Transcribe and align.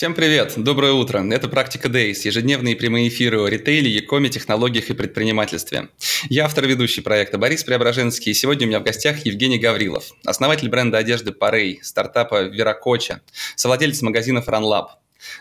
Всем 0.00 0.14
привет, 0.14 0.54
доброе 0.56 0.92
утро. 0.92 1.22
Это 1.30 1.46
«Практика 1.46 1.88
Days», 1.88 2.20
ежедневные 2.24 2.74
прямые 2.74 3.08
эфиры 3.08 3.38
о 3.38 3.46
ритейле, 3.46 3.90
якоме, 3.90 4.30
технологиях 4.30 4.88
и 4.88 4.94
предпринимательстве. 4.94 5.90
Я 6.30 6.46
автор 6.46 6.66
ведущий 6.66 7.02
проекта 7.02 7.36
Борис 7.36 7.64
Преображенский, 7.64 8.32
и 8.32 8.34
сегодня 8.34 8.66
у 8.66 8.70
меня 8.70 8.80
в 8.80 8.82
гостях 8.82 9.26
Евгений 9.26 9.58
Гаврилов, 9.58 10.14
основатель 10.24 10.70
бренда 10.70 10.96
одежды 10.96 11.32
Parrey, 11.32 11.80
стартапа 11.82 12.44
Веракоча, 12.44 13.20
совладелец 13.56 14.00
магазинов 14.00 14.48
RunLab. 14.48 14.86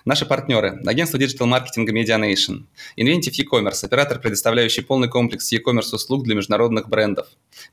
Наши 0.04 0.26
партнеры– 0.26 0.82
агентство 0.86 1.18
digital-маркетинга 1.18 1.94
Medianation, 1.94 2.66
Inventive 2.98 3.36
e-commerce, 3.38 3.86
оператор, 3.86 4.20
предоставляющий 4.20 4.84
полный 4.84 5.08
комплекс 5.08 5.54
e-commerce 5.54 5.96
услуг 5.96 6.26
для 6.26 6.36
международных 6.36 6.90
брендов, 6.90 7.28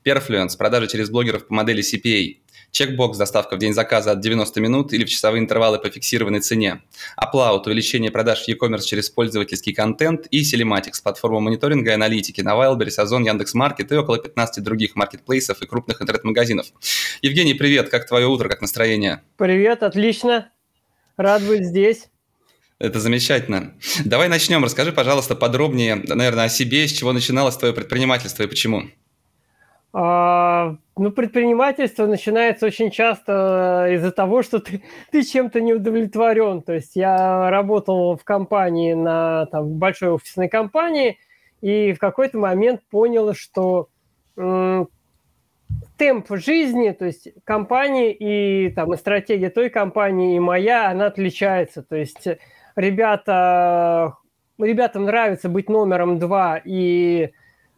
Perfluence, 0.05 0.57
продажи 0.57 0.87
через 0.87 1.09
блогеров 1.09 1.47
по 1.47 1.53
модели 1.53 1.83
CPA, 1.83 2.37
Checkbox– 2.77 3.17
доставка 3.19 3.55
в 3.55 3.57
день 3.57 3.73
заказа 3.73 4.11
от 4.11 4.19
90 4.19 4.61
минут 4.61 4.93
или 4.93 5.03
в 5.03 5.09
часовые 5.09 5.41
интервалы 5.41 5.79
по 5.79 5.89
фиксированной 5.89 6.41
цене. 6.41 6.83
Аплаут– 7.15 7.65
увеличение 7.65 8.11
продаж 8.11 8.43
в 8.43 8.47
e-commerce 8.47 8.83
через 8.83 9.09
пользовательский 9.09 9.73
контент. 9.73 10.27
И 10.29 10.43
Sellematics– 10.43 11.01
платформа 11.03 11.39
мониторинга 11.39 11.89
и 11.89 11.93
аналитики 11.95 12.41
на 12.41 12.51
Wildberries, 12.51 12.99
Озон, 12.99 13.23
Яндекс.Маркет 13.25 13.91
и 13.91 13.95
около 13.95 14.19
15 14.19 14.63
других 14.63 14.95
маркетплейсов 14.95 15.59
и 15.63 15.65
крупных 15.65 16.03
интернет-магазинов. 16.03 16.67
Евгений, 17.23 17.55
привет! 17.55 17.89
Как 17.89 18.07
твое 18.07 18.27
утро, 18.27 18.47
как 18.47 18.61
настроение? 18.61 19.23
Привет, 19.37 19.81
отлично. 19.81 20.51
Рад 21.17 21.41
быть 21.41 21.65
здесь. 21.65 22.09
Это 22.77 22.99
замечательно. 22.99 23.73
Давай 24.05 24.27
начнем. 24.27 24.63
Расскажи, 24.63 24.91
пожалуйста, 24.91 25.33
подробнее, 25.33 25.95
наверное, 25.95 26.45
о 26.45 26.49
себе, 26.49 26.87
с 26.87 26.91
чего 26.91 27.11
начиналось 27.11 27.57
твое 27.57 27.73
предпринимательство 27.73 28.43
и 28.43 28.47
почему. 28.47 28.83
А, 29.99 30.75
ну, 30.95 31.11
предпринимательство 31.11 32.05
начинается 32.05 32.67
очень 32.67 32.91
часто 32.91 33.87
из-за 33.93 34.11
того, 34.11 34.43
что 34.43 34.59
ты, 34.59 34.83
ты 35.11 35.23
чем-то 35.23 35.59
не 35.59 35.73
удовлетворен. 35.73 36.61
То 36.61 36.73
есть 36.73 36.95
я 36.95 37.49
работал 37.49 38.15
в 38.15 38.23
компании, 38.23 38.93
на 38.93 39.47
там, 39.47 39.69
большой 39.79 40.09
офисной 40.11 40.49
компании, 40.49 41.17
и 41.61 41.93
в 41.93 41.97
какой-то 41.97 42.37
момент 42.37 42.81
понял, 42.91 43.33
что 43.33 43.89
м- 44.37 44.87
темп 45.97 46.27
жизни, 46.29 46.91
то 46.91 47.05
есть 47.05 47.29
компании 47.43 48.11
и 48.11 48.69
там 48.69 48.93
и 48.93 48.97
стратегия 48.97 49.49
той 49.49 49.71
компании 49.71 50.35
и 50.35 50.39
моя, 50.39 50.91
она 50.91 51.07
отличается. 51.07 51.81
То 51.81 51.95
есть 51.95 52.27
ребята, 52.75 54.13
ребятам 54.59 55.05
нравится 55.05 55.49
быть 55.49 55.69
номером 55.69 56.19
два 56.19 56.61
и 56.63 57.31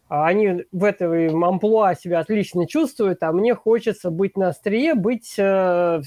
они 0.10 0.66
в 0.72 0.84
этой 0.84 1.30
амплуа 1.30 1.94
себя 1.94 2.20
отлично 2.20 2.68
чувствуют, 2.68 3.22
а 3.22 3.32
мне 3.32 3.54
хочется 3.54 4.10
быть 4.10 4.36
на 4.36 4.50
острие, 4.50 4.96
быть 4.96 5.36
э, 5.38 6.02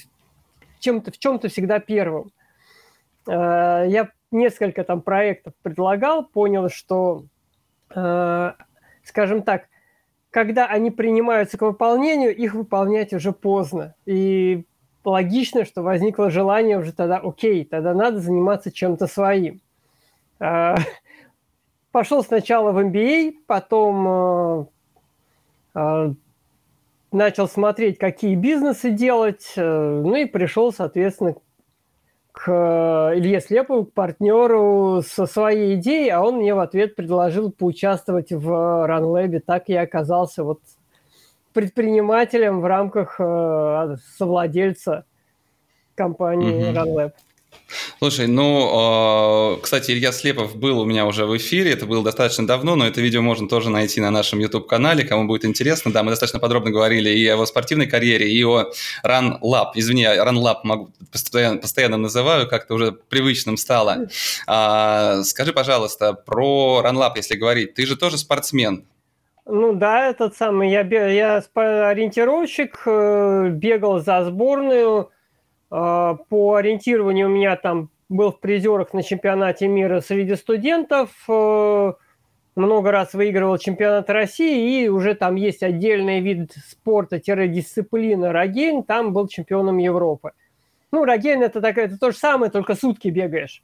чем-то, 0.80 1.12
в 1.12 1.18
чем-то 1.18 1.48
всегда 1.48 1.78
первым. 1.78 2.32
Э, 3.28 3.84
я 3.88 4.10
несколько 4.32 4.82
там 4.82 5.02
проектов 5.02 5.54
предлагал, 5.62 6.24
понял, 6.24 6.68
что, 6.68 7.26
э, 7.94 8.52
скажем 9.04 9.42
так, 9.42 9.68
когда 10.30 10.66
они 10.66 10.90
принимаются 10.90 11.56
к 11.56 11.62
выполнению, 11.62 12.34
их 12.34 12.54
выполнять 12.54 13.12
уже 13.12 13.30
поздно. 13.30 13.94
И 14.04 14.64
логично, 15.04 15.64
что 15.64 15.82
возникло 15.82 16.28
желание 16.28 16.76
уже 16.76 16.92
тогда, 16.92 17.18
окей, 17.18 17.64
тогда 17.64 17.94
надо 17.94 18.18
заниматься 18.18 18.72
чем-то 18.72 19.06
своим. 19.06 19.60
Э, 21.92 21.98
пошел 22.02 22.24
сначала 22.24 22.72
в 22.72 22.78
MBA, 22.78 23.34
потом 23.46 24.08
э, 24.08 24.64
э, 25.74 26.12
начал 27.12 27.48
смотреть, 27.48 27.98
какие 27.98 28.34
бизнесы 28.34 28.90
делать, 28.90 29.52
э, 29.56 29.62
ну 29.62 30.14
и 30.16 30.24
пришел, 30.24 30.72
соответственно, 30.72 31.34
к 32.32 32.50
Илье 33.14 33.40
Слепову, 33.40 33.84
к 33.84 33.92
партнеру 33.92 35.02
со 35.06 35.26
своей 35.26 35.74
идеей, 35.74 36.08
а 36.08 36.22
он 36.22 36.36
мне 36.36 36.54
в 36.54 36.60
ответ 36.60 36.96
предложил 36.96 37.52
поучаствовать 37.52 38.32
в 38.32 38.48
RunLab. 38.50 39.40
Так 39.40 39.68
я 39.68 39.82
оказался 39.82 40.42
вот 40.42 40.60
предпринимателем 41.52 42.62
в 42.62 42.64
рамках 42.64 43.20
совладельца 44.16 45.04
компании 45.94 46.72
mm-hmm. 46.72 46.74
RunLab. 46.74 47.12
Слушай, 47.98 48.26
ну, 48.26 49.56
э, 49.56 49.60
кстати, 49.62 49.92
Илья 49.92 50.12
Слепов 50.12 50.56
был 50.56 50.80
у 50.80 50.84
меня 50.84 51.06
уже 51.06 51.24
в 51.24 51.36
эфире, 51.36 51.72
это 51.72 51.86
было 51.86 52.02
достаточно 52.02 52.46
давно, 52.46 52.76
но 52.76 52.86
это 52.86 53.00
видео 53.00 53.22
можно 53.22 53.48
тоже 53.48 53.70
найти 53.70 54.00
на 54.00 54.10
нашем 54.10 54.40
YouTube-канале, 54.40 55.04
кому 55.04 55.26
будет 55.26 55.44
интересно. 55.44 55.92
Да, 55.92 56.02
мы 56.02 56.10
достаточно 56.10 56.40
подробно 56.40 56.70
говорили 56.70 57.10
и 57.10 57.26
о 57.26 57.32
его 57.32 57.46
спортивной 57.46 57.86
карьере, 57.86 58.30
и 58.30 58.44
о 58.44 58.70
Run 59.04 59.40
Lab. 59.40 59.72
Извини, 59.74 60.04
Run 60.04 60.36
Lab 60.36 60.56
могу, 60.64 60.90
постоянно, 61.10 61.58
постоянно 61.58 61.96
называю, 61.96 62.48
как-то 62.48 62.74
уже 62.74 62.92
привычным 62.92 63.56
стало. 63.56 64.08
А, 64.46 65.22
скажи, 65.22 65.52
пожалуйста, 65.52 66.12
про 66.12 66.82
Run 66.84 66.94
Lab, 66.94 67.12
если 67.16 67.36
говорить. 67.36 67.74
Ты 67.74 67.86
же 67.86 67.96
тоже 67.96 68.18
спортсмен, 68.18 68.84
ну 69.44 69.72
да, 69.72 70.08
этот 70.08 70.36
самый, 70.36 70.70
я, 70.70 70.82
я 70.82 71.42
ориентировщик, 71.54 72.80
э, 72.86 73.48
бегал 73.50 73.98
за 73.98 74.24
сборную, 74.24 75.00
а, 75.00 75.08
по 75.72 76.54
ориентированию 76.56 77.28
у 77.28 77.30
меня 77.30 77.56
там 77.56 77.88
был 78.10 78.30
в 78.30 78.40
призерах 78.40 78.92
на 78.92 79.02
чемпионате 79.02 79.68
мира 79.68 80.00
среди 80.00 80.36
студентов, 80.36 81.10
э, 81.28 81.92
много 82.54 82.90
раз 82.90 83.14
выигрывал 83.14 83.56
чемпионат 83.56 84.10
России, 84.10 84.84
и 84.84 84.88
уже 84.88 85.14
там 85.14 85.36
есть 85.36 85.62
отдельный 85.62 86.20
вид 86.20 86.52
спорта-дисциплина 86.68 88.32
рогейн, 88.32 88.82
там 88.82 89.14
был 89.14 89.28
чемпионом 89.28 89.78
Европы. 89.78 90.32
Ну, 90.90 91.06
рогейн 91.06 91.42
это, 91.42 91.62
такая, 91.62 91.86
это 91.86 91.98
то 91.98 92.10
же 92.10 92.18
самое, 92.18 92.52
только 92.52 92.74
сутки 92.74 93.08
бегаешь. 93.08 93.62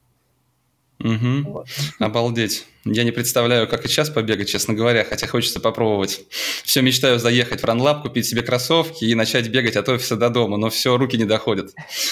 Угу. 1.00 1.52
Вот. 1.52 1.66
Обалдеть. 2.00 2.66
Я 2.84 3.04
не 3.04 3.12
представляю, 3.12 3.68
как 3.68 3.84
и 3.84 3.88
сейчас 3.88 4.10
побегать, 4.10 4.48
честно 4.48 4.74
говоря, 4.74 5.04
хотя 5.04 5.26
хочется 5.26 5.60
попробовать. 5.60 6.22
Все 6.64 6.82
мечтаю 6.82 7.18
заехать 7.18 7.60
в 7.60 7.64
ранлаб, 7.64 8.02
купить 8.02 8.26
себе 8.26 8.42
кроссовки 8.42 9.04
и 9.04 9.14
начать 9.14 9.48
бегать 9.48 9.76
от 9.76 9.88
офиса 9.88 10.16
до 10.16 10.28
дома, 10.28 10.56
но 10.56 10.70
все, 10.70 10.96
руки 10.96 11.16
не 11.16 11.24
доходят. 11.24 11.70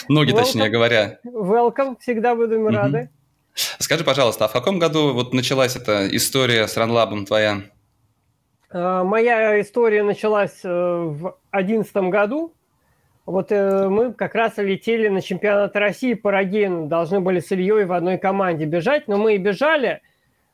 Ноги, 0.08 0.32
welcome. 0.32 0.36
точнее 0.36 0.68
говоря. 0.68 1.18
Welcome, 1.24 1.96
всегда 2.00 2.36
будем 2.36 2.62
угу. 2.62 2.70
рады. 2.70 3.10
Скажи, 3.78 4.04
пожалуйста, 4.04 4.44
а 4.44 4.48
в 4.48 4.52
каком 4.52 4.78
году 4.78 5.12
вот 5.14 5.32
началась 5.32 5.76
эта 5.76 6.08
история 6.14 6.68
с 6.68 6.76
ранлабом 6.76 7.24
твоя? 7.24 7.62
Uh, 8.72 9.04
моя 9.04 9.60
история 9.60 10.02
началась 10.02 10.64
uh, 10.64 11.08
в 11.08 11.36
2011 11.52 11.96
году. 12.10 12.52
Вот 13.26 13.50
э, 13.50 13.88
мы 13.88 14.12
как 14.12 14.36
раз 14.36 14.56
летели 14.56 15.08
на 15.08 15.20
чемпионат 15.20 15.74
России 15.74 16.14
по 16.14 16.30
Рогейну, 16.30 16.86
должны 16.86 17.20
были 17.20 17.40
с 17.40 17.50
Ильей 17.50 17.84
в 17.84 17.92
одной 17.92 18.18
команде 18.18 18.66
бежать, 18.66 19.08
но 19.08 19.16
мы 19.16 19.34
и 19.34 19.38
бежали, 19.38 19.88
э, 19.88 19.98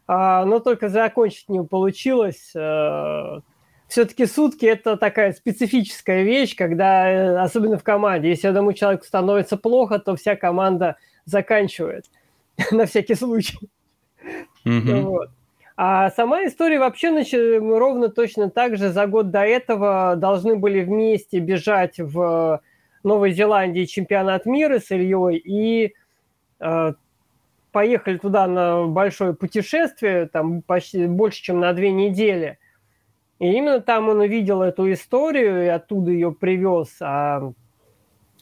но 0.08 0.58
только 0.58 0.88
закончить 0.88 1.50
не 1.50 1.62
получилось. 1.62 2.50
Э, 2.56 3.40
все-таки 3.88 4.24
сутки– 4.24 4.64
это 4.66 4.96
такая 4.96 5.32
специфическая 5.32 6.22
вещь, 6.22 6.56
когда, 6.56 7.10
э, 7.10 7.36
особенно 7.36 7.76
в 7.76 7.84
команде, 7.84 8.30
если 8.30 8.48
одному 8.48 8.72
человеку 8.72 9.04
становится 9.04 9.58
плохо, 9.58 9.98
то 9.98 10.16
вся 10.16 10.34
команда 10.34 10.96
заканчивает 11.26 12.06
на 12.70 12.86
всякий 12.86 13.16
случай. 13.16 13.58
Mm-hmm. 14.64 15.00
Вот. 15.02 15.28
А 15.84 16.12
сама 16.12 16.44
история 16.44 16.78
вообще 16.78 17.10
нач... 17.10 17.32
ровно 17.32 18.08
точно 18.08 18.50
так 18.50 18.76
же 18.76 18.90
за 18.90 19.08
год 19.08 19.32
до 19.32 19.40
этого 19.40 20.14
должны 20.14 20.54
были 20.54 20.84
вместе 20.84 21.40
бежать 21.40 21.98
в 21.98 22.62
Новой 23.02 23.32
Зеландии 23.32 23.84
чемпионат 23.86 24.46
мира 24.46 24.78
с 24.78 24.92
Ильей 24.92 25.38
и 25.38 25.94
э, 26.60 26.92
поехали 27.72 28.18
туда 28.18 28.46
на 28.46 28.86
большое 28.86 29.34
путешествие, 29.34 30.28
там 30.28 30.62
почти 30.62 31.08
больше, 31.08 31.42
чем 31.42 31.58
на 31.58 31.72
две 31.72 31.90
недели. 31.90 32.60
И 33.40 33.50
именно 33.50 33.80
там 33.80 34.08
он 34.08 34.20
увидел 34.20 34.62
эту 34.62 34.92
историю 34.92 35.64
и 35.64 35.66
оттуда 35.66 36.12
ее 36.12 36.30
привез. 36.30 36.96
А 37.00 37.52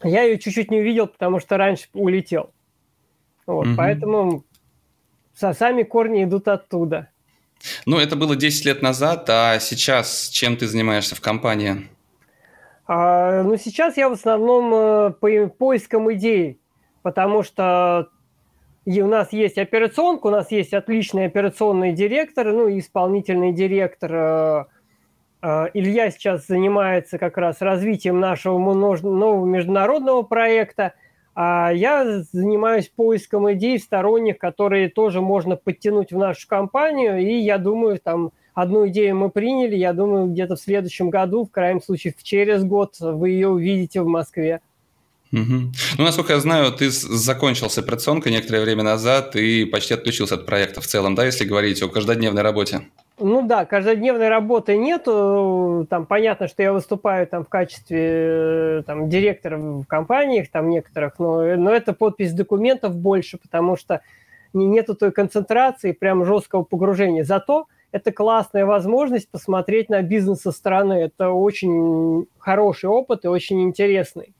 я 0.02 0.24
ее 0.24 0.38
чуть-чуть 0.38 0.70
не 0.70 0.80
увидел, 0.80 1.06
потому 1.06 1.40
что 1.40 1.56
раньше 1.56 1.88
улетел. 1.94 2.50
Вот, 3.46 3.66
угу. 3.66 3.76
Поэтому 3.78 4.44
сами 5.32 5.84
корни 5.84 6.24
идут 6.24 6.46
оттуда. 6.46 7.09
Ну, 7.86 7.98
это 7.98 8.16
было 8.16 8.36
10 8.36 8.64
лет 8.64 8.82
назад, 8.82 9.28
а 9.28 9.58
сейчас 9.58 10.28
чем 10.28 10.56
ты 10.56 10.66
занимаешься 10.66 11.14
в 11.14 11.20
компании? 11.20 11.88
А, 12.86 13.42
ну, 13.42 13.56
сейчас 13.56 13.96
я 13.96 14.08
в 14.08 14.12
основном 14.12 14.74
э, 14.74 15.10
по 15.12 15.48
поиском 15.48 16.12
идей, 16.12 16.58
потому 17.02 17.42
что 17.42 18.08
и 18.86 19.02
у 19.02 19.06
нас 19.06 19.32
есть 19.32 19.58
операционка, 19.58 20.28
у 20.28 20.30
нас 20.30 20.50
есть 20.50 20.72
отличный 20.72 21.26
операционный 21.26 21.92
директор, 21.92 22.46
ну 22.52 22.66
и 22.66 22.80
исполнительный 22.80 23.52
директор. 23.52 24.12
Э, 24.12 24.64
э, 25.42 25.66
Илья 25.74 26.10
сейчас 26.10 26.46
занимается 26.46 27.18
как 27.18 27.36
раз 27.36 27.60
развитием 27.60 28.18
нашего 28.20 28.58
нового 28.58 29.44
международного 29.44 30.22
проекта, 30.22 30.94
а 31.34 31.70
я 31.72 32.22
занимаюсь 32.32 32.88
поиском 32.88 33.50
идей 33.52 33.78
сторонних, 33.78 34.38
которые 34.38 34.88
тоже 34.88 35.20
можно 35.20 35.56
подтянуть 35.56 36.12
в 36.12 36.18
нашу 36.18 36.48
компанию, 36.48 37.18
и 37.20 37.38
я 37.38 37.58
думаю, 37.58 37.98
там 38.02 38.32
одну 38.54 38.88
идею 38.88 39.16
мы 39.16 39.30
приняли, 39.30 39.76
я 39.76 39.92
думаю, 39.92 40.26
где-то 40.26 40.56
в 40.56 40.60
следующем 40.60 41.10
году, 41.10 41.44
в 41.44 41.50
крайнем 41.50 41.82
случае 41.82 42.14
через 42.22 42.64
год, 42.64 42.96
вы 43.00 43.30
ее 43.30 43.48
увидите 43.48 44.02
в 44.02 44.06
Москве. 44.06 44.60
Угу. 45.32 45.72
Ну, 45.98 46.04
насколько 46.04 46.32
я 46.32 46.40
знаю, 46.40 46.72
ты 46.72 46.90
закончил 46.90 47.70
с 47.70 47.78
операционкой 47.78 48.32
некоторое 48.32 48.62
время 48.62 48.82
назад 48.82 49.36
и 49.36 49.64
почти 49.64 49.94
отключился 49.94 50.34
от 50.34 50.44
проекта 50.44 50.80
в 50.80 50.86
целом, 50.86 51.14
да, 51.14 51.24
если 51.24 51.44
говорить 51.44 51.80
о 51.82 51.88
каждодневной 51.88 52.42
работе? 52.42 52.82
Ну 53.20 53.46
да, 53.46 53.64
каждодневной 53.66 54.28
работы 54.28 54.76
нету. 54.76 55.86
Там 55.90 56.06
понятно, 56.06 56.48
что 56.48 56.62
я 56.62 56.72
выступаю 56.72 57.26
там 57.26 57.44
в 57.44 57.48
качестве 57.48 58.82
там, 58.86 59.08
директора 59.08 59.58
в 59.58 59.84
компаниях, 59.84 60.48
там 60.50 60.70
некоторых, 60.70 61.18
но, 61.18 61.56
но 61.56 61.70
это 61.70 61.92
подпись 61.92 62.32
документов 62.32 62.96
больше, 62.96 63.38
потому 63.38 63.76
что 63.76 64.00
нету 64.52 64.94
той 64.94 65.12
концентрации, 65.12 65.92
прям 65.92 66.24
жесткого 66.24 66.62
погружения. 66.62 67.22
Зато 67.22 67.66
это 67.92 68.12
классная 68.12 68.64
возможность 68.64 69.28
посмотреть 69.28 69.88
на 69.88 70.02
бизнес 70.02 70.40
со 70.40 70.52
стороны. 70.52 70.94
Это 70.94 71.30
очень 71.30 72.26
хороший 72.38 72.88
опыт 72.88 73.24
и 73.24 73.28
очень 73.28 73.62
интересный. 73.62 74.32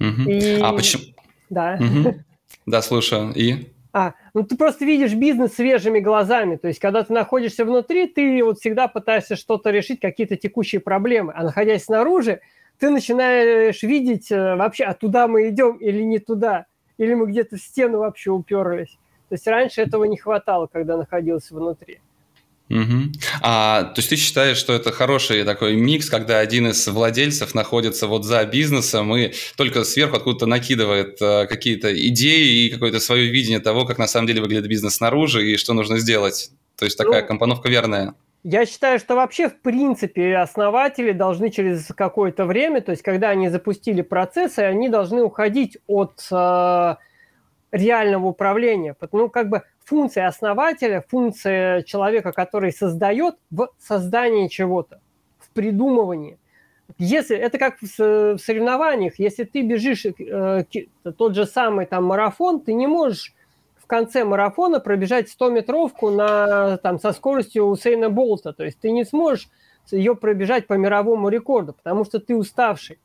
Угу. 0.00 0.22
И... 0.28 0.60
А 0.60 0.72
почему? 0.72 1.04
Да. 1.48 1.78
Угу. 1.80 2.16
Да, 2.66 2.82
слушаю. 2.82 3.32
И? 3.34 3.68
А, 3.92 4.12
ну 4.34 4.44
ты 4.44 4.56
просто 4.56 4.84
видишь 4.84 5.14
бизнес 5.14 5.54
свежими 5.54 6.00
глазами. 6.00 6.56
То 6.56 6.68
есть, 6.68 6.80
когда 6.80 7.02
ты 7.02 7.12
находишься 7.12 7.64
внутри, 7.64 8.06
ты 8.06 8.42
вот 8.44 8.58
всегда 8.58 8.88
пытаешься 8.88 9.36
что-то 9.36 9.70
решить, 9.70 10.00
какие-то 10.00 10.36
текущие 10.36 10.80
проблемы. 10.80 11.32
А 11.34 11.42
находясь 11.42 11.84
снаружи, 11.84 12.40
ты 12.78 12.90
начинаешь 12.90 13.82
видеть 13.82 14.30
э, 14.32 14.56
вообще, 14.56 14.84
а 14.84 14.94
туда 14.94 15.28
мы 15.28 15.48
идем 15.48 15.76
или 15.76 16.02
не 16.02 16.18
туда. 16.18 16.66
Или 16.98 17.14
мы 17.14 17.26
где-то 17.26 17.56
в 17.56 17.60
стену 17.60 17.98
вообще 17.98 18.30
уперлись. 18.30 18.98
То 19.28 19.34
есть 19.34 19.46
раньше 19.46 19.82
этого 19.82 20.04
не 20.04 20.16
хватало, 20.16 20.66
когда 20.66 20.96
находился 20.96 21.54
внутри. 21.54 22.00
Угу. 22.70 23.12
А, 23.42 23.82
то 23.82 23.98
есть 23.98 24.10
ты 24.10 24.16
считаешь, 24.16 24.56
что 24.56 24.72
это 24.72 24.92
хороший 24.92 25.42
такой 25.42 25.74
микс, 25.74 26.08
когда 26.08 26.38
один 26.38 26.68
из 26.68 26.86
владельцев 26.86 27.52
находится 27.52 28.06
вот 28.06 28.24
за 28.24 28.44
бизнесом 28.44 29.14
и 29.16 29.32
только 29.56 29.82
сверху 29.82 30.16
откуда-то 30.16 30.46
накидывает 30.46 31.20
э, 31.20 31.46
какие-то 31.48 31.92
идеи 32.08 32.66
и 32.66 32.70
какое-то 32.70 33.00
свое 33.00 33.26
видение 33.28 33.58
того, 33.58 33.84
как 33.86 33.98
на 33.98 34.06
самом 34.06 34.28
деле 34.28 34.40
выглядит 34.40 34.68
бизнес 34.68 34.94
снаружи 34.94 35.50
и 35.50 35.56
что 35.56 35.72
нужно 35.72 35.98
сделать. 35.98 36.52
То 36.78 36.84
есть 36.84 36.96
такая 36.96 37.22
ну, 37.22 37.26
компоновка 37.28 37.68
верная. 37.68 38.14
Я 38.44 38.64
считаю, 38.64 39.00
что 39.00 39.16
вообще, 39.16 39.48
в 39.48 39.60
принципе, 39.60 40.36
основатели 40.36 41.10
должны 41.10 41.50
через 41.50 41.88
какое-то 41.88 42.46
время, 42.46 42.80
то 42.82 42.92
есть 42.92 43.02
когда 43.02 43.30
они 43.30 43.48
запустили 43.48 44.02
процессы, 44.02 44.60
они 44.60 44.88
должны 44.88 45.22
уходить 45.22 45.76
от 45.88 46.24
э, 46.30 46.94
реального 47.72 48.26
управления. 48.26 48.96
Ну, 49.12 49.28
как 49.28 49.48
бы 49.48 49.62
функция 49.90 50.28
основателя, 50.28 51.04
функция 51.08 51.82
человека, 51.82 52.30
который 52.30 52.72
создает 52.72 53.34
в 53.50 53.68
создании 53.80 54.46
чего-то, 54.46 55.00
в 55.40 55.50
придумывании. 55.50 56.38
Если 56.98 57.36
это 57.36 57.58
как 57.58 57.82
в, 57.82 58.38
соревнованиях, 58.38 59.18
если 59.18 59.42
ты 59.42 59.62
бежишь 59.62 60.06
э, 60.06 60.64
тот 61.18 61.34
же 61.34 61.44
самый 61.44 61.86
там 61.86 62.04
марафон, 62.04 62.60
ты 62.60 62.72
не 62.72 62.86
можешь 62.86 63.34
в 63.82 63.86
конце 63.88 64.24
марафона 64.24 64.78
пробежать 64.78 65.28
100-метровку 65.28 66.10
на, 66.10 66.76
там, 66.76 67.00
со 67.00 67.10
скоростью 67.12 67.64
Усейна 67.64 68.10
Болта. 68.10 68.52
То 68.52 68.64
есть 68.64 68.78
ты 68.78 68.92
не 68.92 69.04
сможешь 69.04 69.48
ее 69.90 70.14
пробежать 70.14 70.68
по 70.68 70.74
мировому 70.74 71.30
рекорду, 71.30 71.72
потому 71.72 72.04
что 72.04 72.20
ты 72.20 72.36
уставший. 72.36 72.98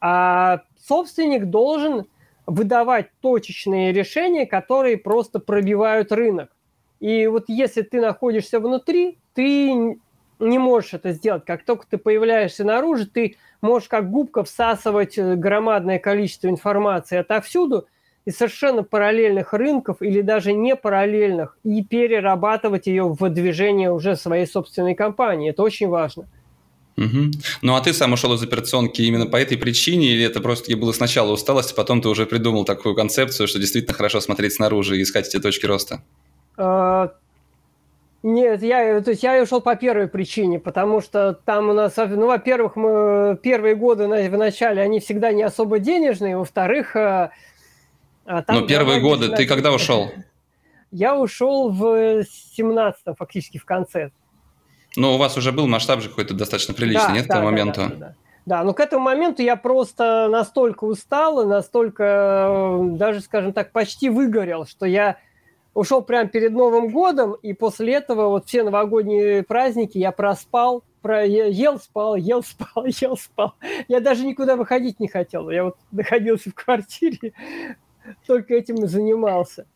А 0.00 0.60
собственник 0.78 1.46
должен 1.46 2.06
выдавать 2.50 3.10
точечные 3.20 3.92
решения, 3.92 4.44
которые 4.44 4.98
просто 4.98 5.38
пробивают 5.38 6.10
рынок. 6.10 6.50
И 6.98 7.26
вот 7.28 7.44
если 7.48 7.82
ты 7.82 8.00
находишься 8.00 8.58
внутри, 8.58 9.18
ты 9.34 9.96
не 10.40 10.58
можешь 10.58 10.94
это 10.94 11.12
сделать. 11.12 11.44
Как 11.44 11.64
только 11.64 11.86
ты 11.88 11.96
появляешься 11.96 12.64
наружу, 12.64 13.06
ты 13.06 13.36
можешь 13.62 13.88
как 13.88 14.10
губка 14.10 14.42
всасывать 14.42 15.16
э, 15.16 15.36
громадное 15.36 15.98
количество 15.98 16.48
информации 16.48 17.18
отовсюду 17.18 17.86
из 18.24 18.36
совершенно 18.36 18.82
параллельных 18.82 19.52
рынков 19.52 20.02
или 20.02 20.20
даже 20.20 20.52
не 20.52 20.74
параллельных 20.74 21.56
и 21.62 21.84
перерабатывать 21.84 22.86
ее 22.86 23.04
в 23.04 23.28
движение 23.28 23.92
уже 23.92 24.16
своей 24.16 24.46
собственной 24.46 24.94
компании. 24.94 25.50
Это 25.50 25.62
очень 25.62 25.88
важно. 25.88 26.26
Угу. 27.00 27.30
Ну 27.62 27.74
а 27.74 27.80
ты 27.80 27.94
сам 27.94 28.12
ушел 28.12 28.34
из 28.34 28.42
операционки 28.42 29.00
именно 29.00 29.26
по 29.26 29.36
этой 29.36 29.56
причине, 29.56 30.12
или 30.12 30.24
это 30.24 30.40
просто 30.40 30.76
было 30.76 30.92
сначала 30.92 31.32
усталость, 31.32 31.72
а 31.72 31.74
потом 31.74 32.02
ты 32.02 32.08
уже 32.10 32.26
придумал 32.26 32.66
такую 32.66 32.94
концепцию, 32.94 33.48
что 33.48 33.58
действительно 33.58 33.94
хорошо 33.94 34.20
смотреть 34.20 34.52
снаружи 34.52 34.98
и 34.98 35.02
искать 35.02 35.26
эти 35.26 35.40
точки 35.40 35.64
роста? 35.64 36.02
А, 36.58 37.14
нет, 38.22 38.62
я, 38.62 39.00
то 39.00 39.12
есть 39.12 39.22
я 39.22 39.42
ушел 39.42 39.62
по 39.62 39.76
первой 39.76 40.08
причине, 40.08 40.58
потому 40.58 41.00
что 41.00 41.32
там 41.32 41.70
у 41.70 41.72
нас, 41.72 41.96
ну, 41.96 42.26
во-первых, 42.26 42.76
мы 42.76 43.38
первые 43.42 43.76
годы 43.76 44.06
в 44.06 44.36
начале, 44.36 44.82
они 44.82 45.00
всегда 45.00 45.32
не 45.32 45.42
особо 45.42 45.78
денежные, 45.78 46.36
во-вторых... 46.36 46.94
А, 46.96 47.30
а 48.26 48.42
там 48.42 48.60
Но 48.60 48.66
первые 48.66 49.00
годы, 49.00 49.30
ты 49.30 49.46
когда 49.46 49.72
ушел? 49.72 50.12
Я 50.90 51.16
ушел 51.16 51.70
в 51.70 52.24
17-м, 52.58 53.14
фактически 53.16 53.56
в 53.56 53.64
конце. 53.64 54.10
Но 54.96 55.14
у 55.14 55.18
вас 55.18 55.36
уже 55.36 55.52
был 55.52 55.66
масштаб 55.66 56.00
же 56.00 56.08
какой-то 56.08 56.34
достаточно 56.34 56.74
приличный, 56.74 57.08
да, 57.08 57.14
нет, 57.14 57.26
да, 57.26 57.34
к 57.34 57.36
тому 57.36 57.46
да, 57.46 57.50
моменту? 57.50 57.80
Да, 57.80 57.88
да, 57.88 57.96
да. 57.96 58.14
Да, 58.46 58.64
но 58.64 58.72
к 58.72 58.80
этому 58.80 59.04
моменту 59.04 59.42
я 59.42 59.54
просто 59.54 60.28
настолько 60.28 60.84
устал 60.84 61.42
и 61.42 61.46
настолько, 61.46 62.04
э, 62.48 62.96
даже, 62.96 63.20
скажем 63.20 63.52
так, 63.52 63.70
почти 63.70 64.08
выгорел, 64.08 64.66
что 64.66 64.86
я 64.86 65.18
ушел 65.74 66.02
прямо 66.02 66.28
перед 66.28 66.52
Новым 66.52 66.88
годом, 66.88 67.34
и 67.34 67.52
после 67.52 67.94
этого 67.94 68.28
вот 68.28 68.46
все 68.46 68.62
новогодние 68.62 69.42
праздники 69.42 69.98
я 69.98 70.10
проспал, 70.10 70.82
про, 71.00 71.24
ел, 71.24 71.78
спал, 71.78 72.16
ел, 72.16 72.42
спал, 72.46 72.86
ел, 72.86 73.16
спал. 73.16 73.54
Я 73.88 74.00
даже 74.00 74.24
никуда 74.24 74.56
выходить 74.56 75.00
не 75.00 75.08
хотел. 75.08 75.50
Я 75.50 75.64
вот 75.64 75.76
находился 75.90 76.50
в 76.50 76.54
квартире, 76.54 77.32
только 78.26 78.54
этим 78.54 78.84
и 78.84 78.86
занимался. 78.86 79.66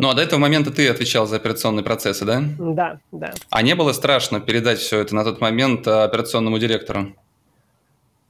Ну, 0.00 0.08
а 0.08 0.14
до 0.14 0.22
этого 0.22 0.40
момента 0.40 0.70
ты 0.70 0.88
отвечал 0.88 1.26
за 1.26 1.36
операционные 1.36 1.84
процессы, 1.84 2.24
да? 2.24 2.42
Да, 2.58 2.98
да. 3.12 3.34
А 3.50 3.62
не 3.62 3.74
было 3.74 3.92
страшно 3.92 4.40
передать 4.40 4.78
все 4.78 5.00
это 5.00 5.14
на 5.14 5.24
тот 5.24 5.40
момент 5.40 5.86
э, 5.86 6.04
операционному 6.04 6.58
директору? 6.58 7.14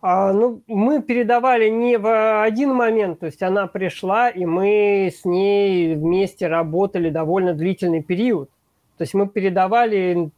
А, 0.00 0.32
ну, 0.32 0.62
мы 0.66 1.02
передавали 1.02 1.68
не 1.68 1.98
в 1.98 2.42
один 2.42 2.74
момент, 2.74 3.20
то 3.20 3.26
есть 3.26 3.42
она 3.42 3.66
пришла, 3.66 4.28
и 4.28 4.44
мы 4.44 5.12
с 5.16 5.24
ней 5.24 5.94
вместе 5.94 6.48
работали 6.48 7.10
довольно 7.10 7.54
длительный 7.54 8.02
период. 8.02 8.50
То 8.98 9.02
есть 9.02 9.14
мы 9.14 9.28
передавали 9.28 10.30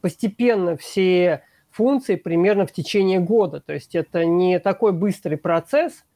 постепенно 0.00 0.76
все 0.76 1.42
функции 1.70 2.14
примерно 2.14 2.66
в 2.66 2.72
течение 2.72 3.18
года. 3.18 3.60
То 3.60 3.72
есть 3.72 3.94
это 3.94 4.24
не 4.24 4.58
такой 4.60 4.92
быстрый 4.92 5.36
процесс– 5.36 6.04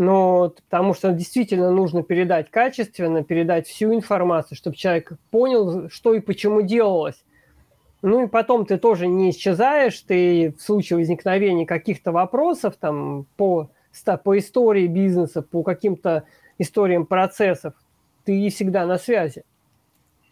но 0.00 0.54
потому 0.70 0.94
что 0.94 1.12
действительно 1.12 1.70
нужно 1.70 2.02
передать 2.02 2.50
качественно, 2.50 3.22
передать 3.22 3.68
всю 3.68 3.94
информацию, 3.94 4.56
чтобы 4.56 4.74
человек 4.74 5.12
понял, 5.30 5.90
что 5.90 6.14
и 6.14 6.20
почему 6.20 6.62
делалось. 6.62 7.22
Ну 8.00 8.24
и 8.24 8.26
потом 8.26 8.64
ты 8.64 8.78
тоже 8.78 9.06
не 9.06 9.28
исчезаешь, 9.28 10.00
ты 10.00 10.54
в 10.56 10.62
случае 10.62 11.00
возникновения 11.00 11.66
каких-то 11.66 12.12
вопросов 12.12 12.76
там 12.80 13.26
по, 13.36 13.68
по 14.24 14.38
истории 14.38 14.86
бизнеса, 14.86 15.42
по 15.42 15.62
каким-то 15.62 16.24
историям 16.56 17.04
процессов, 17.04 17.74
ты 18.24 18.48
всегда 18.48 18.86
на 18.86 18.96
связи. 18.96 19.44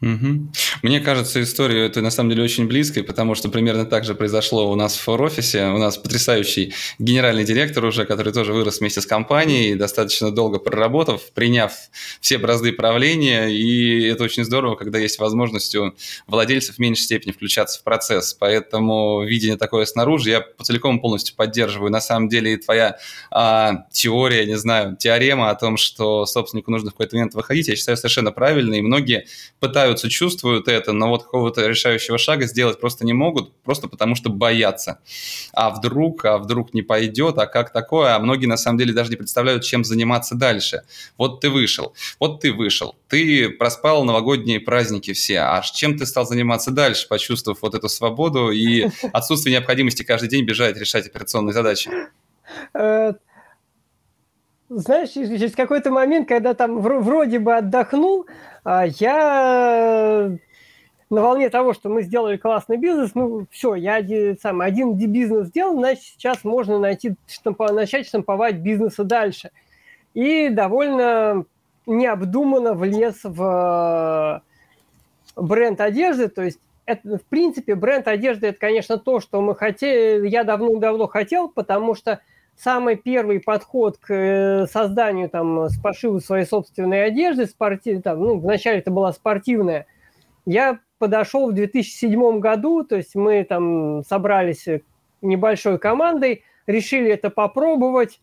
Угу. 0.01 0.49
Мне 0.83 1.01
кажется, 1.01 1.43
история 1.43 1.87
это 1.87 2.01
на 2.01 2.11
самом 2.11 2.31
деле 2.31 2.45
очень 2.45 2.67
близкой, 2.69 3.03
потому 3.03 3.35
что 3.35 3.49
примерно 3.49 3.85
так 3.85 4.05
же 4.05 4.15
произошло 4.15 4.71
у 4.71 4.75
нас 4.77 4.97
в 4.97 5.01
фор-офисе. 5.01 5.67
У 5.67 5.79
нас 5.79 5.97
потрясающий 5.97 6.73
генеральный 6.99 7.45
директор 7.45 7.85
уже, 7.85 8.05
который 8.05 8.33
тоже 8.33 8.53
вырос 8.53 8.79
вместе 8.79 9.01
с 9.01 9.07
компанией, 9.07 9.75
достаточно 9.75 10.31
долго 10.31 10.59
проработав, 10.59 11.23
приняв 11.33 11.73
все 12.21 12.39
бразды 12.39 12.73
правления. 12.73 13.49
И 13.49 14.05
это 14.05 14.23
очень 14.23 14.45
здорово, 14.45 14.77
когда 14.77 14.99
есть 14.99 15.19
возможность 15.19 15.75
у 15.75 15.95
владельцев 16.29 16.77
в 16.77 16.79
меньшей 16.79 17.03
степени 17.03 17.33
включаться 17.33 17.81
в 17.81 17.83
процесс. 17.83 18.35
Поэтому 18.35 19.25
видение 19.25 19.57
такое 19.57 19.85
снаружи 19.85 20.31
я 20.31 20.45
целиком 20.63 21.01
полностью 21.01 21.35
поддерживаю. 21.35 21.91
На 21.91 22.01
самом 22.01 22.29
деле 22.29 22.53
и 22.53 22.57
твоя 22.57 22.99
а, 23.31 23.87
теория, 23.91 24.47
не 24.47 24.57
знаю, 24.57 24.97
теорема 24.97 25.51
о 25.51 25.55
том, 25.57 25.77
что 25.77 26.25
собственнику 26.25 26.71
нужно 26.71 26.91
в 26.91 26.93
какой-то 26.93 27.17
момент 27.17 27.35
выходить, 27.35 27.67
я 27.69 27.75
считаю 27.75 27.97
совершенно 27.97 28.31
правильно. 28.31 28.75
И 28.75 28.81
многие 28.81 29.27
пытаются, 29.59 30.09
чувствуют 30.09 30.68
чувствуют 30.69 30.83
это, 30.83 30.93
но 30.93 31.09
вот 31.09 31.25
какого-то 31.25 31.67
решающего 31.67 32.19
шага 32.19 32.47
сделать 32.47 32.81
просто 32.81 33.05
не 33.05 33.13
могут, 33.13 33.53
просто 33.65 33.89
потому 33.89 34.15
что 34.15 34.31
боятся. 34.31 34.99
А 35.53 35.71
вдруг, 35.71 36.25
а 36.25 36.39
вдруг 36.39 36.75
не 36.75 36.83
пойдет, 36.83 37.39
а 37.39 37.47
как 37.47 37.73
такое? 37.73 38.15
А 38.15 38.19
многие 38.19 38.47
на 38.47 38.57
самом 38.57 38.79
деле 38.79 38.93
даже 38.93 39.11
не 39.11 39.17
представляют, 39.17 39.65
чем 39.65 39.85
заниматься 39.85 40.35
дальше. 40.35 40.83
Вот 41.17 41.41
ты 41.41 41.51
вышел, 41.51 41.95
вот 42.21 42.41
ты 42.41 42.53
вышел, 42.53 42.95
ты 43.09 43.49
проспал 43.49 44.05
новогодние 44.05 44.61
праздники 44.61 45.13
все, 45.13 45.41
а 45.41 45.63
чем 45.63 45.97
ты 45.97 46.07
стал 46.07 46.27
заниматься 46.27 46.71
дальше, 46.71 47.09
почувствовав 47.09 47.63
вот 47.63 47.75
эту 47.75 47.89
свободу 47.89 48.51
и 48.51 48.89
отсутствие 49.13 49.55
необходимости 49.55 50.03
каждый 50.03 50.29
день 50.29 50.45
бежать 50.45 50.77
решать 50.77 51.07
операционные 51.07 51.53
задачи? 51.53 51.91
Э, 52.75 53.13
знаешь, 54.69 55.11
через 55.11 55.55
какой-то 55.55 55.91
момент, 55.91 56.29
когда 56.29 56.55
там 56.55 56.81
вроде 56.81 57.39
бы 57.39 57.57
отдохнул, 57.57 58.27
а, 58.65 58.85
я 58.87 60.31
на 61.11 61.23
волне 61.23 61.49
того, 61.49 61.73
что 61.73 61.89
мы 61.89 62.03
сделали 62.03 62.37
классный 62.37 62.77
бизнес, 62.77 63.15
ну 63.15 63.47
все, 63.51 63.75
я 63.75 64.05
сам, 64.41 64.61
один 64.61 64.95
бизнес 64.95 65.49
сделал, 65.49 65.75
значит, 65.77 66.03
сейчас 66.03 66.45
можно 66.45 66.79
найти, 66.79 67.15
штампо, 67.27 67.73
начать 67.73 68.07
штамповать 68.07 68.57
бизнесы 68.57 69.05
дальше. 69.05 69.51
И 70.15 70.49
довольно 70.49 71.45
необдуманно 71.87 72.75
влез 72.75 73.21
в 73.23 74.43
э, 75.37 75.41
бренд 75.41 75.81
одежды, 75.81 76.29
то 76.29 76.43
есть 76.43 76.59
это, 76.85 77.19
в 77.19 77.23
принципе, 77.25 77.75
бренд 77.75 78.09
одежды, 78.09 78.49
это, 78.49 78.59
конечно, 78.59 78.99
то, 78.99 79.21
что 79.21 79.41
мы 79.41 79.55
хотели, 79.55 80.27
я 80.29 80.45
давно-давно 80.45 81.07
хотел, 81.07 81.49
потому 81.49 81.95
что 81.95 82.21
самый 82.57 82.97
первый 82.97 83.41
подход 83.41 83.99
к 83.99 84.13
э, 84.13 84.67
созданию 84.67 85.29
там 85.31 85.69
с 85.69 85.79
пошиву 85.79 86.21
своей 86.21 86.45
собственной 86.45 87.05
одежды, 87.05 87.47
спортив, 87.47 88.03
там, 88.03 88.21
ну, 88.21 88.39
вначале 88.39 88.79
это 88.79 88.91
была 88.91 89.13
спортивная, 89.13 89.87
я 90.47 90.81
подошел 90.99 91.51
в 91.51 91.55
2007 91.55 92.41
году, 92.41 92.85
то 92.85 92.97
есть 92.97 93.15
мы 93.15 93.45
там 93.45 94.05
собрались 94.05 94.67
небольшой 95.23 95.79
командой, 95.79 96.45
решили 96.67 97.11
это 97.11 97.31
попробовать, 97.31 98.21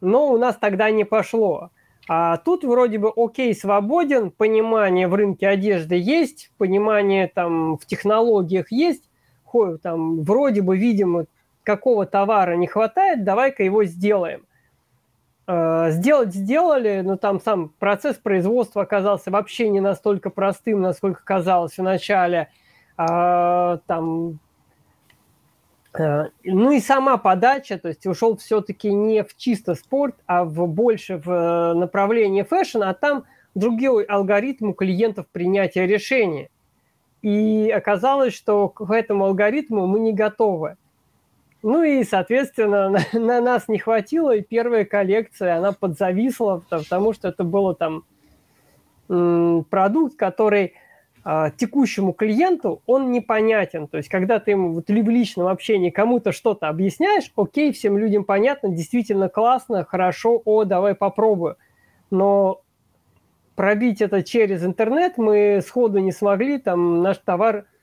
но 0.00 0.28
у 0.28 0.38
нас 0.38 0.56
тогда 0.56 0.90
не 0.90 1.04
пошло. 1.04 1.70
А 2.08 2.38
тут 2.38 2.64
вроде 2.64 2.98
бы 2.98 3.12
окей, 3.14 3.54
свободен, 3.54 4.30
понимание 4.30 5.08
в 5.08 5.14
рынке 5.14 5.46
одежды 5.46 5.96
есть, 5.96 6.50
понимание 6.56 7.28
там 7.28 7.76
в 7.76 7.84
технологиях 7.86 8.72
есть, 8.72 9.08
там 9.82 10.22
вроде 10.22 10.62
бы 10.62 10.76
видим 10.76 11.26
какого 11.62 12.06
товара 12.06 12.56
не 12.56 12.66
хватает, 12.66 13.24
давай-ка 13.24 13.62
его 13.62 13.84
сделаем. 13.84 14.46
Э, 15.50 15.92
сделать 15.92 16.34
сделали, 16.34 17.00
но 17.02 17.16
там 17.16 17.40
сам 17.40 17.70
процесс 17.78 18.16
производства 18.16 18.82
оказался 18.82 19.30
вообще 19.30 19.70
не 19.70 19.80
настолько 19.80 20.28
простым, 20.28 20.82
насколько 20.82 21.24
казалось 21.24 21.78
в 21.78 21.82
начале. 21.82 22.50
А, 22.98 23.78
там, 23.86 24.40
э, 25.98 26.26
ну 26.44 26.70
и 26.70 26.80
сама 26.80 27.16
подача, 27.16 27.78
то 27.78 27.88
есть 27.88 28.06
ушел 28.06 28.36
все-таки 28.36 28.92
не 28.92 29.24
в 29.24 29.34
чисто 29.38 29.74
спорт, 29.74 30.16
а 30.26 30.44
в 30.44 30.68
больше 30.68 31.16
в 31.16 31.30
э, 31.30 31.72
направлении 31.72 32.42
фэшн, 32.42 32.82
а 32.82 32.92
там 32.92 33.24
другой 33.54 34.04
алгоритм 34.04 34.68
у 34.68 34.74
клиентов 34.74 35.28
принятия 35.32 35.86
решения. 35.86 36.50
И 37.22 37.72
оказалось, 37.74 38.34
что 38.34 38.68
к 38.68 38.90
этому 38.90 39.24
алгоритму 39.24 39.86
мы 39.86 39.98
не 39.98 40.12
готовы. 40.12 40.76
Ну 41.62 41.82
и, 41.82 42.04
соответственно, 42.04 42.88
на, 42.90 43.00
на 43.18 43.40
нас 43.40 43.68
не 43.68 43.78
хватило, 43.78 44.34
и 44.34 44.42
первая 44.42 44.84
коллекция, 44.84 45.56
она 45.56 45.72
подзависла, 45.72 46.62
потому 46.68 47.12
что 47.12 47.28
это 47.28 47.44
было 47.44 47.74
там 47.74 48.04
продукт, 49.70 50.16
который 50.16 50.74
а, 51.24 51.50
текущему 51.50 52.12
клиенту, 52.12 52.82
он 52.86 53.10
непонятен. 53.10 53.88
То 53.88 53.96
есть, 53.96 54.10
когда 54.10 54.38
ты 54.38 54.50
ему 54.50 54.74
вот, 54.74 54.88
в 54.88 54.92
личном 54.92 55.46
общении 55.46 55.88
кому-то 55.88 56.30
что-то 56.30 56.68
объясняешь, 56.68 57.32
окей, 57.34 57.72
всем 57.72 57.96
людям 57.96 58.24
понятно, 58.24 58.68
действительно 58.68 59.30
классно, 59.30 59.84
хорошо, 59.84 60.42
о, 60.44 60.64
давай 60.64 60.94
попробую. 60.94 61.56
Но 62.10 62.60
пробить 63.56 64.02
это 64.02 64.22
через 64.22 64.62
интернет 64.62 65.16
мы 65.16 65.62
сходу 65.66 65.98
не 65.98 66.12
смогли, 66.12 66.58
там 66.58 67.02
наш 67.02 67.16
товар– 67.18 67.64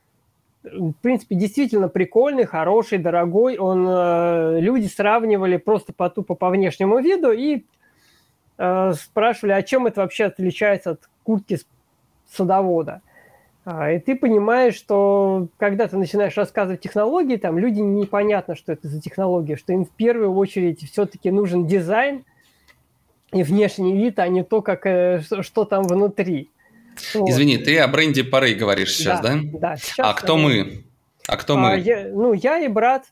в 0.71 0.93
принципе, 0.93 1.35
действительно 1.35 1.87
прикольный, 1.87 2.45
хороший, 2.45 2.97
дорогой. 2.97 3.57
Он, 3.57 3.87
э, 3.87 4.59
люди 4.59 4.87
сравнивали 4.87 5.57
просто 5.57 5.93
по 5.93 6.09
тупо 6.09 6.35
по 6.35 6.49
внешнему 6.49 6.99
виду 6.99 7.31
и 7.31 7.65
э, 8.57 8.93
спрашивали, 8.93 9.53
а 9.53 9.61
чем 9.61 9.87
это 9.87 10.01
вообще 10.01 10.25
отличается 10.25 10.91
от 10.91 11.09
куртки 11.23 11.59
садовода. 12.31 13.01
А, 13.65 13.91
и 13.91 13.99
ты 13.99 14.15
понимаешь, 14.15 14.75
что 14.75 15.47
когда 15.57 15.87
ты 15.87 15.97
начинаешь 15.97 16.37
рассказывать 16.37 16.81
технологии, 16.81 17.37
там 17.37 17.57
люди 17.57 17.79
непонятно, 17.79 18.55
что 18.55 18.71
это 18.71 18.87
за 18.87 19.01
технология, 19.01 19.55
что 19.55 19.73
им 19.73 19.85
в 19.85 19.89
первую 19.89 20.33
очередь 20.35 20.87
все-таки 20.91 21.31
нужен 21.31 21.65
дизайн 21.65 22.25
и 23.31 23.41
внешний 23.41 23.93
вид, 23.93 24.19
а 24.19 24.27
не 24.27 24.43
то, 24.43 24.61
как, 24.61 24.85
э, 24.85 25.21
что 25.41 25.65
там 25.65 25.83
внутри. 25.83 26.51
Вот. 27.13 27.29
Извини, 27.29 27.57
ты 27.57 27.77
о 27.79 27.87
бренде 27.87 28.23
Пары 28.23 28.53
говоришь 28.53 28.95
сейчас, 28.95 29.21
да? 29.21 29.35
Да, 29.35 29.59
да 29.59 29.75
сейчас. 29.77 30.07
А 30.07 30.13
кто 30.13 30.37
мы? 30.37 30.85
А 31.27 31.37
кто 31.37 31.57
мы? 31.57 31.73
А, 31.73 31.75
я, 31.75 32.09
ну, 32.11 32.33
я 32.33 32.59
и 32.59 32.67
брат. 32.67 33.05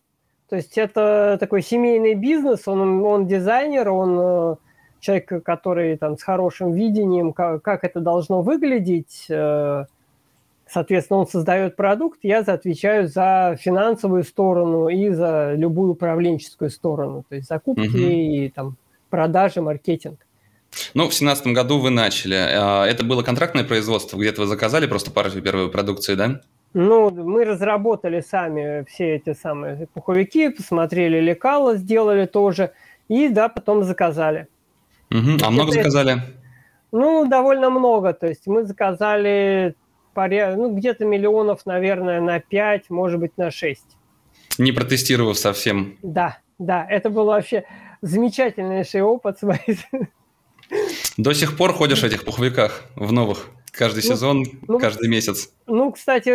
То 0.50 0.58
есть 0.58 0.78
это 0.78 1.38
такой 1.40 1.62
семейный 1.62 2.14
бизнес, 2.14 2.68
он, 2.68 3.04
он 3.04 3.28
дизайнер, 3.28 3.90
он 3.90 4.20
э, 4.20 4.56
человек, 5.00 5.44
который 5.44 5.98
там 5.98 6.18
с 6.18 6.22
хорошим 6.22 6.74
видением, 6.74 7.34
как, 7.34 7.64
как 7.64 7.84
это 7.84 8.02
должно 8.02 8.42
выглядеть. 8.42 9.26
Э, 9.30 9.86
соответственно, 10.68 11.22
он 11.22 11.28
создает 11.28 11.76
продукт, 11.76 12.20
я 12.24 12.40
отвечаю 12.40 13.08
за 13.08 13.58
финансовую 13.60 14.24
сторону 14.24 14.90
и 14.90 15.10
за 15.10 15.54
любую 15.56 15.94
управленческую 15.94 16.70
сторону, 16.70 17.24
то 17.28 17.36
есть 17.36 17.48
закупки 17.48 17.88
угу. 17.88 17.98
и 17.98 18.50
там 18.50 18.78
продажи, 19.10 19.62
маркетинг. 19.62 20.23
Ну, 20.94 21.10
в 21.10 21.14
семнадцатом 21.14 21.54
году 21.54 21.80
вы 21.80 21.90
начали. 21.90 22.36
А, 22.36 22.86
это 22.86 23.04
было 23.04 23.24
контрактное 23.24 23.64
производство, 23.64 24.18
где-то 24.18 24.42
вы 24.42 24.48
заказали 24.48 24.88
просто 24.88 25.12
партию 25.12 25.44
первой 25.44 25.70
продукции, 25.70 26.16
да? 26.16 26.42
Ну, 26.74 27.12
мы 27.12 27.46
разработали 27.46 28.22
сами 28.22 28.84
все 28.90 29.16
эти 29.16 29.34
самые 29.34 29.88
пуховики, 29.94 30.50
посмотрели 30.50 31.20
лекала, 31.20 31.76
сделали 31.76 32.26
тоже, 32.26 32.72
и 33.08 33.30
да, 33.30 33.48
потом 33.48 33.84
заказали. 33.84 34.48
Угу. 35.12 35.44
А 35.44 35.52
много 35.52 35.72
заказали? 35.72 36.22
Ну, 36.92 37.28
довольно 37.28 37.70
много. 37.70 38.14
То 38.14 38.28
есть 38.28 38.48
мы 38.48 38.66
заказали 38.66 39.76
поряд... 40.14 40.58
ну, 40.58 40.76
где-то 40.76 41.06
миллионов, 41.06 41.66
наверное, 41.66 42.22
на 42.22 42.40
5, 42.40 42.90
может 42.90 43.20
быть, 43.20 43.38
на 43.38 43.52
6. 43.52 43.84
Не 44.58 44.72
протестировав 44.72 45.38
совсем. 45.38 45.98
Да, 46.02 46.40
да, 46.58 46.86
это 46.90 47.10
был 47.10 47.26
вообще 47.26 47.66
замечательнейший 48.02 49.02
опыт. 49.02 49.40
До 51.18 51.34
сих 51.34 51.58
пор 51.58 51.74
ходишь 51.74 52.02
в 52.02 52.06
этих 52.06 52.26
пуховиках, 52.26 52.86
в 52.96 53.12
новых? 53.12 53.50
Каждый 53.72 54.04
ну, 54.04 54.16
сезон, 54.16 54.44
ну, 54.68 54.80
каждый 54.80 55.10
месяц? 55.10 55.52
Ну, 55.68 55.92
кстати, 55.92 56.30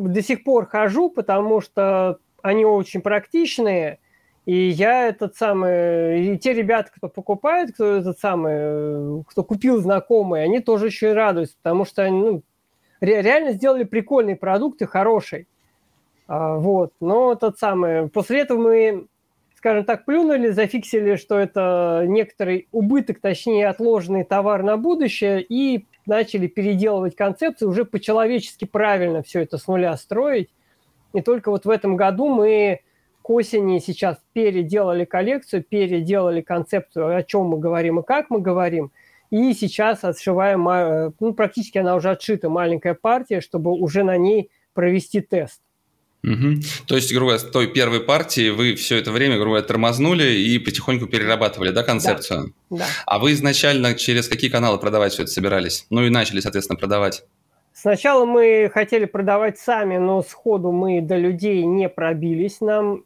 до 0.00 0.22
сих 0.22 0.44
пор 0.44 0.66
хожу, 0.66 1.10
потому 1.10 1.60
что 1.60 2.18
они 2.42 2.64
очень 2.64 3.00
практичные. 3.00 3.98
И 4.46 4.68
я 4.68 5.08
этот 5.08 5.36
самый, 5.36 6.34
и 6.34 6.38
те 6.38 6.52
ребята, 6.52 6.92
кто 6.94 7.08
покупают, 7.08 7.72
кто 7.72 7.96
этот 7.96 8.18
самый, 8.20 9.24
кто 9.24 9.42
купил 9.42 9.80
знакомые, 9.80 10.44
они 10.44 10.60
тоже 10.60 10.86
очень 10.86 11.12
радуются, 11.12 11.56
потому 11.60 11.84
что 11.84 12.02
они 12.02 12.20
ну, 12.20 12.42
реально 13.00 13.52
сделали 13.52 13.82
прикольный 13.82 14.36
продукт 14.36 14.80
и 14.82 14.86
хороший. 14.86 15.48
А, 16.28 16.56
вот, 16.56 16.92
но 17.00 17.34
тот 17.34 17.58
самый, 17.58 18.08
после 18.08 18.40
этого 18.40 18.58
мы 18.58 19.06
скажем 19.66 19.84
так, 19.84 20.04
плюнули, 20.04 20.50
зафиксили, 20.50 21.16
что 21.16 21.40
это 21.40 22.04
некоторый 22.06 22.68
убыток, 22.70 23.18
точнее 23.20 23.66
отложенный 23.66 24.22
товар 24.22 24.62
на 24.62 24.76
будущее, 24.76 25.42
и 25.42 25.86
начали 26.06 26.46
переделывать 26.46 27.16
концепцию, 27.16 27.70
уже 27.70 27.84
по-человечески 27.84 28.64
правильно 28.64 29.24
все 29.24 29.40
это 29.40 29.58
с 29.58 29.66
нуля 29.66 29.96
строить. 29.96 30.50
И 31.14 31.20
только 31.20 31.50
вот 31.50 31.64
в 31.64 31.70
этом 31.70 31.96
году 31.96 32.28
мы 32.28 32.82
к 33.22 33.30
осени 33.30 33.80
сейчас 33.80 34.18
переделали 34.32 35.04
коллекцию, 35.04 35.64
переделали 35.64 36.42
концепцию, 36.42 37.16
о 37.16 37.22
чем 37.24 37.46
мы 37.46 37.58
говорим 37.58 37.98
и 37.98 38.04
как 38.04 38.30
мы 38.30 38.40
говорим. 38.40 38.92
И 39.30 39.52
сейчас 39.52 40.04
отшиваем, 40.04 40.68
э, 40.68 41.10
ну, 41.18 41.34
практически 41.34 41.78
она 41.78 41.96
уже 41.96 42.10
отшита, 42.10 42.48
маленькая 42.48 42.94
партия, 42.94 43.40
чтобы 43.40 43.72
уже 43.72 44.04
на 44.04 44.16
ней 44.16 44.48
провести 44.74 45.20
тест. 45.22 45.60
Угу. 46.26 46.60
То 46.88 46.96
есть, 46.96 47.12
грубо 47.12 47.26
говоря, 47.26 47.38
с 47.38 47.50
той 47.50 47.68
первой 47.68 48.00
партии 48.00 48.50
вы 48.50 48.74
все 48.74 48.96
это 48.96 49.12
время, 49.12 49.36
грубо 49.36 49.50
говоря, 49.52 49.66
тормознули 49.66 50.24
и 50.24 50.58
потихоньку 50.58 51.06
перерабатывали, 51.06 51.70
да, 51.70 51.84
концепцию? 51.84 52.52
Да. 52.68 52.78
да. 52.78 52.86
А 53.06 53.18
вы 53.20 53.32
изначально 53.32 53.94
через 53.94 54.28
какие 54.28 54.50
каналы 54.50 54.78
продавать 54.78 55.12
все 55.12 55.22
это 55.22 55.30
собирались? 55.30 55.86
Ну 55.88 56.02
и 56.02 56.10
начали, 56.10 56.40
соответственно, 56.40 56.76
продавать. 56.76 57.22
Сначала 57.72 58.24
мы 58.24 58.68
хотели 58.74 59.04
продавать 59.04 59.58
сами, 59.58 59.98
но 59.98 60.22
сходу 60.22 60.72
мы 60.72 61.00
до 61.00 61.16
людей 61.16 61.62
не 61.64 61.88
пробились. 61.88 62.60
Нам, 62.60 63.04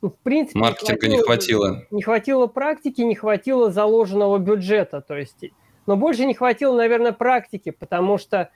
в 0.00 0.12
принципе, 0.22 0.60
маркетинга 0.60 1.08
не 1.08 1.18
хватило. 1.18 1.66
Не 1.66 1.72
хватило, 1.72 1.86
не 1.90 2.02
хватило 2.02 2.46
практики, 2.46 3.00
не 3.00 3.16
хватило 3.16 3.72
заложенного 3.72 4.38
бюджета. 4.38 5.00
То 5.00 5.16
есть, 5.16 5.38
но 5.86 5.96
больше 5.96 6.26
не 6.26 6.34
хватило, 6.34 6.76
наверное, 6.76 7.12
практики, 7.12 7.70
потому 7.70 8.18
что 8.18 8.50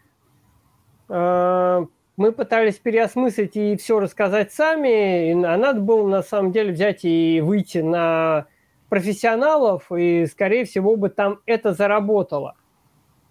э, 1.08 1.86
мы 2.16 2.32
пытались 2.32 2.76
переосмыслить 2.76 3.56
и 3.56 3.76
все 3.76 4.00
рассказать 4.00 4.52
сами, 4.52 5.32
а 5.44 5.56
надо 5.56 5.80
было 5.80 6.08
на 6.08 6.22
самом 6.22 6.52
деле 6.52 6.72
взять 6.72 7.04
и 7.04 7.40
выйти 7.42 7.78
на 7.78 8.46
профессионалов, 8.88 9.90
и, 9.92 10.26
скорее 10.26 10.64
всего, 10.64 10.96
бы 10.96 11.10
там 11.10 11.40
это 11.46 11.72
заработало. 11.72 12.54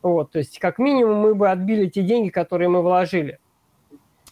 Вот, 0.02 0.32
то 0.32 0.40
есть, 0.40 0.60
как 0.60 0.78
минимум, 0.78 1.18
мы 1.18 1.34
бы 1.34 1.50
отбили 1.50 1.88
те 1.88 2.04
деньги, 2.04 2.30
которые 2.30 2.70
мы 2.70 2.84
вложили. 2.84 3.40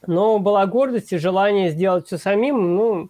Но 0.05 0.37
была 0.37 0.65
гордость 0.67 1.13
и 1.13 1.17
желание 1.17 1.71
сделать 1.71 2.05
все 2.05 2.17
самим, 2.17 2.75
ну, 2.75 3.09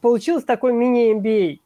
получилось 0.00 0.44
такой 0.44 0.72
мини-MBA. 0.72 1.60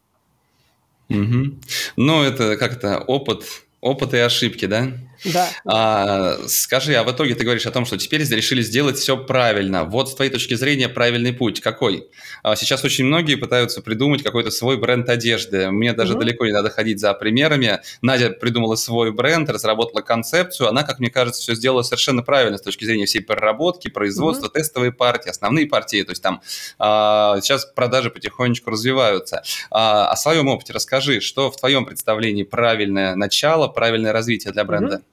Угу. 1.10 1.58
Ну, 1.96 2.22
это 2.22 2.56
как-то 2.56 2.98
опыт, 2.98 3.44
опыт 3.80 4.14
и 4.14 4.18
ошибки, 4.18 4.64
да? 4.64 4.88
Да. 5.24 5.48
А, 5.64 6.38
скажи, 6.48 6.94
а 6.94 7.04
в 7.04 7.12
итоге 7.12 7.34
ты 7.34 7.44
говоришь 7.44 7.66
о 7.66 7.70
том, 7.70 7.84
что 7.84 7.96
теперь 7.96 8.22
решили 8.22 8.62
сделать 8.62 8.98
все 8.98 9.16
правильно. 9.16 9.84
Вот 9.84 10.10
с 10.10 10.14
твоей 10.14 10.30
точки 10.30 10.54
зрения 10.54 10.88
правильный 10.88 11.32
путь 11.32 11.60
какой? 11.60 12.08
А, 12.42 12.56
сейчас 12.56 12.84
очень 12.84 13.04
многие 13.04 13.36
пытаются 13.36 13.82
придумать 13.82 14.22
какой-то 14.22 14.50
свой 14.50 14.76
бренд 14.76 15.08
одежды. 15.08 15.70
Мне 15.70 15.92
даже 15.92 16.14
угу. 16.14 16.20
далеко 16.20 16.46
не 16.46 16.52
надо 16.52 16.70
ходить 16.70 17.00
за 17.00 17.14
примерами. 17.14 17.80
Надя 18.00 18.30
придумала 18.30 18.76
свой 18.76 19.12
бренд, 19.12 19.48
разработала 19.50 20.00
концепцию. 20.00 20.68
Она, 20.68 20.82
как 20.82 20.98
мне 20.98 21.10
кажется, 21.10 21.40
все 21.42 21.54
сделала 21.54 21.82
совершенно 21.82 22.22
правильно 22.22 22.58
с 22.58 22.62
точки 22.62 22.84
зрения 22.84 23.06
всей 23.06 23.20
проработки, 23.20 23.88
производства, 23.88 24.46
угу. 24.46 24.54
тестовые 24.54 24.92
партии, 24.92 25.30
основные 25.30 25.66
партии. 25.66 26.02
То 26.02 26.10
есть 26.10 26.22
там 26.22 26.42
а, 26.78 27.40
сейчас 27.40 27.64
продажи 27.66 28.10
потихонечку 28.10 28.70
развиваются. 28.70 29.42
А, 29.70 30.08
о 30.10 30.16
своем 30.16 30.48
опыте 30.48 30.72
расскажи, 30.72 31.20
что 31.20 31.50
в 31.50 31.56
твоем 31.56 31.84
представлении 31.86 32.42
правильное 32.42 33.14
начало, 33.14 33.68
правильное 33.68 34.12
развитие 34.12 34.52
для 34.52 34.64
бренда? 34.64 34.96
Угу. 34.96 35.04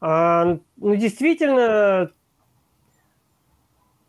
А, 0.00 0.58
ну, 0.76 0.94
действительно, 0.94 2.12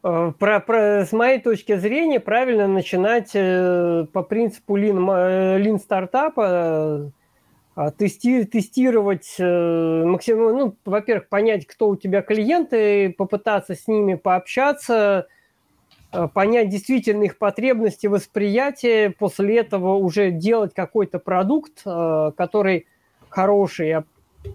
э, 0.04 0.32
про, 0.38 0.60
про, 0.60 1.06
с 1.06 1.12
моей 1.12 1.40
точки 1.40 1.78
зрения, 1.78 2.20
правильно 2.20 2.68
начинать 2.68 3.32
э, 3.34 4.06
по 4.14 4.22
принципу 4.22 4.78
Lean, 4.78 4.98
lean 5.60 5.80
стартапа, 5.80 7.12
э, 7.76 7.92
тести, 7.98 8.44
тестировать 8.44 9.36
максимум, 9.40 10.58
ну, 10.58 10.76
во-первых, 10.86 11.28
понять, 11.28 11.66
кто 11.66 11.90
у 11.90 11.96
тебя 11.96 12.22
клиенты, 12.22 13.12
попытаться 13.18 13.74
с 13.74 13.88
ними 13.88 14.16
пообщаться, 14.16 15.28
понять 16.34 16.70
действительно 16.70 17.24
их 17.24 17.38
потребности, 17.38 18.08
восприятие, 18.08 19.12
после 19.12 19.60
этого 19.60 19.94
уже 19.94 20.32
делать 20.32 20.74
какой-то 20.74 21.20
продукт, 21.20 21.84
который 21.84 22.86
хороший, 23.30 24.04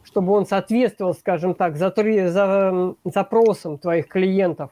чтобы 0.04 0.32
он 0.32 0.46
соответствовал, 0.46 1.14
скажем 1.14 1.54
так, 1.54 1.76
за, 1.76 1.92
за, 2.30 2.94
запросам 3.04 3.78
твоих 3.78 4.08
клиентов. 4.08 4.70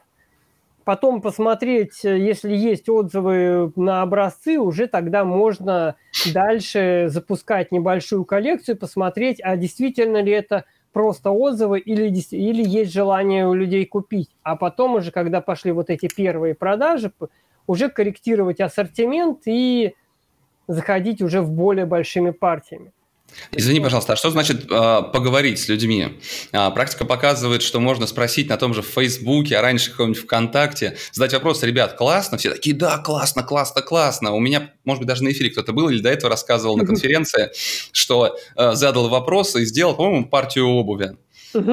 Потом 0.83 1.21
посмотреть, 1.21 2.03
если 2.03 2.53
есть 2.53 2.89
отзывы 2.89 3.71
на 3.77 4.01
образцы, 4.01 4.57
уже 4.57 4.87
тогда 4.87 5.23
можно 5.23 5.95
дальше 6.33 7.05
запускать 7.07 7.71
небольшую 7.71 8.25
коллекцию, 8.25 8.77
посмотреть, 8.77 9.39
а 9.41 9.55
действительно 9.55 10.21
ли 10.21 10.33
это 10.33 10.65
просто 10.91 11.31
отзывы 11.31 11.79
или, 11.79 12.07
или 12.31 12.67
есть 12.67 12.91
желание 12.91 13.47
у 13.47 13.53
людей 13.53 13.85
купить. 13.85 14.29
А 14.43 14.57
потом 14.57 14.95
уже, 14.95 15.11
когда 15.11 15.39
пошли 15.39 15.71
вот 15.71 15.89
эти 15.89 16.13
первые 16.13 16.53
продажи, 16.53 17.13
уже 17.65 17.87
корректировать 17.87 18.59
ассортимент 18.59 19.43
и 19.45 19.95
заходить 20.67 21.21
уже 21.21 21.41
в 21.41 21.49
более 21.49 21.85
большими 21.85 22.31
партиями. 22.31 22.91
Извини, 23.51 23.79
пожалуйста, 23.79 24.13
а 24.13 24.15
что 24.15 24.29
значит 24.29 24.65
э, 24.65 25.01
поговорить 25.13 25.59
с 25.59 25.67
людьми? 25.67 26.19
А, 26.51 26.71
практика 26.71 27.05
показывает, 27.05 27.61
что 27.61 27.79
можно 27.79 28.07
спросить 28.07 28.49
на 28.49 28.57
том 28.57 28.73
же 28.73 28.81
Фейсбуке, 28.81 29.57
а 29.57 29.61
раньше 29.61 29.91
каком-нибудь 29.91 30.23
ВКонтакте, 30.23 30.97
задать 31.11 31.33
вопрос, 31.33 31.63
ребят, 31.63 31.95
классно? 31.95 32.37
Все 32.37 32.51
такие, 32.51 32.75
да, 32.75 32.97
классно, 32.97 33.43
классно, 33.43 33.81
классно. 33.81 34.31
У 34.33 34.39
меня, 34.39 34.71
может 34.85 35.01
быть, 35.01 35.07
даже 35.07 35.23
на 35.23 35.31
эфире 35.31 35.49
кто-то 35.49 35.73
был 35.73 35.89
или 35.89 35.99
до 35.99 36.09
этого 36.09 36.29
рассказывал 36.29 36.77
на 36.77 36.85
конференции, 36.85 37.51
что 37.91 38.37
э, 38.55 38.73
задал 38.73 39.09
вопрос 39.09 39.55
и 39.55 39.65
сделал, 39.65 39.95
по-моему, 39.95 40.27
партию 40.27 40.67
обуви. 40.67 41.17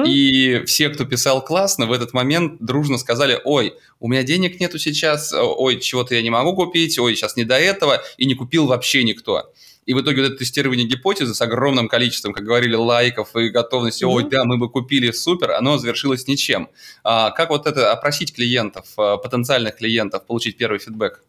И 0.05 0.63
все, 0.65 0.89
кто 0.89 1.05
писал 1.05 1.43
классно, 1.43 1.87
в 1.87 1.91
этот 1.91 2.13
момент 2.13 2.57
дружно 2.59 2.97
сказали, 2.97 3.39
ой, 3.43 3.73
у 3.99 4.07
меня 4.07 4.23
денег 4.23 4.59
нету 4.59 4.77
сейчас, 4.77 5.33
ой, 5.33 5.79
чего-то 5.79 6.15
я 6.15 6.21
не 6.21 6.29
могу 6.29 6.53
купить, 6.53 6.97
ой, 6.99 7.15
сейчас 7.15 7.35
не 7.35 7.45
до 7.45 7.57
этого, 7.57 8.01
и 8.17 8.25
не 8.25 8.35
купил 8.35 8.67
вообще 8.67 9.03
никто. 9.03 9.51
И 9.85 9.93
в 9.93 10.01
итоге 10.01 10.21
вот 10.21 10.27
это 10.29 10.37
тестирование 10.37 10.85
гипотезы 10.85 11.33
с 11.33 11.41
огромным 11.41 11.87
количеством, 11.87 12.33
как 12.33 12.43
говорили, 12.43 12.75
лайков 12.75 13.35
и 13.35 13.49
готовности, 13.49 14.03
mm-hmm. 14.03 14.13
ой, 14.13 14.29
да, 14.29 14.45
мы 14.45 14.57
бы 14.57 14.69
купили, 14.69 15.11
супер, 15.11 15.51
оно 15.51 15.77
завершилось 15.77 16.27
ничем. 16.27 16.69
А 17.03 17.31
как 17.31 17.49
вот 17.49 17.65
это 17.65 17.91
опросить 17.91 18.35
клиентов, 18.35 18.85
а, 18.97 19.17
потенциальных 19.17 19.77
клиентов, 19.77 20.25
получить 20.25 20.57
первый 20.57 20.79
фидбэк? 20.79 21.23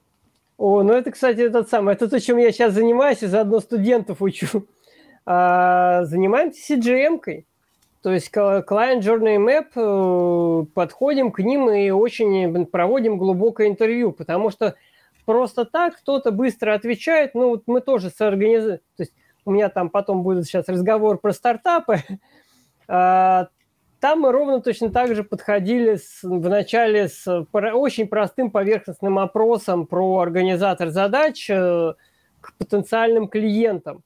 О, 0.58 0.82
ну 0.82 0.92
это, 0.92 1.10
кстати, 1.10 1.40
этот 1.40 1.70
самый, 1.70 1.94
это 1.94 2.08
то, 2.08 2.20
чем 2.20 2.36
я 2.36 2.52
сейчас 2.52 2.74
занимаюсь, 2.74 3.22
и 3.22 3.26
заодно 3.26 3.60
студентов 3.60 4.20
учу. 4.20 4.66
А, 5.24 6.04
занимаемся 6.04 6.74
CGM-кой. 6.74 7.46
То 8.02 8.12
есть 8.12 8.30
Client 8.34 9.00
Journey 9.00 9.38
Map, 9.38 9.68
э, 9.76 10.66
подходим 10.74 11.30
к 11.30 11.38
ним 11.38 11.70
и 11.70 11.90
очень 11.90 12.66
проводим 12.66 13.16
глубокое 13.16 13.68
интервью, 13.68 14.10
потому 14.10 14.50
что 14.50 14.74
просто 15.24 15.64
так 15.64 15.96
кто-то 15.96 16.30
быстро 16.30 16.74
отвечает. 16.74 17.34
Ну, 17.34 17.50
вот 17.50 17.62
мы 17.66 17.80
тоже 17.80 18.10
с 18.10 18.20
организацией... 18.20 18.82
То 18.96 19.02
есть 19.02 19.12
у 19.44 19.50
меня 19.50 19.68
там 19.68 19.90
потом 19.90 20.22
будет 20.22 20.44
сейчас 20.44 20.68
разговор 20.68 21.18
про 21.18 21.32
стартапы. 21.32 21.98
А, 22.88 23.48
там 24.00 24.22
мы 24.22 24.32
ровно 24.32 24.60
точно 24.60 24.90
так 24.90 25.14
же 25.14 25.22
подходили 25.22 25.94
с, 25.94 26.24
вначале 26.24 27.08
с 27.08 27.46
очень 27.52 28.08
простым 28.08 28.50
поверхностным 28.50 29.20
опросом 29.20 29.86
про 29.86 30.18
организатор 30.18 30.90
задач 30.90 31.48
э, 31.48 31.94
к 32.40 32.54
потенциальным 32.58 33.28
клиентам. 33.28 34.02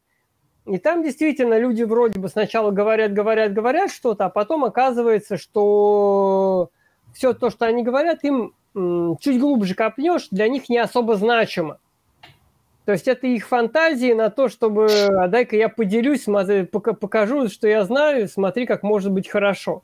И 0.66 0.76
там 0.76 1.02
действительно 1.02 1.58
люди 1.58 1.82
вроде 1.84 2.20
бы 2.20 2.28
сначала 2.28 2.70
говорят, 2.70 3.14
говорят, 3.14 3.54
говорят 3.54 3.90
что-то, 3.90 4.26
а 4.26 4.30
потом 4.30 4.64
оказывается, 4.64 5.38
что 5.38 6.70
все 7.16 7.32
то, 7.32 7.50
что 7.50 7.66
они 7.66 7.82
говорят, 7.82 8.22
им 8.24 8.54
чуть 8.74 9.40
глубже 9.40 9.74
копнешь, 9.74 10.28
для 10.30 10.48
них 10.48 10.68
не 10.68 10.78
особо 10.78 11.16
значимо. 11.16 11.78
То 12.84 12.92
есть 12.92 13.08
это 13.08 13.26
их 13.26 13.48
фантазии 13.48 14.12
на 14.12 14.30
то, 14.30 14.48
чтобы 14.48 14.86
а 14.86 15.26
дай-ка 15.26 15.56
я 15.56 15.68
поделюсь, 15.68 16.24
смотри, 16.24 16.64
покажу, 16.64 17.48
что 17.48 17.66
я 17.66 17.84
знаю, 17.84 18.28
смотри, 18.28 18.66
как 18.66 18.82
может 18.82 19.10
быть 19.10 19.28
хорошо. 19.28 19.82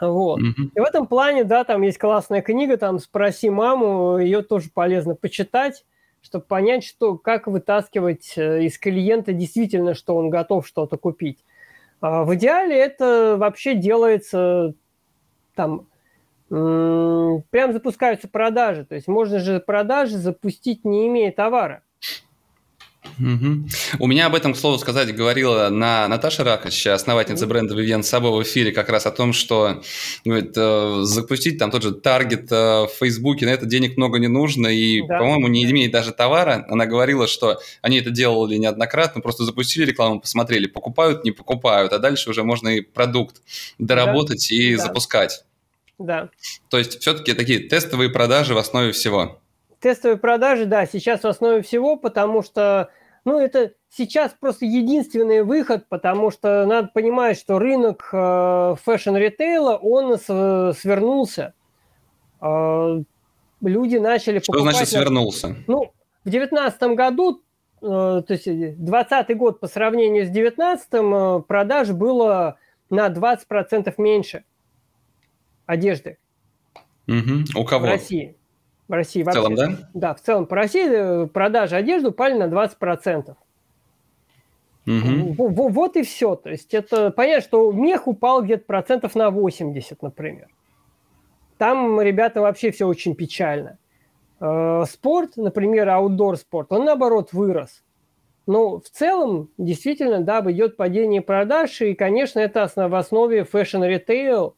Вот. 0.00 0.40
Mm-hmm. 0.40 0.70
И 0.74 0.80
в 0.80 0.82
этом 0.82 1.06
плане, 1.06 1.44
да, 1.44 1.64
там 1.64 1.82
есть 1.82 1.98
классная 1.98 2.40
книга, 2.40 2.78
там 2.78 2.98
«Спроси 2.98 3.50
маму», 3.50 4.18
ее 4.18 4.42
тоже 4.42 4.70
полезно 4.72 5.14
почитать, 5.14 5.84
чтобы 6.22 6.46
понять, 6.46 6.84
что, 6.84 7.18
как 7.18 7.46
вытаскивать 7.46 8.32
э, 8.36 8.64
из 8.64 8.78
клиента 8.78 9.34
действительно, 9.34 9.92
что 9.92 10.16
он 10.16 10.30
готов 10.30 10.66
что-то 10.66 10.96
купить. 10.96 11.44
А 12.00 12.24
в 12.24 12.34
идеале 12.34 12.74
это 12.74 13.36
вообще 13.38 13.74
делается 13.74 14.72
там 15.54 15.86
прям 16.50 17.72
запускаются 17.72 18.28
продажи. 18.28 18.84
То 18.84 18.96
есть 18.96 19.08
можно 19.08 19.38
же 19.38 19.60
продажи 19.60 20.18
запустить, 20.18 20.84
не 20.84 21.06
имея 21.06 21.32
товара. 21.32 21.82
Угу. 23.18 23.68
У 23.98 24.06
меня 24.06 24.26
об 24.26 24.34
этом, 24.34 24.52
к 24.54 24.56
слову 24.56 24.78
сказать, 24.78 25.14
говорила 25.14 25.68
на 25.68 26.06
Наташа 26.08 26.44
Ракоч, 26.44 26.86
основательница 26.86 27.46
бренда 27.46 27.74
Vivian 27.74 28.02
Сабо 28.02 28.28
в 28.28 28.42
эфире, 28.42 28.72
как 28.72 28.88
раз 28.88 29.06
о 29.06 29.10
том, 29.10 29.32
что 29.32 29.82
говорит, 30.24 30.52
э, 30.56 31.00
запустить 31.02 31.58
там 31.58 31.70
тот 31.70 31.82
же 31.82 31.92
таргет 31.92 32.50
э, 32.50 32.54
в 32.54 32.90
Фейсбуке, 32.98 33.46
на 33.46 33.50
это 33.50 33.66
денег 33.66 33.96
много 33.96 34.18
не 34.18 34.28
нужно, 34.28 34.68
и, 34.68 35.02
да. 35.06 35.18
по-моему, 35.18 35.48
не 35.48 35.64
имеет 35.64 35.92
даже 35.92 36.12
товара. 36.12 36.66
Она 36.68 36.86
говорила, 36.86 37.26
что 37.26 37.60
они 37.82 37.98
это 37.98 38.10
делали 38.10 38.56
неоднократно, 38.56 39.20
просто 39.20 39.44
запустили 39.44 39.86
рекламу, 39.86 40.20
посмотрели, 40.20 40.66
покупают, 40.66 41.24
не 41.24 41.30
покупают, 41.30 41.92
а 41.92 41.98
дальше 41.98 42.30
уже 42.30 42.42
можно 42.42 42.68
и 42.68 42.80
продукт 42.80 43.42
доработать 43.78 44.46
да. 44.50 44.56
и 44.56 44.76
да. 44.76 44.82
запускать. 44.82 45.44
Да. 46.00 46.30
То 46.70 46.78
есть 46.78 46.98
все-таки 47.00 47.34
такие 47.34 47.68
тестовые 47.68 48.08
продажи 48.08 48.54
в 48.54 48.58
основе 48.58 48.92
всего. 48.92 49.38
Тестовые 49.80 50.16
продажи, 50.16 50.64
да, 50.64 50.86
сейчас 50.86 51.22
в 51.22 51.26
основе 51.26 51.60
всего, 51.60 51.96
потому 51.96 52.42
что, 52.42 52.88
ну, 53.26 53.38
это 53.38 53.72
сейчас 53.90 54.34
просто 54.38 54.64
единственный 54.64 55.42
выход, 55.42 55.86
потому 55.90 56.30
что 56.30 56.64
надо 56.64 56.88
понимать, 56.92 57.38
что 57.38 57.58
рынок 57.58 58.08
э, 58.12 58.76
фэшн-ритейла, 58.82 59.76
он 59.76 60.16
свернулся. 60.18 61.52
Э, 62.40 63.02
люди 63.60 63.96
начали 63.96 64.38
Что 64.38 64.52
покупать... 64.52 64.76
значит 64.76 64.88
свернулся? 64.88 65.54
Ну, 65.66 65.92
в 66.24 66.30
девятнадцатом 66.30 66.94
году, 66.94 67.42
э, 67.82 67.86
то 67.86 68.24
есть 68.28 68.46
двадцатый 68.82 69.36
год 69.36 69.60
по 69.60 69.68
сравнению 69.68 70.24
с 70.24 70.30
девятнадцатым, 70.30 71.14
э, 71.14 71.42
продаж 71.42 71.90
было 71.90 72.56
на 72.88 73.08
20% 73.08 73.94
меньше 73.98 74.44
одежды. 75.70 76.18
Угу. 77.06 77.60
У 77.60 77.64
кого? 77.64 77.86
В 77.86 77.88
России. 77.88 78.36
В 78.88 78.92
России 78.92 79.22
вообще. 79.22 79.40
В 79.40 79.42
целом, 79.42 79.54
да? 79.54 79.90
Да, 79.94 80.14
в 80.14 80.20
целом 80.20 80.46
по 80.46 80.56
России 80.56 80.86
э, 80.88 81.26
продажи 81.26 81.76
одежды 81.76 82.08
упали 82.08 82.34
на 82.34 82.44
20%. 82.44 83.36
Угу. 84.86 85.48
Вот 85.48 85.96
и 85.96 86.02
все. 86.02 86.34
То 86.34 86.50
есть 86.50 86.74
это 86.74 87.10
понятно, 87.10 87.42
что 87.42 87.70
мех 87.72 88.06
упал 88.06 88.42
где-то 88.42 88.64
процентов 88.64 89.14
на 89.14 89.30
80, 89.30 90.02
например. 90.02 90.48
Там, 91.58 92.00
ребята, 92.00 92.40
вообще 92.40 92.70
все 92.70 92.86
очень 92.86 93.14
печально. 93.14 93.78
Э, 94.40 94.84
спорт, 94.88 95.36
например, 95.36 95.88
аутдор 95.90 96.36
спорт, 96.36 96.72
он 96.72 96.84
наоборот 96.84 97.32
вырос. 97.32 97.82
Но 98.46 98.80
в 98.80 98.88
целом, 98.88 99.50
действительно, 99.58 100.20
да, 100.20 100.40
идет 100.50 100.76
падение 100.76 101.22
продаж, 101.22 101.82
и, 101.82 101.94
конечно, 101.94 102.40
это 102.40 102.68
в 102.74 102.94
основе 102.94 103.44
фэшн-ритейл, 103.44 104.56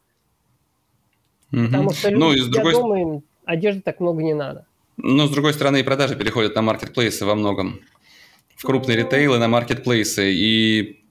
угу. 1.53 1.67
потому 1.67 1.93
что 1.93 2.09
люди, 2.09 2.21
ну, 2.21 2.33
и 2.33 2.41
с 2.41 2.47
другой... 2.47 2.73
дома, 2.73 3.01
им 3.01 3.23
одежды 3.45 3.83
так 3.83 4.01
много 4.01 4.23
не 4.23 4.35
надо. 4.35 4.67
Но, 4.97 5.27
с 5.27 5.31
другой 5.31 5.55
стороны, 5.55 5.81
и 5.81 5.83
продажи 5.83 6.17
переходят 6.17 6.55
на 6.55 6.63
маркетплейсы 6.63 7.25
во 7.25 7.35
многом. 7.35 7.81
В 8.57 8.65
крупные 8.65 8.97
ритейлы, 8.97 9.39
на 9.39 9.49
маркетплейсы. 9.49 10.33
И 10.33 11.03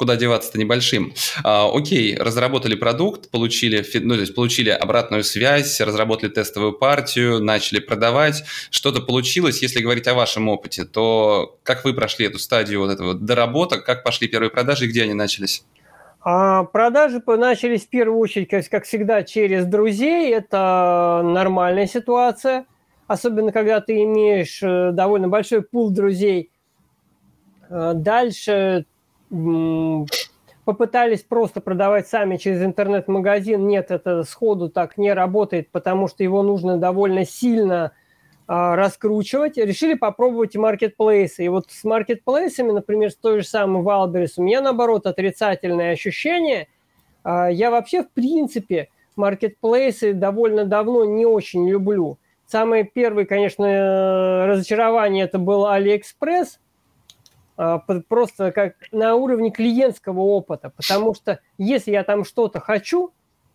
куда 0.00 0.16
деваться-то 0.16 0.58
небольшим. 0.58 1.12
А, 1.44 1.70
окей, 1.70 2.16
разработали 2.16 2.74
продукт, 2.74 3.30
получили, 3.30 3.84
ну, 4.00 4.14
то 4.14 4.20
есть 4.20 4.34
получили 4.34 4.70
обратную 4.70 5.22
связь, 5.24 5.78
разработали 5.78 6.30
тестовую 6.30 6.72
партию, 6.72 7.42
начали 7.44 7.80
продавать. 7.80 8.42
Что-то 8.70 9.02
получилось. 9.02 9.60
Если 9.60 9.82
говорить 9.82 10.06
о 10.06 10.14
вашем 10.14 10.48
опыте, 10.48 10.86
то 10.86 11.58
как 11.64 11.84
вы 11.84 11.92
прошли 11.92 12.24
эту 12.24 12.38
стадию 12.38 12.80
вот 12.80 12.90
этого 12.90 13.12
доработок, 13.12 13.84
как 13.84 14.02
пошли 14.02 14.26
первые 14.26 14.48
продажи 14.48 14.86
и 14.86 14.88
где 14.88 15.02
они 15.02 15.12
начались? 15.12 15.64
А 16.22 16.64
продажи 16.64 17.22
начались 17.26 17.86
в 17.86 17.88
первую 17.88 18.18
очередь, 18.18 18.68
как 18.68 18.84
всегда, 18.84 19.22
через 19.22 19.64
друзей. 19.64 20.32
Это 20.34 21.22
нормальная 21.24 21.86
ситуация. 21.86 22.66
Особенно, 23.06 23.52
когда 23.52 23.80
ты 23.80 24.04
имеешь 24.04 24.62
э, 24.62 24.92
довольно 24.92 25.28
большой 25.28 25.62
пул 25.62 25.90
друзей. 25.90 26.52
Э, 27.68 27.92
дальше 27.94 28.84
попытались 30.64 31.22
просто 31.22 31.60
продавать 31.60 32.06
сами 32.06 32.36
через 32.36 32.62
интернет-магазин. 32.62 33.66
Нет, 33.66 33.90
это 33.90 34.22
сходу 34.24 34.68
так 34.68 34.98
не 34.98 35.12
работает, 35.12 35.70
потому 35.70 36.06
что 36.06 36.22
его 36.22 36.42
нужно 36.42 36.76
довольно 36.76 37.24
сильно 37.24 37.92
раскручивать. 38.50 39.56
Решили 39.56 39.94
попробовать 39.94 40.56
маркетплейсы. 40.56 41.44
И 41.44 41.48
вот 41.48 41.70
с 41.70 41.84
маркетплейсами, 41.84 42.72
например, 42.72 43.10
с 43.10 43.16
той 43.16 43.40
же 43.40 43.46
самой 43.46 43.82
Wildberries, 43.82 44.38
у 44.38 44.42
меня, 44.42 44.60
наоборот, 44.60 45.06
отрицательное 45.06 45.92
ощущение. 45.92 46.68
А, 47.22 47.48
я 47.48 47.70
вообще, 47.70 48.02
в 48.02 48.10
принципе, 48.10 48.88
маркетплейсы 49.16 50.14
довольно 50.14 50.64
давно 50.64 51.04
не 51.04 51.26
очень 51.26 51.68
люблю. 51.68 52.18
Самое 52.46 52.84
первое, 52.84 53.26
конечно, 53.26 54.46
разочарование 54.46 55.24
это 55.24 55.38
был 55.38 55.66
Алиэкспресс– 55.66 56.58
а, 57.62 57.78
просто 58.08 58.52
как 58.52 58.72
на 58.90 59.16
уровне 59.16 59.50
клиентского 59.50 60.20
опыта, 60.20 60.72
потому 60.74 61.12
что 61.12 61.40
если 61.58 61.90
я 61.90 62.04
там 62.04 62.24
что-то 62.24 62.58
хочу 62.58 63.12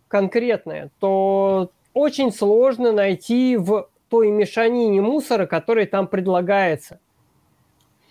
конкретное, 0.08 0.92
то 1.00 1.72
очень 1.96 2.32
сложно 2.32 2.92
найти 2.92 3.58
в 3.58 3.90
той 4.10 4.32
мешанине 4.32 5.02
мусора, 5.02 5.46
который 5.46 5.86
там 5.86 6.08
предлагается. 6.08 7.00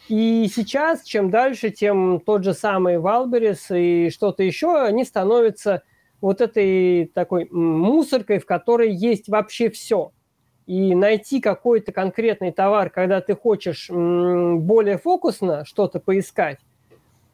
И 0.09 0.51
сейчас, 0.55 1.03
чем 1.03 1.31
дальше, 1.31 1.71
тем 1.71 2.21
тот 2.21 2.45
же 2.45 2.53
самый 2.53 2.99
Валберис 2.99 3.71
и 3.71 4.11
что-то 4.11 4.43
еще, 4.43 4.83
они 4.83 5.05
становятся 5.05 5.83
вот 6.21 6.41
этой 6.41 7.07
такой 7.15 7.49
мусоркой, 7.51 8.39
в 8.39 8.47
которой 8.47 8.93
есть 8.93 9.29
вообще 9.29 9.71
все– 9.71 10.13
и 10.67 10.95
найти 10.95 11.41
какой-то 11.41 11.93
конкретный 11.93 12.53
товар, 12.53 12.91
когда 12.91 13.21
ты 13.21 13.37
хочешь 13.37 13.91
более 13.91 14.99
фокусно 14.99 15.65
что-то 15.65 16.01
поискать, 16.01 16.59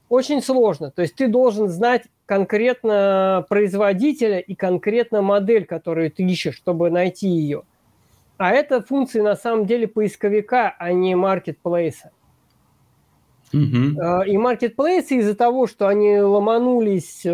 очень 0.08 0.42
сложно. 0.42 0.90
То 0.90 1.02
есть 1.02 1.14
ты 1.14 1.28
должен 1.28 1.68
знать 1.68 2.04
конкретно 2.26 3.46
производителя 3.48 4.38
и 4.38 4.54
конкретно 4.54 5.22
модель, 5.22 5.64
которую 5.64 6.10
ты 6.10 6.24
ищешь, 6.24 6.56
чтобы 6.56 6.90
найти 6.90 7.28
ее. 7.28 7.62
А 8.40 8.52
это 8.52 8.80
функции 8.80 9.20
на 9.20 9.36
самом 9.36 9.66
деле 9.66 9.86
поисковика, 9.86 10.74
а 10.78 10.92
не 10.92 11.14
маркетплейса. 11.14 12.10
Uh-huh. 13.52 14.26
И 14.26 14.38
маркетплейсы 14.38 15.16
из-за 15.16 15.34
того, 15.34 15.66
что 15.66 15.88
они 15.88 16.18
ломанулись 16.20 17.26
э, 17.26 17.30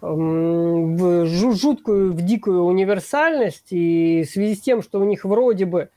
в 0.00 1.26
жуткую, 1.26 2.12
в 2.12 2.22
дикую 2.22 2.64
универсальность, 2.64 3.68
и 3.70 4.24
в 4.24 4.30
связи 4.30 4.56
с 4.56 4.62
тем, 4.62 4.82
что 4.82 4.98
у 4.98 5.04
них 5.04 5.24
вроде 5.24 5.64
бы 5.64 5.90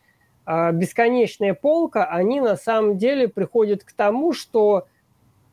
а, 0.45 0.71
бесконечная 0.71 1.55
полка, 1.55 2.05
они 2.05 2.41
на 2.41 2.55
самом 2.55 2.99
деле 2.99 3.27
приходят 3.27 3.83
к 3.83 3.93
тому, 3.93 4.31
что 4.31 4.85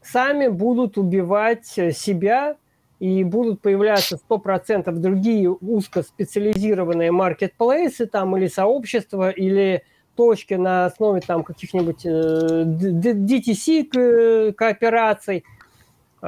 сами 0.03 0.49
будут 0.49 0.99
убивать 0.99 1.65
себя 1.65 2.59
и 2.99 3.25
будут 3.25 3.61
появляться 3.61 4.19
100% 4.29 4.91
другие 4.93 5.51
узкоспециализированные 5.51 7.13
маркетплейсы 7.13 8.07
там 8.07 8.37
или 8.37 8.47
сообщества, 8.47 9.31
или 9.31 9.83
точки 10.15 10.55
на 10.55 10.87
основе 10.87 11.21
там 11.21 11.45
каких-нибудь 11.45 12.07
э, 12.07 12.65
DTC 12.65 14.53
коопераций– 14.53 15.45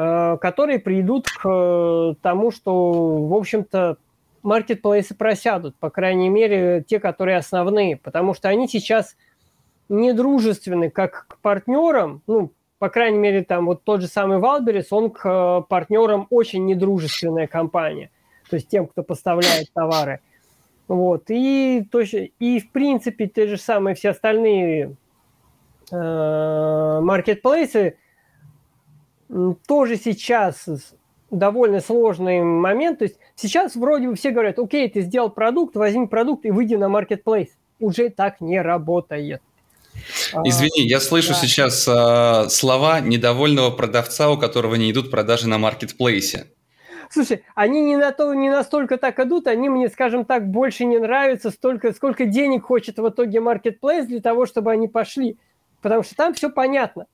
Э, 0.01 0.37
которые 0.41 0.79
придут 0.79 1.27
к 1.29 1.49
э, 1.49 2.15
тому, 2.23 2.53
что, 2.53 3.27
в 3.27 3.35
общем-то, 3.35 3.97
маркетплейсы 4.45 5.15
просядут, 5.17 5.75
по 5.77 5.91
крайней 5.91 6.29
мере, 6.29 6.85
те, 6.87 7.01
которые 7.01 7.39
основные, 7.39 7.97
потому 7.97 8.33
что 8.33 8.49
они 8.49 8.69
сейчас 8.69 9.17
не 9.89 10.13
дружественны 10.13 10.91
как 10.91 11.27
к 11.27 11.39
партнерам, 11.39 12.23
ну, 12.29 12.53
по 12.79 12.89
крайней 12.89 13.19
мере, 13.19 13.43
там 13.43 13.67
вот 13.67 13.85
тот 13.85 14.01
же 14.01 14.07
самый 14.07 14.39
Wildberries, 14.39 14.93
он 14.93 15.11
к 15.11 15.25
э, 15.25 15.63
партнерам 15.69 16.27
очень 16.31 16.65
недружественная 16.67 17.47
компания, 17.47 18.11
то 18.49 18.57
есть 18.57 18.69
тем, 18.69 18.87
кто 18.87 19.03
поставляет 19.03 19.73
товары. 19.73 20.21
Вот, 20.87 21.25
и, 21.29 21.87
то, 21.91 22.01
и 22.01 22.61
в 22.61 22.71
принципе, 22.73 23.27
те 23.27 23.47
же 23.47 23.59
самые 23.59 23.95
все 23.95 24.11
остальные 24.11 24.97
э, 25.91 27.01
маркетплейсы, 27.03 27.99
тоже 29.67 29.97
сейчас 29.97 30.95
довольно 31.31 31.81
сложный 31.81 32.43
момент. 32.43 33.01
То 33.01 33.05
есть 33.05 33.19
сейчас 33.35 33.77
вроде 33.77 34.09
бы 34.09 34.15
все 34.15 34.31
говорят, 34.31 34.59
окей, 34.59 34.89
ты 34.89 35.03
сделал 35.03 35.31
продукт, 35.31 35.77
возьми 35.77 36.07
продукт 36.07 36.45
и 36.47 36.51
выйди 36.51 36.75
на 36.75 36.89
маркетплейс. 36.89 37.49
Уже 37.81 38.11
так 38.11 38.41
не 38.41 38.61
работает. 38.61 39.43
А, 40.33 40.43
Извини, 40.45 40.87
я 40.87 41.01
слышу 41.01 41.31
да. 41.31 41.35
сейчас 41.35 41.87
э, 41.89 42.49
слова 42.51 43.01
недовольного 43.01 43.71
продавца, 43.71 44.31
у 44.31 44.39
которого 44.39 44.75
не 44.77 44.91
идут 44.91 45.11
продажи 45.11 45.49
на 45.49 45.59
маркетплейсе. 45.59 46.47
Слушай, 47.11 47.43
они 47.55 47.81
не, 47.81 47.97
на 47.97 48.13
то, 48.13 48.35
не 48.35 48.51
настолько 48.51 48.99
так 48.99 49.19
идут, 49.19 49.47
они 49.47 49.69
мне, 49.69 49.89
скажем 49.89 50.25
так, 50.25 50.47
больше 50.51 50.85
не 50.85 50.99
нравятся, 50.99 51.51
столько, 51.51 51.93
сколько 51.93 52.27
денег 52.27 52.65
хочет 52.65 52.99
в 52.99 53.09
итоге 53.09 53.41
маркетплейс 53.41 54.07
для 54.07 54.21
того, 54.21 54.47
чтобы 54.47 54.73
они 54.73 54.89
пошли. 54.89 55.37
Потому 55.81 56.03
что 56.03 56.15
там 56.15 56.35
все 56.35 56.51
понятно. 56.51 57.07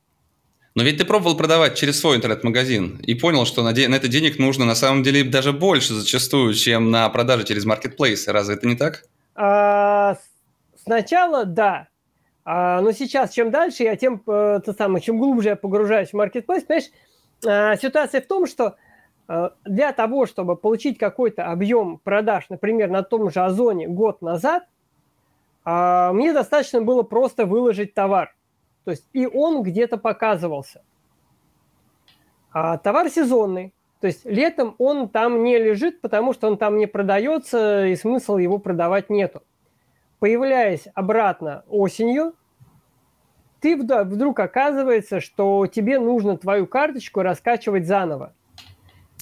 Но 0.74 0.82
ведь 0.82 0.98
ты 0.98 1.04
пробовал 1.04 1.36
продавать 1.36 1.76
через 1.76 2.00
свой 2.00 2.16
интернет-магазин 2.16 2.98
и 3.06 3.14
понял, 3.14 3.46
что 3.46 3.62
на, 3.62 3.72
де- 3.72 3.86
на 3.86 3.94
это 3.94 4.08
денег 4.08 4.40
нужно 4.40 4.64
на 4.64 4.74
самом 4.74 5.04
деле 5.04 5.22
даже 5.22 5.52
больше 5.52 5.94
зачастую, 5.94 6.54
чем 6.54 6.90
на 6.90 7.08
продаже 7.10 7.44
через 7.44 7.64
маркетплейсы. 7.64 8.32
Разве 8.32 8.56
это 8.56 8.66
не 8.66 8.74
так? 8.74 9.04
А, 9.36 10.16
сначала 10.82 11.44
да. 11.44 11.86
А, 12.44 12.80
но 12.80 12.92
сейчас, 12.92 13.30
чем 13.30 13.50
дальше, 13.50 13.84
я 13.84 13.96
тем, 13.96 14.22
э, 14.26 14.60
то 14.64 14.72
самое, 14.72 15.02
чем 15.02 15.18
глубже 15.18 15.50
я 15.50 15.56
погружаюсь 15.56 16.10
в 16.10 16.14
маркетплейс, 16.14 16.64
понимаешь, 16.64 16.90
а, 17.46 17.76
ситуация 17.76 18.20
в 18.20 18.26
том, 18.26 18.46
что 18.46 18.76
а, 19.28 19.54
для 19.64 19.92
того, 19.92 20.26
чтобы 20.26 20.56
получить 20.56 20.98
какой-то 20.98 21.50
объем 21.50 21.98
продаж, 21.98 22.46
например, 22.50 22.90
на 22.90 23.02
том 23.02 23.30
же 23.30 23.40
Озоне 23.40 23.88
год 23.88 24.20
назад, 24.20 24.64
а, 25.64 26.12
мне 26.12 26.32
достаточно 26.32 26.82
было 26.82 27.02
просто 27.02 27.46
выложить 27.46 27.94
товар– 27.94 28.34
то 28.84 28.90
есть 28.90 29.08
и 29.12 29.26
он 29.26 29.62
где-то 29.62 29.96
показывался. 29.96 30.82
А 32.52 32.78
товар 32.78 33.08
сезонный. 33.10 33.74
То 34.00 34.06
есть 34.06 34.26
летом 34.26 34.74
он 34.78 35.08
там 35.08 35.42
не 35.42 35.58
лежит, 35.58 36.02
потому 36.02 36.34
что 36.34 36.46
он 36.46 36.58
там 36.58 36.76
не 36.76 36.86
продается, 36.86 37.86
и 37.86 37.96
смысла 37.96 38.36
его 38.36 38.58
продавать 38.58 39.08
нету. 39.08 39.42
Появляясь 40.24 40.84
обратно 40.94 41.64
осенью, 41.68 42.32
ты 43.60 43.76
вдруг 43.76 44.40
оказывается, 44.40 45.20
что 45.20 45.66
тебе 45.66 45.98
нужно 45.98 46.38
твою 46.38 46.66
карточку 46.66 47.20
раскачивать 47.20 47.86
заново. 47.86 48.32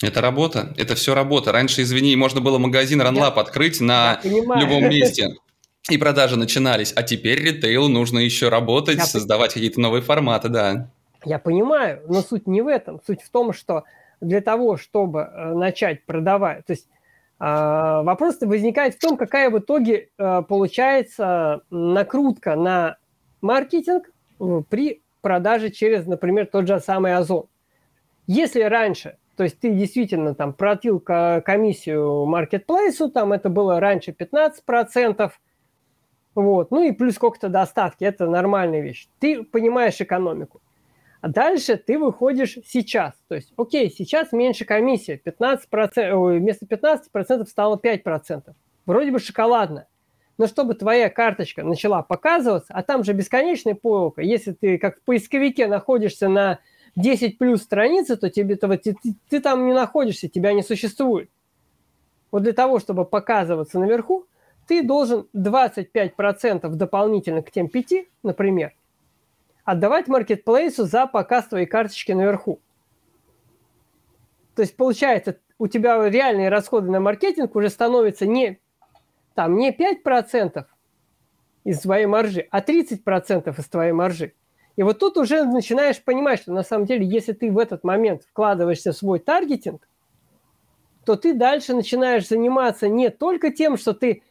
Это 0.01 0.21
работа, 0.21 0.73
это 0.77 0.95
все 0.95 1.17
работа. 1.17 1.51
Раньше, 1.51 1.83
извини, 1.83 2.15
можно 2.15 2.41
было 2.41 2.59
магазин 2.59 3.01
Ранлап 3.01 3.41
открыть 3.41 3.81
на 3.81 4.21
любом 4.23 4.85
месте 4.91 5.31
и 5.91 5.99
продажи 5.99 6.37
начинались, 6.37 6.93
а 6.95 7.03
теперь 7.03 7.43
ритейлу 7.43 7.89
нужно 7.89 8.21
еще 8.21 8.49
работать, 8.49 8.99
Я 8.99 9.05
создавать 9.05 9.55
какие-то 9.55 9.81
новые 9.81 10.03
форматы, 10.03 10.51
да. 10.51 10.89
Я 11.25 11.41
понимаю, 11.41 12.03
но 12.07 12.23
суть 12.23 12.47
не 12.47 12.63
в 12.63 12.69
этом. 12.69 13.01
Суть 13.05 13.23
в 13.23 13.31
том, 13.31 13.53
что 13.53 13.83
для 14.21 14.41
того, 14.41 14.77
чтобы 14.77 15.23
э, 15.23 15.53
начать 15.53 16.07
продавать, 16.07 16.65
то 16.65 16.75
есть 16.75 16.87
вопрос 17.45 18.41
возникает 18.41 18.95
в 18.95 19.01
том, 19.01 19.17
какая 19.17 19.51
в 19.51 19.59
итоге 19.59 20.11
э, 20.17 20.43
получается 20.49 21.63
накрутка 21.71 22.55
на 22.55 22.99
маркетинг 23.41 24.11
при 24.69 25.03
продажи 25.23 25.71
через, 25.71 26.07
например, 26.07 26.47
тот 26.47 26.69
же 26.69 26.79
самый 26.79 27.17
Озон. 27.17 27.47
Если 28.29 28.63
раньше, 28.63 29.17
то 29.37 29.43
есть 29.43 29.59
ты 29.59 29.71
действительно 29.71 30.37
там 30.37 30.53
платил 30.53 31.01
комиссию 31.01 32.27
маркетплейсу, 32.27 33.11
там 33.11 33.33
это 33.33 33.49
было 33.49 33.81
раньше 33.81 34.13
15%, 34.13 35.33
вот, 36.37 36.71
ну 36.71 36.83
и 36.83 36.93
плюс 36.93 37.15
сколько-то 37.15 37.49
доставки, 37.49 38.05
это 38.05 38.29
нормальная 38.29 38.81
вещь. 38.83 39.09
Ты 39.19 39.43
понимаешь 39.43 40.01
экономику. 40.01 40.61
А 41.23 41.29
дальше 41.29 41.77
ты 41.77 42.01
выходишь 42.01 42.59
сейчас. 42.67 43.15
То 43.29 43.37
есть, 43.37 43.53
окей, 43.57 43.89
сейчас 43.97 44.33
меньше 44.33 44.65
комиссия, 44.65 45.21
15%, 45.25 46.39
вместо 46.39 46.67
15% 46.67 47.47
стало 47.47 47.77
5%. 47.77 48.53
Вроде 48.87 49.13
бы 49.13 49.21
шоколадно. 49.21 49.87
Но 50.37 50.49
чтобы 50.49 50.75
твоя 50.75 51.09
карточка 51.09 51.63
начала 51.63 52.03
показываться, 52.03 52.75
а 52.75 52.83
там 52.83 53.05
же 53.05 53.13
бесконечная 53.13 53.77
полка, 53.77 54.21
если 54.21 54.51
ты 54.51 54.79
как 54.79 54.99
в 54.99 55.03
поисковике 55.03 55.69
находишься 55.69 56.29
на 56.29 56.59
10 56.97 57.39
плюс 57.39 57.63
страницы, 57.63 58.17
то 58.17 58.29
тебе 58.29 58.57
то, 58.57 58.67
ты, 58.77 58.97
ты, 59.01 59.15
ты 59.29 59.41
там 59.41 59.65
не 59.69 59.75
находишься, 59.75 60.29
тебя 60.29 60.53
не 60.53 60.63
существует. 60.63 61.31
Вот 62.33 62.43
для 62.43 62.53
того, 62.53 62.81
чтобы 62.81 63.05
показываться 63.05 63.79
наверху, 63.79 64.27
ты 64.67 64.83
должен 64.83 65.29
25% 65.37 66.69
дополнительно 66.69 67.43
к 67.43 67.53
тем 67.53 67.69
5, 67.69 67.93
например, 68.25 68.73
отдавать 69.65 70.09
маркетплейсу 70.09 70.85
за 70.85 71.07
показ 71.07 71.47
твоей 71.47 71.67
карточки 71.67 72.13
наверху. 72.13 72.61
То 74.55 74.63
есть 74.63 74.77
получается, 74.77 75.39
у 75.59 75.67
тебя 75.67 76.09
реальные 76.09 76.49
расходы 76.49 76.91
на 76.91 77.01
маркетинг 77.01 77.55
уже 77.55 77.71
становятся 77.71 78.27
не, 78.27 78.59
там, 79.35 79.57
не 79.57 79.71
5% 79.71 80.65
из 81.65 81.81
твоей 81.81 82.07
маржи, 82.07 82.47
а 82.51 82.61
30% 82.61 83.59
из 83.59 83.69
твоей 83.69 83.93
маржи. 83.93 84.35
И 84.77 84.83
вот 84.83 84.99
тут 84.99 85.19
уже 85.19 85.45
начинаешь 85.45 86.03
понимать, 86.03 86.41
что 86.41 86.53
на 86.53 86.63
самом 86.63 86.87
деле, 86.87 87.07
если 87.07 87.33
ты 87.33 87.51
в 87.51 87.59
этот 87.59 87.85
момент 87.85 88.23
вкладываешься 88.25 88.93
в 88.93 88.97
свой 88.97 89.19
таргетинг, 89.19 89.87
то 91.05 91.17
ты 91.17 91.35
дальше 91.35 91.75
начинаешь 91.75 92.29
заниматься 92.29 92.89
не 92.89 93.11
только 93.11 93.51
тем, 93.51 93.77
что 93.77 93.93
ты 93.93 94.23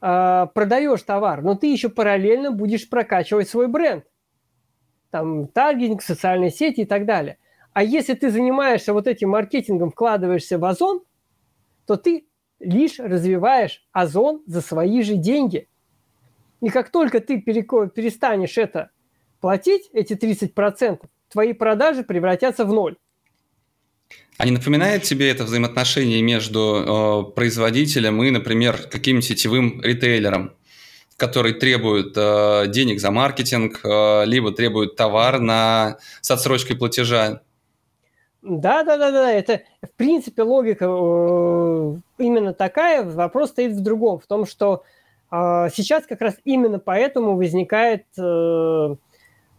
э, 0.00 0.46
продаешь 0.54 1.02
товар, 1.02 1.42
но 1.42 1.54
ты 1.54 1.66
еще 1.66 1.88
параллельно 1.88 2.50
будешь 2.50 2.88
прокачивать 2.88 3.48
свой 3.48 3.68
бренд. 3.68 4.04
Там 5.10 5.48
таргетинг, 5.48 6.02
социальные 6.02 6.50
сети 6.50 6.82
и 6.82 6.84
так 6.84 7.06
далее. 7.06 7.38
А 7.72 7.82
если 7.82 8.14
ты 8.14 8.30
занимаешься 8.30 8.92
вот 8.92 9.06
этим 9.06 9.30
маркетингом, 9.30 9.90
вкладываешься 9.90 10.58
в 10.58 10.64
Озон, 10.64 11.02
то 11.86 11.96
ты 11.96 12.26
лишь 12.58 12.98
развиваешь 12.98 13.84
Озон 13.92 14.42
за 14.46 14.60
свои 14.60 15.02
же 15.02 15.16
деньги. 15.16 15.68
И 16.60 16.68
как 16.68 16.90
только 16.90 17.20
ты 17.20 17.40
перестанешь 17.40 18.58
это 18.58 18.90
платить, 19.40 19.88
эти 19.92 20.12
30%, 20.12 21.00
твои 21.30 21.52
продажи 21.52 22.04
превратятся 22.04 22.64
в 22.64 22.72
ноль. 22.72 22.96
А 24.36 24.46
не 24.46 24.52
напоминает 24.52 25.02
тебе 25.02 25.30
это 25.30 25.44
взаимоотношение 25.44 26.22
между 26.22 27.28
э, 27.30 27.34
производителем 27.34 28.22
и, 28.22 28.30
например, 28.30 28.76
каким-нибудь 28.90 29.26
сетевым 29.26 29.82
ритейлером, 29.82 30.54
который 31.20 31.52
требует 31.52 32.14
э, 32.16 32.64
денег 32.68 32.98
за 32.98 33.10
маркетинг, 33.10 33.80
э, 33.84 34.24
либо 34.24 34.52
требует 34.52 34.96
товар 34.96 35.38
на, 35.38 35.98
с 36.22 36.30
отсрочкой 36.30 36.76
платежа? 36.76 37.42
Да, 38.42 38.82
да, 38.84 38.96
да, 38.96 39.12
да. 39.12 39.30
Это, 39.30 39.60
в 39.82 39.92
принципе, 39.96 40.42
логика 40.42 40.86
э, 40.86 41.96
именно 42.18 42.54
такая. 42.54 43.04
Вопрос 43.04 43.50
стоит 43.50 43.72
в 43.72 43.82
другом, 43.82 44.18
в 44.18 44.26
том, 44.26 44.46
что 44.46 44.82
э, 45.30 45.68
сейчас 45.74 46.06
как 46.06 46.22
раз 46.22 46.36
именно 46.44 46.78
поэтому 46.78 47.36
возникает 47.36 48.06
э, 48.18 48.22
э 48.22 48.96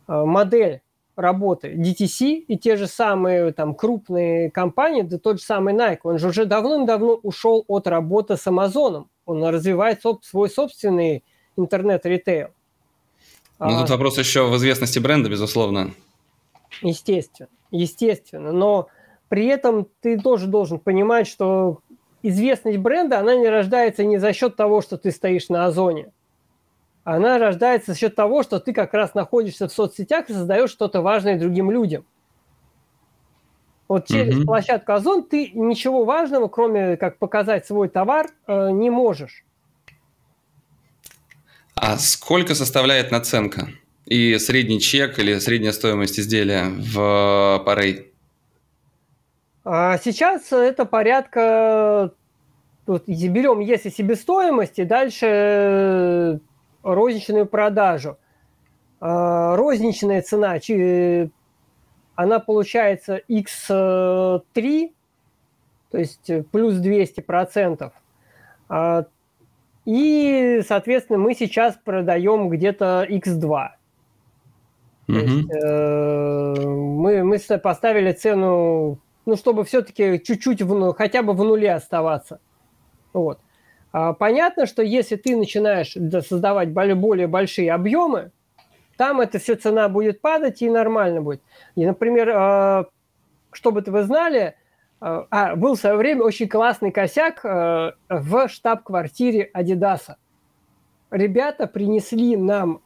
модель 0.08 0.82
работы 1.16 1.74
DTC 1.76 2.46
и 2.48 2.58
те 2.58 2.76
же 2.76 2.88
самые 2.88 3.54
там 3.54 3.76
крупные 3.76 4.50
компании, 4.50 5.04
да 5.04 5.20
тот 5.20 5.40
же 5.40 5.46
самый 5.46 5.76
Nike, 5.76 6.00
он 6.04 6.18
же 6.18 6.30
уже 6.30 6.46
давным-давно 6.46 7.20
ушел 7.22 7.64
от 7.68 7.86
работы 7.86 8.36
с 8.36 8.48
Амазоном. 8.48 9.10
Он 9.26 9.44
развивает 9.44 10.04
соб- 10.04 10.24
свой 10.24 10.50
собственный 10.50 11.24
интернет-ритейл. 11.58 12.50
Ну, 13.60 13.80
тут 13.80 13.90
а, 13.90 13.94
вопрос 13.94 14.18
еще 14.18 14.48
в 14.48 14.56
известности 14.58 15.00
бренда, 15.00 15.30
безусловно. 15.30 15.92
Естественно, 16.82 17.50
естественно. 17.70 18.52
Но 18.52 18.88
при 19.30 19.46
этом 19.46 19.88
ты 20.02 20.20
тоже 20.20 20.48
должен 20.48 20.80
понимать, 20.80 21.28
что 21.28 21.80
известность 22.24 22.80
бренда, 22.80 23.20
она 23.20 23.36
не 23.36 23.50
рождается 23.50 24.04
не 24.04 24.18
за 24.18 24.34
счет 24.34 24.56
того, 24.56 24.82
что 24.82 24.98
ты 24.98 25.12
стоишь 25.12 25.50
на 25.50 25.66
Озоне 25.66 26.12
она 27.04 27.38
рождается 27.38 27.94
за 27.94 27.98
счет 27.98 28.16
того, 28.16 28.44
что 28.44 28.60
ты 28.60 28.74
как 28.74 28.94
раз 28.94 29.14
находишься 29.14 29.68
в 29.68 29.74
соцсетях 29.74 30.30
и 30.30 30.34
создаешь 30.34 30.70
что-то 30.70 31.02
важное 31.02 31.40
другим 31.40 31.72
людям. 31.72 32.06
Вот 33.88 34.08
через 34.08 34.38
mm-hmm. 34.38 34.46
площадку 34.46 34.94
Озон 34.94 35.24
ты 35.24 35.52
ничего 35.52 36.06
важного, 36.06 36.48
кроме 36.48 36.96
как 36.96 37.18
показать 37.18 37.66
свой 37.66 37.90
товар, 37.90 38.28
э, 38.48 38.72
не 38.72 38.90
можешь. 38.90 39.44
А 41.82 41.98
сколько 41.98 42.54
составляет 42.54 43.10
наценка? 43.10 43.70
И 44.06 44.38
средний 44.38 44.80
чек 44.80 45.18
или 45.18 45.40
средняя 45.40 45.72
стоимость 45.72 46.20
изделия 46.20 46.66
в 46.66 47.64
парей? 47.66 48.14
А 49.66 49.98
сейчас 49.98 50.52
это 50.52 50.86
порядка... 50.86 52.14
Вот, 52.86 53.08
берем, 53.08 53.62
если 53.62 53.90
себестоимость, 53.90 54.78
и 54.78 54.84
дальше 54.86 56.40
розничную 56.84 57.48
продажу. 57.48 58.20
А, 59.00 59.56
розничная 59.56 60.22
цена, 60.22 60.60
она 62.14 62.40
получается 62.40 63.22
x3, 63.28 64.94
то 65.90 65.98
есть 65.98 66.30
плюс 66.52 66.76
200 66.76 67.22
процентов. 67.22 67.94
А, 68.70 69.08
и, 69.92 70.62
соответственно, 70.66 71.20
мы 71.20 71.36
сейчас 71.36 71.78
продаем 71.84 72.48
где-то 72.48 73.06
x2. 73.10 73.70
Mm-hmm. 75.08 75.18
есть, 75.18 75.50
э, 75.52 76.66
мы, 76.66 77.24
мы 77.26 77.58
поставили 77.58 78.14
цену, 78.14 79.00
ну, 79.26 79.36
чтобы 79.36 79.66
все-таки 79.66 80.22
чуть-чуть, 80.24 80.62
в, 80.62 80.94
хотя 80.94 81.24
бы 81.24 81.34
в 81.34 81.44
нуле 81.44 81.74
оставаться. 81.74 82.40
Вот. 83.12 83.40
А, 83.92 84.14
понятно, 84.14 84.66
что 84.66 84.82
если 84.82 85.18
ты 85.18 85.36
начинаешь 85.36 85.98
создавать 86.26 86.72
более 86.72 87.28
большие 87.28 87.74
объемы, 87.74 88.32
там 88.96 89.20
эта 89.20 89.40
все 89.40 89.56
цена 89.56 89.90
будет 89.90 90.22
падать 90.22 90.62
и 90.62 90.70
нормально 90.70 91.22
будет. 91.22 91.42
И, 91.76 91.86
например, 91.86 92.30
а, 92.34 92.86
чтобы 93.52 93.84
вы 93.86 94.04
знали, 94.04 94.56
а, 95.02 95.28
а, 95.30 95.56
был 95.56 95.76
в 95.76 95.80
свое 95.80 95.98
время 95.98 96.24
очень 96.24 96.48
классный 96.48 96.92
косяк 96.92 97.44
в 97.44 98.48
штаб-квартире 98.48 99.50
Адидаса. 99.54 100.18
Ребята 101.10 101.68
принесли 101.68 102.38
нам 102.38 102.82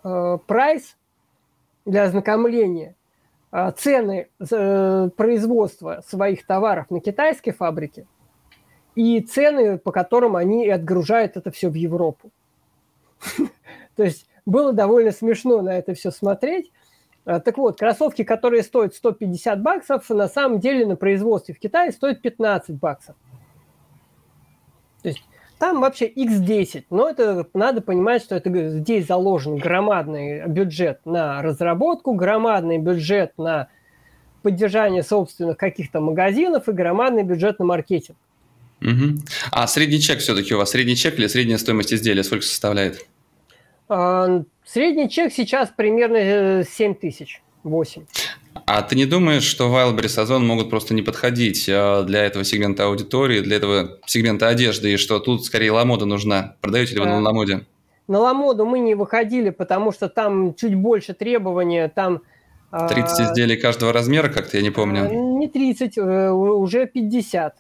прайс 0.48 0.98
для 1.86 2.06
ознакомления 2.06 2.96
цены 3.78 4.30
э, 4.40 5.10
производства 5.16 6.04
своих 6.08 6.46
товаров 6.48 6.90
на 6.90 7.00
китайской 7.00 7.52
фабрике– 7.52 8.08
и 8.96 9.20
цены, 9.20 9.78
по 9.78 9.92
которым 9.92 10.36
они 10.36 10.68
отгружают 10.70 11.38
это 11.38 11.52
все 11.52 11.70
в 11.70 11.76
Европу. 11.76 12.32
То 13.96 14.04
есть 14.04 14.28
было 14.46 14.74
довольно 14.74 15.12
смешно 15.12 15.62
на 15.62 15.78
это 15.78 15.94
все 15.94 16.12
смотреть. 16.12 16.72
А, 17.26 17.40
так 17.40 17.58
вот, 17.58 17.80
кроссовки, 17.80 18.24
которые 18.24 18.64
стоят 18.64 18.94
150 18.94 19.62
баксов, 19.62 20.10
на 20.10 20.28
самом 20.28 20.60
деле 20.60 20.86
на 20.86 20.96
производстве 20.96 21.56
в 21.56 21.60
Китае 21.60 21.92
стоят 21.92 22.22
15 22.22 22.76
баксов. 22.78 23.16
То 25.02 25.10
есть 25.10 25.24
там 25.58 25.82
вообще 25.82 26.08
x10, 26.08 26.86
но 26.90 27.10
это 27.10 27.48
надо 27.54 27.82
понимать, 27.82 28.22
что 28.22 28.36
это 28.36 28.70
здесь 28.80 29.08
заложен 29.08 29.58
громадный 29.58 30.48
бюджет 30.48 31.00
на 31.06 31.42
разработку, 31.42 32.14
громадный 32.14 32.78
бюджет 32.78 33.34
на 33.38 33.70
поддержание 34.44 35.02
собственных 35.02 35.58
каких-то 35.58 36.02
магазинов 36.02 36.70
и 36.70 36.72
громадный 36.72 37.24
бюджет 37.24 37.58
на 37.58 37.66
маркетинг. 37.66 38.18
Угу. 38.82 39.20
А 39.52 39.66
средний 39.66 40.00
чек 40.00 40.20
все-таки 40.20 40.54
у 40.54 40.58
вас, 40.58 40.72
средний 40.72 40.96
чек 40.96 41.18
или 41.18 41.28
средняя 41.28 41.58
стоимость 41.58 41.94
изделия, 41.94 42.24
сколько 42.24 42.46
составляет? 42.46 43.08
А, 43.88 44.44
средний 44.66 45.10
чек 45.10 45.32
сейчас 45.32 45.70
примерно 45.76 46.64
7 46.64 46.92
э, 46.92 46.96
тысяч, 46.96 47.42
8. 47.64 48.06
А 48.66 48.82
ты 48.82 48.96
не 48.96 49.06
думаешь, 49.06 49.44
что 49.44 49.66
Wildberries 49.66 50.20
Озон 50.20 50.46
могут 50.46 50.70
просто 50.70 50.94
не 50.94 51.02
подходить 51.02 51.70
а, 51.70 52.04
для 52.04 52.26
этого 52.26 52.44
сегмента 52.44 52.86
аудитории, 52.86 53.42
для 53.42 53.58
этого 53.58 54.00
сегмента 54.06 54.48
одежды, 54.48 54.94
и 54.94 54.98
что 54.98 55.20
тут 55.20 55.46
скорее 55.46 55.72
ламода 55.72 56.06
нужна? 56.06 56.56
Продаете 56.62 56.96
ли 56.96 57.02
вы 57.02 57.06
на 57.08 57.20
ламоде? 57.22 57.66
На 58.08 58.20
ламоду 58.20 58.66
мы 58.66 58.80
не 58.80 58.96
выходили, 58.96 59.50
потому 59.50 59.92
что 59.92 60.10
там 60.10 60.54
чуть 60.56 60.76
больше 60.76 61.14
требования, 61.14 61.90
там... 61.90 62.22
30 62.72 63.20
а, 63.20 63.24
изделий 63.24 63.56
каждого 63.56 63.94
размера, 63.94 64.28
как-то 64.28 64.58
я 64.58 64.64
не 64.64 64.72
помню. 64.72 65.10
Не 65.38 65.48
30, 65.48 65.98
э, 65.98 66.30
уже 66.32 66.88
50. 66.88 67.56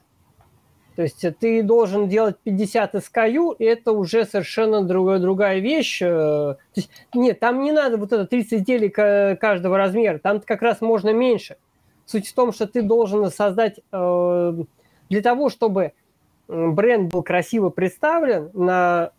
То 0.96 1.02
есть 1.02 1.26
ты 1.40 1.62
должен 1.62 2.08
делать 2.08 2.38
50 2.44 2.96
SKU, 2.96 3.56
и 3.60 3.66
это 3.66 3.92
уже 3.92 4.24
совершенно 4.24 4.82
другая, 4.82 5.20
другая 5.20 5.60
вещь. 5.60 6.00
То 6.00 6.58
есть, 6.74 6.90
нет, 7.14 7.40
там 7.40 7.62
не 7.62 7.74
надо 7.74 7.98
вот 7.98 8.14
это 8.14 8.26
30 8.26 8.54
изделий 8.62 8.90
каждого 8.90 9.78
размера, 9.78 10.20
там 10.20 10.40
как 10.40 10.62
раз 10.62 10.80
можно 10.82 11.12
меньше. 11.12 11.58
Суть 12.06 12.28
в 12.28 12.34
том, 12.34 12.54
что 12.54 12.66
ты 12.66 12.82
должен 12.82 13.30
создать 13.30 13.80
для 13.92 15.22
того, 15.22 15.50
чтобы 15.50 15.92
бренд 16.48 17.12
был 17.12 17.24
красиво 17.24 17.70
представлен 17.70 18.52
на 18.54 19.12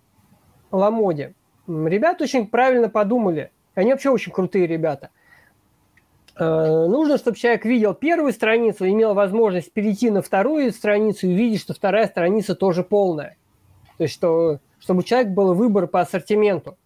Ламоде, 0.71 1.35
ребята 1.67 2.25
очень 2.25 2.47
правильно 2.47 2.89
подумали. 2.89 3.51
Они 3.75 3.91
вообще 3.91 4.09
очень 4.11 4.33
крутые 4.33 4.67
ребята. 4.67 5.11
Э, 6.39 6.87
нужно, 6.87 7.17
чтобы 7.17 7.37
человек 7.37 7.65
видел 7.65 7.95
первую 7.95 8.33
страницу, 8.33 8.87
имел 8.87 9.15
возможность 9.15 9.73
перейти 9.73 10.11
на 10.11 10.21
вторую 10.21 10.71
страницу 10.73 11.27
и 11.27 11.33
увидеть, 11.33 11.61
что 11.61 11.75
вторая 11.75 12.07
страница 12.07 12.55
тоже 12.55 12.83
полная. 12.83 13.37
То 13.97 14.05
есть, 14.05 14.15
что, 14.15 14.59
чтобы 14.79 15.01
у 15.01 15.03
человека 15.03 15.31
был 15.31 15.55
выбор 15.55 15.87
по 15.87 16.01
ассортименту. 16.01 16.77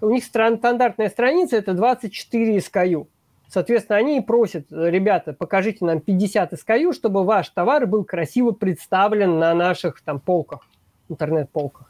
У 0.00 0.10
них 0.10 0.24
стандартная 0.24 1.08
страница– 1.08 1.56
это 1.58 1.72
24 1.72 2.58
SKU. 2.58 3.06
Соответственно, 3.48 3.98
они 3.98 4.18
и 4.18 4.20
просят, 4.20 4.66
ребята, 4.70 5.32
покажите 5.32 5.84
нам 5.84 6.00
50 6.00 6.52
SKU, 6.52 6.92
чтобы 6.92 7.24
ваш 7.24 7.48
товар 7.50 7.86
был 7.86 8.04
красиво 8.04 8.52
представлен 8.52 9.38
на 9.38 9.54
наших 9.54 10.00
там 10.02 10.20
полках, 10.20 10.60
интернет-полках. 11.08 11.88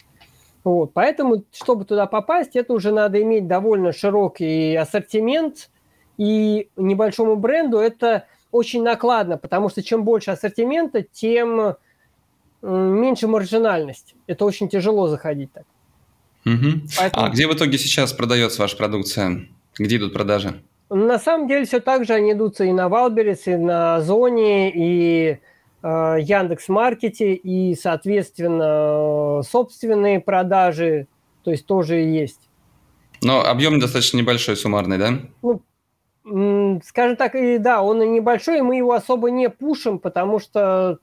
Вот, 0.64 0.92
поэтому, 0.92 1.44
чтобы 1.52 1.84
туда 1.84 2.06
попасть, 2.06 2.56
это 2.56 2.72
уже 2.72 2.92
надо 2.92 3.22
иметь 3.22 3.46
довольно 3.46 3.92
широкий 3.92 4.74
ассортимент, 4.74 5.70
и 6.18 6.68
небольшому 6.76 7.36
бренду 7.36 7.78
это 7.78 8.26
очень 8.50 8.82
накладно, 8.82 9.36
потому 9.36 9.68
что 9.68 9.82
чем 9.82 10.04
больше 10.04 10.30
ассортимента, 10.30 11.02
тем 11.02 11.76
меньше 12.62 13.28
маржинальность. 13.28 14.14
Это 14.26 14.44
очень 14.44 14.68
тяжело 14.68 15.08
заходить 15.08 15.52
так. 15.52 15.64
Угу. 16.44 16.88
Поэтому... 16.98 17.26
А 17.26 17.28
где 17.28 17.46
в 17.46 17.54
итоге 17.54 17.78
сейчас 17.78 18.12
продается 18.12 18.62
ваша 18.62 18.76
продукция? 18.76 19.46
Где 19.78 19.96
идут 19.96 20.12
продажи? 20.12 20.62
На 20.88 21.18
самом 21.18 21.48
деле 21.48 21.66
все 21.66 21.80
так 21.80 22.04
же 22.04 22.14
они 22.14 22.32
идутся 22.32 22.64
и 22.64 22.72
на 22.72 22.88
Wildberries, 22.88 23.46
и 23.46 23.56
на 23.56 24.00
Озоне, 24.00 24.70
и 24.72 25.38
э, 25.82 26.16
Яндекс 26.20 26.68
Маркете, 26.68 27.34
и, 27.34 27.74
соответственно, 27.74 29.42
собственные 29.42 30.20
продажи, 30.20 31.08
то 31.42 31.50
есть 31.50 31.66
тоже 31.66 31.96
есть. 31.96 32.40
Но 33.22 33.44
объем 33.44 33.80
достаточно 33.80 34.18
небольшой, 34.18 34.56
суммарный, 34.56 34.98
да? 34.98 35.18
Ну, 35.42 35.60
скажем 36.84 37.16
так, 37.16 37.34
и 37.34 37.58
да, 37.58 37.82
он 37.82 38.02
и 38.02 38.08
небольшой, 38.08 38.58
и 38.58 38.62
мы 38.62 38.76
его 38.76 38.92
особо 38.92 39.30
не 39.30 39.48
пушим, 39.48 39.98
потому 39.98 40.38
что 40.40 40.98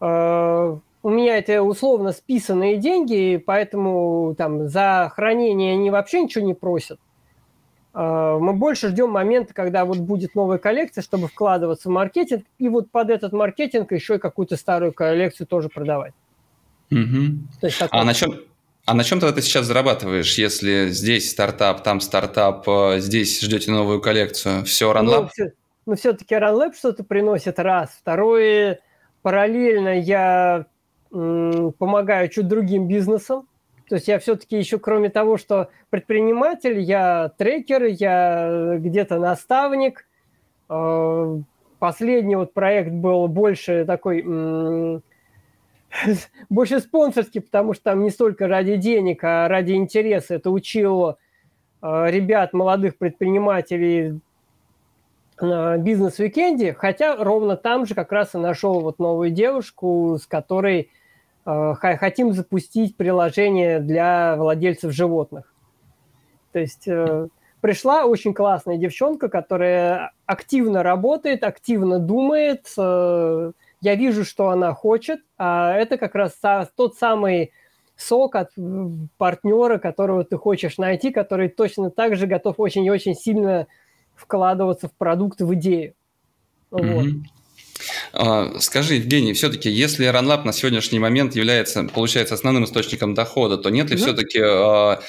э, 0.00 0.76
у 1.02 1.08
меня 1.08 1.38
это 1.38 1.62
условно 1.62 2.12
списанные 2.12 2.78
деньги, 2.78 3.42
поэтому 3.44 4.34
там 4.36 4.68
за 4.68 5.10
хранение 5.14 5.74
они 5.74 5.90
вообще 5.90 6.22
ничего 6.22 6.44
не 6.44 6.52
просят. 6.52 6.98
А, 7.94 8.38
мы 8.38 8.52
больше 8.52 8.88
ждем 8.88 9.10
момента, 9.10 9.54
когда 9.54 9.84
вот 9.84 9.98
будет 9.98 10.34
новая 10.34 10.58
коллекция, 10.58 11.02
чтобы 11.02 11.28
вкладываться 11.28 11.88
в 11.88 11.92
маркетинг, 11.92 12.44
и 12.58 12.68
вот 12.68 12.90
под 12.90 13.10
этот 13.10 13.32
маркетинг 13.32 13.92
еще 13.92 14.16
и 14.16 14.18
какую-то 14.18 14.56
старую 14.56 14.92
коллекцию 14.92 15.46
тоже 15.46 15.68
продавать. 15.68 16.12
Угу. 16.90 17.58
То 17.60 17.66
есть, 17.68 17.82
а, 17.90 18.04
на 18.04 18.12
чем, 18.12 18.34
а 18.86 18.94
на 18.94 19.04
чем 19.04 19.18
тогда 19.20 19.34
ты 19.34 19.42
сейчас 19.42 19.66
зарабатываешь, 19.66 20.38
если 20.38 20.88
здесь 20.90 21.30
стартап, 21.30 21.82
там 21.82 22.00
стартап, 22.00 22.68
а, 22.68 22.98
здесь 22.98 23.40
ждете 23.40 23.72
новую 23.72 24.00
коллекцию? 24.00 24.64
Все 24.64 24.92
RunLab? 24.92 25.22
Ну, 25.22 25.28
все, 25.28 25.52
ну, 25.86 25.96
все-таки 25.96 26.34
RunLab 26.36 26.72
что-то 26.74 27.02
приносит, 27.02 27.58
раз. 27.58 27.90
Второе, 28.00 28.80
параллельно 29.22 29.98
я 29.98 30.66
м, 31.12 31.72
помогаю 31.72 32.28
чуть 32.28 32.46
другим 32.46 32.86
бизнесам, 32.86 33.48
то 33.88 33.96
есть 33.96 34.08
я 34.08 34.18
все-таки 34.18 34.56
еще, 34.56 34.78
кроме 34.78 35.10
того, 35.10 35.36
что 35.36 35.68
предприниматель, 35.90 36.78
я 36.80 37.32
трекер, 37.36 37.84
я 37.84 38.76
где-то 38.78 39.18
наставник. 39.18 40.06
Э, 40.68 41.38
последний 41.78 42.36
вот 42.36 42.52
проект 42.52 42.90
был 42.90 43.28
больше 43.28 43.84
такой, 43.84 44.22
больше 46.48 46.80
спонсорский, 46.80 47.40
потому 47.40 47.74
что 47.74 47.84
там 47.84 48.02
не 48.02 48.10
столько 48.10 48.46
ради 48.46 48.76
денег, 48.76 49.22
а 49.24 49.48
ради 49.48 49.72
интереса. 49.72 50.34
Это 50.34 50.50
учил 50.50 51.10
э, 51.10 51.14
ребят, 51.82 52.52
молодых 52.52 52.98
предпринимателей 52.98 54.20
на 55.40 55.76
бизнес-викенде, 55.76 56.72
хотя 56.72 57.16
ровно 57.16 57.56
там 57.56 57.86
же 57.86 57.94
как 57.94 58.10
раз 58.12 58.34
и 58.34 58.38
нашел 58.38 58.80
вот 58.80 58.98
новую 58.98 59.30
девушку, 59.30 60.18
с 60.20 60.26
которой 60.26 60.90
Э, 61.46 61.74
хотим 61.78 62.32
запустить 62.32 62.96
приложение 62.96 63.78
для 63.78 64.34
владельцев 64.36 64.92
животных. 64.92 65.54
То 66.52 66.58
есть 66.58 66.88
э, 66.88 67.28
пришла 67.60 68.04
очень 68.04 68.34
классная 68.34 68.76
девчонка, 68.76 69.28
которая 69.28 70.12
активно 70.26 70.82
работает, 70.82 71.44
активно 71.44 72.00
думает. 72.00 72.66
Э, 72.76 73.52
я 73.86 73.94
вижу, 73.94 74.24
что 74.24 74.48
она 74.48 74.74
хочет, 74.74 75.20
а 75.38 75.72
это 75.72 75.96
как 75.96 76.16
раз 76.16 76.32
тот 76.74 76.96
самый 76.96 77.52
сок 77.96 78.34
от 78.34 78.50
партнера, 79.16 79.78
которого 79.78 80.24
ты 80.24 80.36
хочешь 80.36 80.76
найти, 80.76 81.12
который 81.12 81.48
точно 81.48 81.90
так 81.92 82.16
же 82.16 82.26
готов 82.26 82.56
очень 82.58 82.84
и 82.84 82.90
очень 82.90 83.14
сильно 83.14 83.68
вкладываться 84.16 84.88
в 84.88 84.92
продукт, 84.92 85.40
в 85.40 85.54
идею. 85.54 85.94
Mm-hmm. 86.72 86.94
Вот. 86.94 87.06
А, 88.12 88.58
скажи, 88.58 88.94
Евгений, 88.94 89.34
все-таки, 89.34 89.70
если 89.70 90.10
RunLab 90.10 90.42
на 90.42 90.52
сегодняшний 90.52 90.98
момент 90.98 91.36
является, 91.36 91.84
получается, 91.84 92.34
основным 92.34 92.64
источником 92.64 93.14
дохода, 93.14 93.56
то 93.56 93.70
нет 93.70 93.88
ли 93.90 93.94
mm-hmm. 93.94 93.98
все-таки 94.00 94.40
а, 94.42 95.00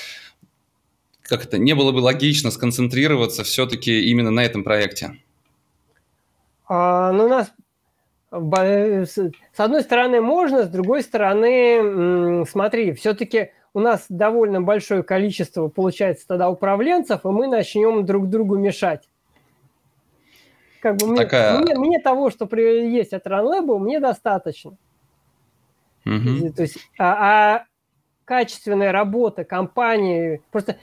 как 1.24 1.46
это, 1.46 1.58
не 1.58 1.74
было 1.74 1.92
бы 1.92 1.98
логично 1.98 2.52
сконцентрироваться 2.52 3.44
все-таки 3.44 4.08
именно 4.08 4.30
на 4.30 4.44
этом 4.44 4.64
проекте? 4.64 5.18
А, 6.68 7.12
ну, 7.12 7.26
у 7.26 7.30
нас 7.30 7.52
с 8.32 9.32
одной 9.58 9.82
стороны 9.82 10.22
можно, 10.22 10.64
с 10.64 10.70
другой 10.70 11.02
стороны, 11.02 12.46
смотри, 12.46 12.94
все-таки 12.94 13.52
у 13.74 13.80
нас 13.80 14.06
довольно 14.10 14.62
большое 14.62 15.04
количество, 15.04 15.68
получается, 15.70 16.28
тогда 16.28 16.50
управленцев, 16.50 17.26
и 17.26 17.28
мы 17.30 17.48
начнем 17.48 18.06
друг 18.06 18.30
другу 18.30 18.58
мешать. 18.58 19.08
Как 20.82 20.98
бы 20.98 21.08
мне, 21.08 21.22
Такая... 21.22 21.58
мне, 21.60 21.76
мне 21.76 22.00
того, 22.00 22.30
что 22.30 22.48
есть 22.56 23.14
от 23.14 23.26
RunLab, 23.26 23.78
мне 23.80 24.00
достаточно. 24.00 24.78
Угу. 26.06 26.54
То 26.56 26.62
есть, 26.62 26.78
а, 26.98 27.56
а 27.56 27.66
качественная 28.26 28.92
работа 28.92 29.44
компании, 29.44 30.42
просто, 30.52 30.78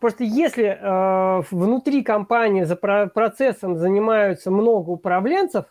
просто 0.00 0.24
если 0.24 0.78
э, 0.80 1.42
внутри 1.50 2.02
компании 2.02 2.64
за 2.64 2.76
про 2.76 3.06
процессом 3.06 3.76
занимаются 3.76 4.50
много 4.50 4.90
управленцев, 4.90 5.66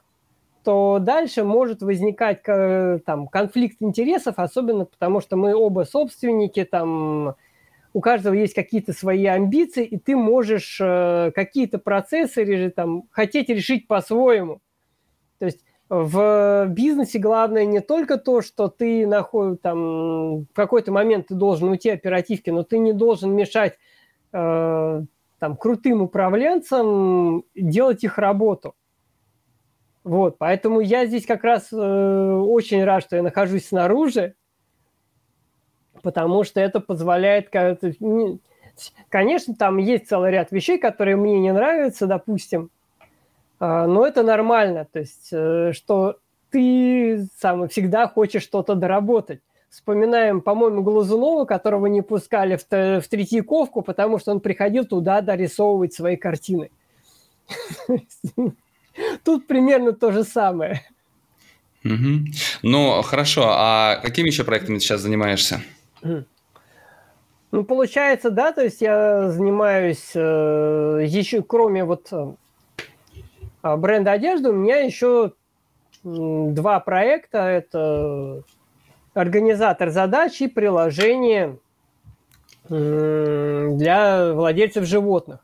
то 0.63 0.99
дальше 0.99 1.43
может 1.43 1.81
возникать 1.81 2.43
там, 2.43 3.27
конфликт 3.27 3.77
интересов, 3.81 4.35
особенно 4.37 4.85
потому 4.85 5.19
что 5.21 5.35
мы 5.35 5.55
оба 5.55 5.83
собственники, 5.83 6.63
там, 6.63 7.35
у 7.93 8.01
каждого 8.01 8.33
есть 8.33 8.53
какие-то 8.53 8.93
свои 8.93 9.25
амбиции, 9.25 9.85
и 9.85 9.97
ты 9.97 10.15
можешь 10.15 10.79
э, 10.81 11.31
какие-то 11.35 11.77
процессы 11.77 12.69
там, 12.75 13.03
хотеть 13.11 13.49
решить 13.49 13.87
по-своему. 13.87 14.61
То 15.39 15.45
есть 15.45 15.63
в 15.89 16.67
бизнесе 16.69 17.19
главное 17.19 17.65
не 17.65 17.81
только 17.81 18.17
то, 18.17 18.41
что 18.41 18.67
ты 18.67 19.05
находишь 19.05 19.59
там 19.61 20.45
в 20.45 20.53
какой-то 20.53 20.91
момент 20.91 21.27
ты 21.27 21.35
должен 21.35 21.69
уйти 21.69 21.89
оперативки, 21.89 22.49
но 22.49 22.63
ты 22.63 22.79
не 22.79 22.93
должен 22.93 23.35
мешать 23.35 23.77
э, 24.31 25.01
там 25.39 25.57
крутым 25.57 26.01
управленцам 26.01 27.43
делать 27.53 28.03
их 28.03 28.17
работу. 28.17 28.73
Вот, 30.03 30.37
поэтому 30.37 30.81
я 30.81 31.05
здесь 31.05 31.25
как 31.25 31.43
раз 31.43 31.69
э, 31.71 31.75
очень 31.77 32.83
рад, 32.83 33.03
что 33.03 33.15
я 33.15 33.23
нахожусь 33.23 33.67
снаружи, 33.67 34.35
потому 36.01 36.43
что 36.43 36.59
это 36.59 36.79
позволяет... 36.79 37.49
Конечно, 39.09 39.55
там 39.55 39.77
есть 39.77 40.07
целый 40.07 40.31
ряд 40.31 40.51
вещей, 40.51 40.77
которые 40.77 41.15
мне 41.15 41.39
не 41.39 41.53
нравятся, 41.53 42.07
допустим, 42.07 42.69
а, 43.59 43.87
но 43.87 44.05
это 44.05 44.23
нормально, 44.23 44.87
то 44.91 44.99
есть, 44.99 45.29
э, 45.31 45.71
что 45.73 46.17
ты 46.49 47.27
сам 47.39 47.69
всегда 47.69 48.07
хочешь 48.07 48.43
что-то 48.43 48.75
доработать. 48.75 49.41
Вспоминаем, 49.69 50.41
по-моему, 50.41 50.83
Глазунова, 50.83 51.45
которого 51.45 51.85
не 51.85 52.01
пускали 52.01 52.57
в, 52.57 52.63
в 52.69 53.07
Третьяковку, 53.07 53.81
потому 53.81 54.19
что 54.19 54.31
он 54.31 54.39
приходил 54.39 54.85
туда 54.85 55.21
дорисовывать 55.21 55.93
свои 55.93 56.17
картины. 56.17 56.71
Тут 59.23 59.47
примерно 59.47 59.93
то 59.93 60.11
же 60.11 60.23
самое. 60.23 60.81
Ну, 62.61 63.01
хорошо. 63.01 63.43
А 63.47 63.97
какими 64.01 64.27
еще 64.27 64.43
проектами 64.43 64.77
ты 64.77 64.81
сейчас 64.81 65.01
занимаешься? 65.01 65.61
Ну, 67.51 67.63
получается, 67.63 68.31
да, 68.31 68.51
то 68.51 68.63
есть 68.63 68.81
я 68.81 69.29
занимаюсь 69.29 70.11
э, 70.15 71.03
еще, 71.05 71.43
кроме 71.43 71.83
вот 71.83 72.11
э, 72.11 72.33
бренда 73.77 74.13
одежды, 74.13 74.49
у 74.49 74.53
меня 74.53 74.77
еще 74.77 75.33
два 76.03 76.79
проекта. 76.79 77.37
Это 77.39 78.41
организатор 79.13 79.91
задач 79.91 80.41
и 80.41 80.47
приложение 80.47 81.59
для 82.69 84.33
владельцев 84.33 84.85
животных. 84.85 85.39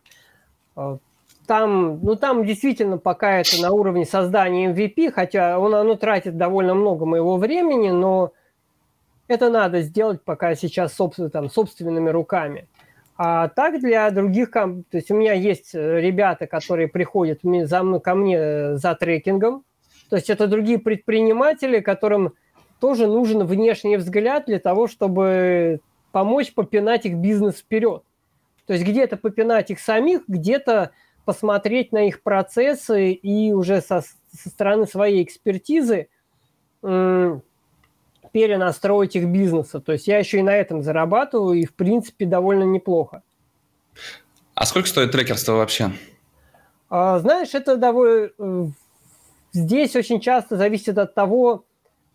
Там, 1.50 2.00
ну, 2.04 2.16
там 2.16 2.46
действительно 2.46 3.00
пока 3.00 3.40
это 3.40 3.60
на 3.60 3.72
уровне 3.72 4.06
создания 4.06 4.72
MVP, 4.72 5.12
хотя 5.12 5.58
он, 5.58 5.74
оно 5.74 5.96
тратит 5.96 6.38
довольно 6.38 6.76
много 6.76 7.08
моего 7.08 7.38
времени, 7.38 7.90
но 7.90 8.34
это 9.28 9.50
надо 9.50 9.82
сделать 9.82 10.22
пока 10.24 10.54
сейчас 10.54 10.94
собственно, 10.94 11.32
там, 11.32 11.50
собственными 11.50 12.12
руками. 12.12 12.68
А 13.18 13.48
так 13.48 13.80
для 13.80 14.12
других, 14.12 14.52
то 14.52 14.84
есть 14.92 15.10
у 15.10 15.16
меня 15.16 15.34
есть 15.34 15.74
ребята, 15.74 16.46
которые 16.46 16.88
приходят 16.88 17.40
за 17.42 17.82
мной, 17.82 18.00
ко 18.00 18.14
мне 18.14 18.78
за 18.78 18.94
трекингом, 18.94 19.64
то 20.12 20.18
есть 20.18 20.30
это 20.30 20.46
другие 20.46 20.78
предприниматели, 20.78 21.80
которым 21.80 22.34
тоже 22.80 23.08
нужен 23.08 23.44
внешний 23.44 23.98
взгляд 23.98 24.44
для 24.46 24.60
того, 24.60 24.86
чтобы 24.86 25.80
помочь 26.12 26.54
попинать 26.54 27.08
их 27.08 27.16
бизнес 27.16 27.56
вперед. 27.56 28.04
То 28.68 28.74
есть 28.74 28.86
где-то 28.86 29.18
попинать 29.18 29.72
их 29.72 29.80
самих, 29.80 30.26
где-то 30.28 30.92
посмотреть 31.30 31.92
на 31.92 32.08
их 32.08 32.24
процессы 32.24 33.12
и 33.12 33.54
уже 33.54 33.82
со, 33.82 34.02
со 34.02 34.50
стороны 34.50 34.88
своей 34.88 35.22
экспертизы 35.22 36.10
перенастроить 36.82 39.16
их 39.16 39.28
бизнеса. 39.28 39.80
То 39.80 39.92
есть 39.92 40.08
я 40.08 40.18
еще 40.18 40.40
и 40.40 40.42
на 40.42 40.56
этом 40.56 40.82
зарабатываю, 40.82 41.60
и 41.60 41.66
в 41.66 41.76
принципе 41.76 42.26
довольно 42.26 42.64
неплохо. 42.64 43.22
А 44.56 44.66
сколько 44.66 44.90
стоит 44.90 45.12
трекерство 45.12 45.54
вообще? 45.54 45.92
А, 46.90 47.20
знаешь, 47.20 47.54
это 47.54 47.78
довольно... 47.78 48.32
Э, 48.40 48.66
здесь 49.54 49.96
очень 49.96 50.20
часто 50.20 50.58
зависит 50.58 50.98
от 50.98 51.14
того, 51.14 51.64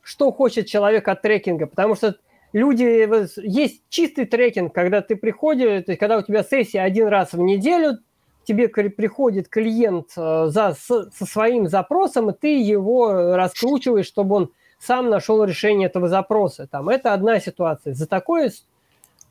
что 0.03 0.33
хочет 0.33 0.67
человек 0.67 1.07
от 1.07 1.23
трекинга, 1.23 1.69
потому 1.69 1.95
что 1.95 2.17
люди, 2.53 3.09
есть 3.49 3.85
чистый 3.91 4.25
трекинг, 4.25 4.75
когда 4.75 5.03
ты 5.03 5.15
приходишь, 5.15 5.85
то 5.85 5.93
есть 5.93 6.01
когда 6.01 6.19
у 6.19 6.23
тебя 6.23 6.43
сессия 6.43 6.81
один 6.81 7.07
раз 7.07 7.33
в 7.33 7.39
неделю, 7.39 7.99
тебе 8.45 8.69
приходит 8.69 9.49
клиент 9.49 10.11
э, 10.17 10.47
за, 10.49 10.75
со 10.75 11.27
своим 11.27 11.69
запросом, 11.69 12.31
и 12.31 12.35
ты 12.35 12.61
его 12.61 13.35
раскручиваешь, 13.37 14.07
чтобы 14.07 14.37
он 14.37 14.53
сам 14.79 15.11
нашел 15.11 15.43
решение 15.45 15.89
этого 15.89 16.09
запроса. 16.09 16.67
Там, 16.67 16.89
это 16.89 17.13
одна 17.13 17.41
ситуация. 17.41 17.95
За 17.95 18.07
такое 18.07 18.53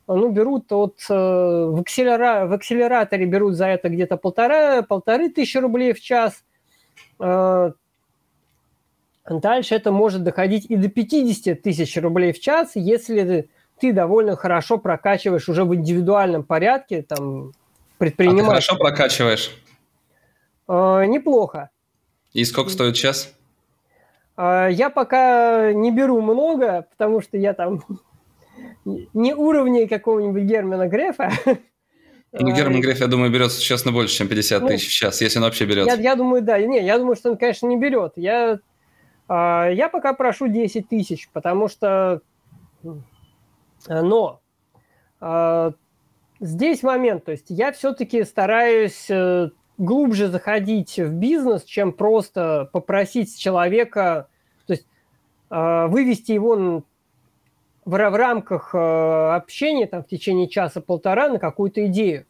ну, 0.06 0.30
берут 0.30 0.72
от, 0.72 0.98
э, 1.08 1.14
в, 1.14 1.80
акселера, 1.80 2.46
в 2.46 2.52
акселераторе 2.52 3.26
берут 3.26 3.54
за 3.54 3.66
это 3.66 3.88
где-то 3.88 4.16
полтора, 4.16 4.82
полторы 4.82 5.30
тысячи 5.30 5.58
рублей 5.58 5.92
в 5.92 6.00
час, 6.00 6.44
э, 7.20 7.72
Дальше 9.26 9.74
это 9.74 9.90
может 9.90 10.22
доходить 10.22 10.66
и 10.66 10.76
до 10.76 10.88
50 10.88 11.62
тысяч 11.62 11.96
рублей 11.96 12.32
в 12.32 12.40
час, 12.40 12.72
если 12.74 13.48
ты 13.80 13.92
довольно 13.92 14.36
хорошо 14.36 14.76
прокачиваешь 14.78 15.48
уже 15.48 15.64
в 15.64 15.74
индивидуальном 15.74 16.44
порядке, 16.44 17.02
там, 17.02 17.52
предприниматель. 17.98 18.40
А 18.40 18.44
ты 18.44 18.48
хорошо 18.48 18.76
прокачиваешь? 18.76 19.50
Э, 20.68 21.04
неплохо. 21.06 21.70
И 22.32 22.44
сколько 22.44 22.70
стоит 22.70 22.96
час? 22.96 23.32
Э, 24.36 24.68
я 24.70 24.90
пока 24.90 25.72
не 25.72 25.90
беру 25.90 26.20
много, 26.20 26.86
потому 26.90 27.20
что 27.20 27.36
я 27.36 27.54
там 27.54 27.82
не 28.84 29.34
уровней 29.34 29.86
какого-нибудь 29.86 30.42
Германа 30.42 30.88
Грефа. 30.88 31.30
Ну, 32.36 32.52
Герман 32.52 32.80
Греф, 32.80 32.98
я 32.98 33.06
думаю, 33.06 33.30
берет 33.30 33.56
честно 33.56 33.92
больше, 33.92 34.16
чем 34.16 34.26
50 34.26 34.62
ну, 34.62 34.66
тысяч 34.66 34.88
в 34.88 34.92
час, 34.92 35.20
если 35.20 35.38
он 35.38 35.44
вообще 35.44 35.66
берет. 35.66 35.86
Я, 35.86 35.94
я 35.94 36.16
думаю, 36.16 36.42
да. 36.42 36.58
Не, 36.58 36.84
я 36.84 36.98
думаю, 36.98 37.14
что 37.14 37.30
он, 37.30 37.36
конечно, 37.36 37.68
не 37.68 37.76
берет. 37.76 38.14
Я 38.16 38.58
а, 39.28 39.68
я 39.68 39.88
пока 39.88 40.12
прошу 40.12 40.48
10 40.48 40.88
тысяч, 40.88 41.28
потому 41.32 41.68
что... 41.68 42.20
Но 43.88 44.40
а, 45.20 45.72
здесь 46.40 46.82
момент, 46.82 47.24
то 47.24 47.32
есть 47.32 47.46
я 47.48 47.72
все-таки 47.72 48.24
стараюсь 48.24 49.06
э, 49.10 49.50
глубже 49.78 50.28
заходить 50.28 50.98
в 50.98 51.12
бизнес, 51.12 51.64
чем 51.64 51.92
просто 51.92 52.68
попросить 52.72 53.36
человека, 53.38 54.28
то 54.66 54.72
есть 54.72 54.86
а, 55.50 55.86
вывести 55.88 56.32
его 56.32 56.84
в, 57.84 58.16
рамках 58.16 58.74
э, 58.74 58.78
общения 59.34 59.86
там, 59.86 60.02
в 60.02 60.08
течение 60.08 60.48
часа-полтора 60.48 61.28
на 61.28 61.38
какую-то 61.38 61.86
идею. 61.86 62.26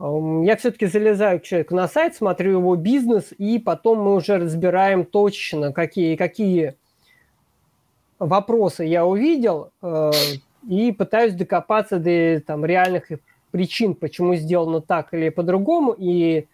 Я 0.00 0.56
все-таки 0.56 0.86
залезаю 0.86 1.40
к 1.40 1.44
человеку 1.44 1.74
на 1.74 1.86
сайт, 1.86 2.16
смотрю 2.16 2.52
его 2.52 2.74
бизнес, 2.74 3.32
и 3.38 3.58
потом 3.58 4.00
мы 4.00 4.14
уже 4.16 4.38
разбираем 4.38 5.04
точно, 5.04 5.72
какие, 5.72 6.16
какие 6.16 6.74
вопросы 8.18 8.84
я 8.84 9.06
увидел, 9.06 9.70
э, 9.82 10.10
и 10.68 10.92
пытаюсь 10.92 11.34
докопаться 11.34 11.98
до 11.98 12.40
там, 12.46 12.64
реальных 12.64 13.10
причин, 13.54 13.94
почему 13.94 14.34
сделано 14.34 14.80
так 14.80 15.14
или 15.14 15.28
по-другому, 15.28 15.94
и 15.96 16.46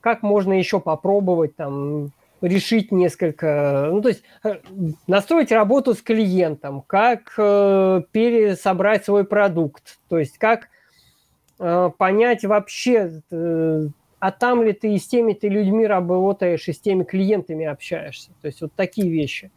как 0.00 0.22
можно 0.22 0.54
еще 0.54 0.80
попробовать 0.80 1.54
там, 1.56 2.10
решить 2.40 2.90
несколько, 2.90 3.90
ну 3.92 4.00
то 4.00 4.08
есть 4.08 4.22
э, 4.44 4.60
настроить 5.06 5.52
работу 5.52 5.92
с 5.92 6.00
клиентом, 6.00 6.82
как 6.86 7.34
э, 7.36 8.02
пересобрать 8.12 9.04
свой 9.04 9.24
продукт, 9.24 9.98
то 10.08 10.18
есть 10.18 10.38
как 10.38 10.68
Э, 11.60 11.90
понять 11.96 12.44
вообще, 12.44 13.20
э, 13.30 13.88
а 14.20 14.30
там 14.30 14.62
ли 14.62 14.72
ты 14.72 14.94
и 14.94 14.98
с 14.98 15.08
теми 15.08 15.32
ты 15.32 15.48
людьми 15.48 15.86
работаешь, 15.86 16.68
и 16.68 16.72
с 16.72 16.78
теми 16.78 17.02
клиентами 17.02 17.66
общаешься. 17.66 18.30
То 18.40 18.46
есть 18.46 18.60
вот 18.60 18.72
такие 18.74 19.10
вещи. 19.10 19.50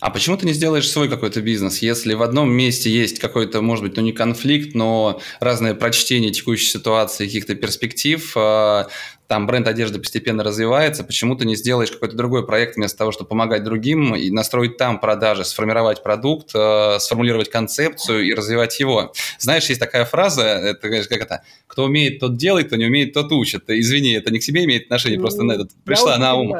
А 0.00 0.10
почему 0.10 0.36
ты 0.36 0.44
не 0.44 0.52
сделаешь 0.52 0.88
свой 0.88 1.08
какой-то 1.08 1.40
бизнес, 1.40 1.78
если 1.78 2.14
в 2.14 2.22
одном 2.22 2.52
месте 2.52 2.90
есть 2.90 3.18
какой-то, 3.18 3.62
может 3.62 3.84
быть, 3.84 3.96
ну 3.96 4.02
не 4.02 4.12
конфликт, 4.12 4.74
но 4.74 5.20
разное 5.40 5.74
прочтение 5.74 6.30
текущей 6.30 6.66
ситуации, 6.66 7.24
каких-то 7.24 7.54
перспектив, 7.54 8.32
а, 8.36 8.88
там 9.26 9.46
бренд 9.46 9.66
одежды 9.66 9.98
постепенно 9.98 10.44
развивается, 10.44 11.02
почему 11.02 11.34
ты 11.34 11.46
не 11.46 11.56
сделаешь 11.56 11.90
какой-то 11.90 12.14
другой 12.14 12.46
проект 12.46 12.76
вместо 12.76 12.98
того, 12.98 13.12
чтобы 13.12 13.28
помогать 13.28 13.64
другим 13.64 14.14
и 14.14 14.30
настроить 14.30 14.76
там 14.76 15.00
продажи, 15.00 15.44
сформировать 15.44 16.02
продукт, 16.02 16.50
а, 16.54 16.98
сформулировать 16.98 17.50
концепцию 17.50 18.26
и 18.26 18.34
развивать 18.34 18.78
его. 18.80 19.12
Знаешь, 19.38 19.66
есть 19.70 19.80
такая 19.80 20.04
фраза, 20.04 20.42
это 20.42 20.90
как 20.90 21.20
это, 21.22 21.42
кто 21.66 21.84
умеет, 21.84 22.20
тот 22.20 22.36
делает, 22.36 22.66
кто 22.66 22.76
не 22.76 22.84
умеет, 22.84 23.14
тот 23.14 23.32
учит. 23.32 23.64
Извини, 23.68 24.12
это 24.12 24.30
не 24.30 24.38
к 24.38 24.42
себе 24.42 24.64
имеет 24.64 24.84
отношение, 24.84 25.18
просто 25.18 25.44
на 25.44 25.52
этот 25.52 25.70
пришла 25.84 26.18
на 26.18 26.34
ум. 26.34 26.54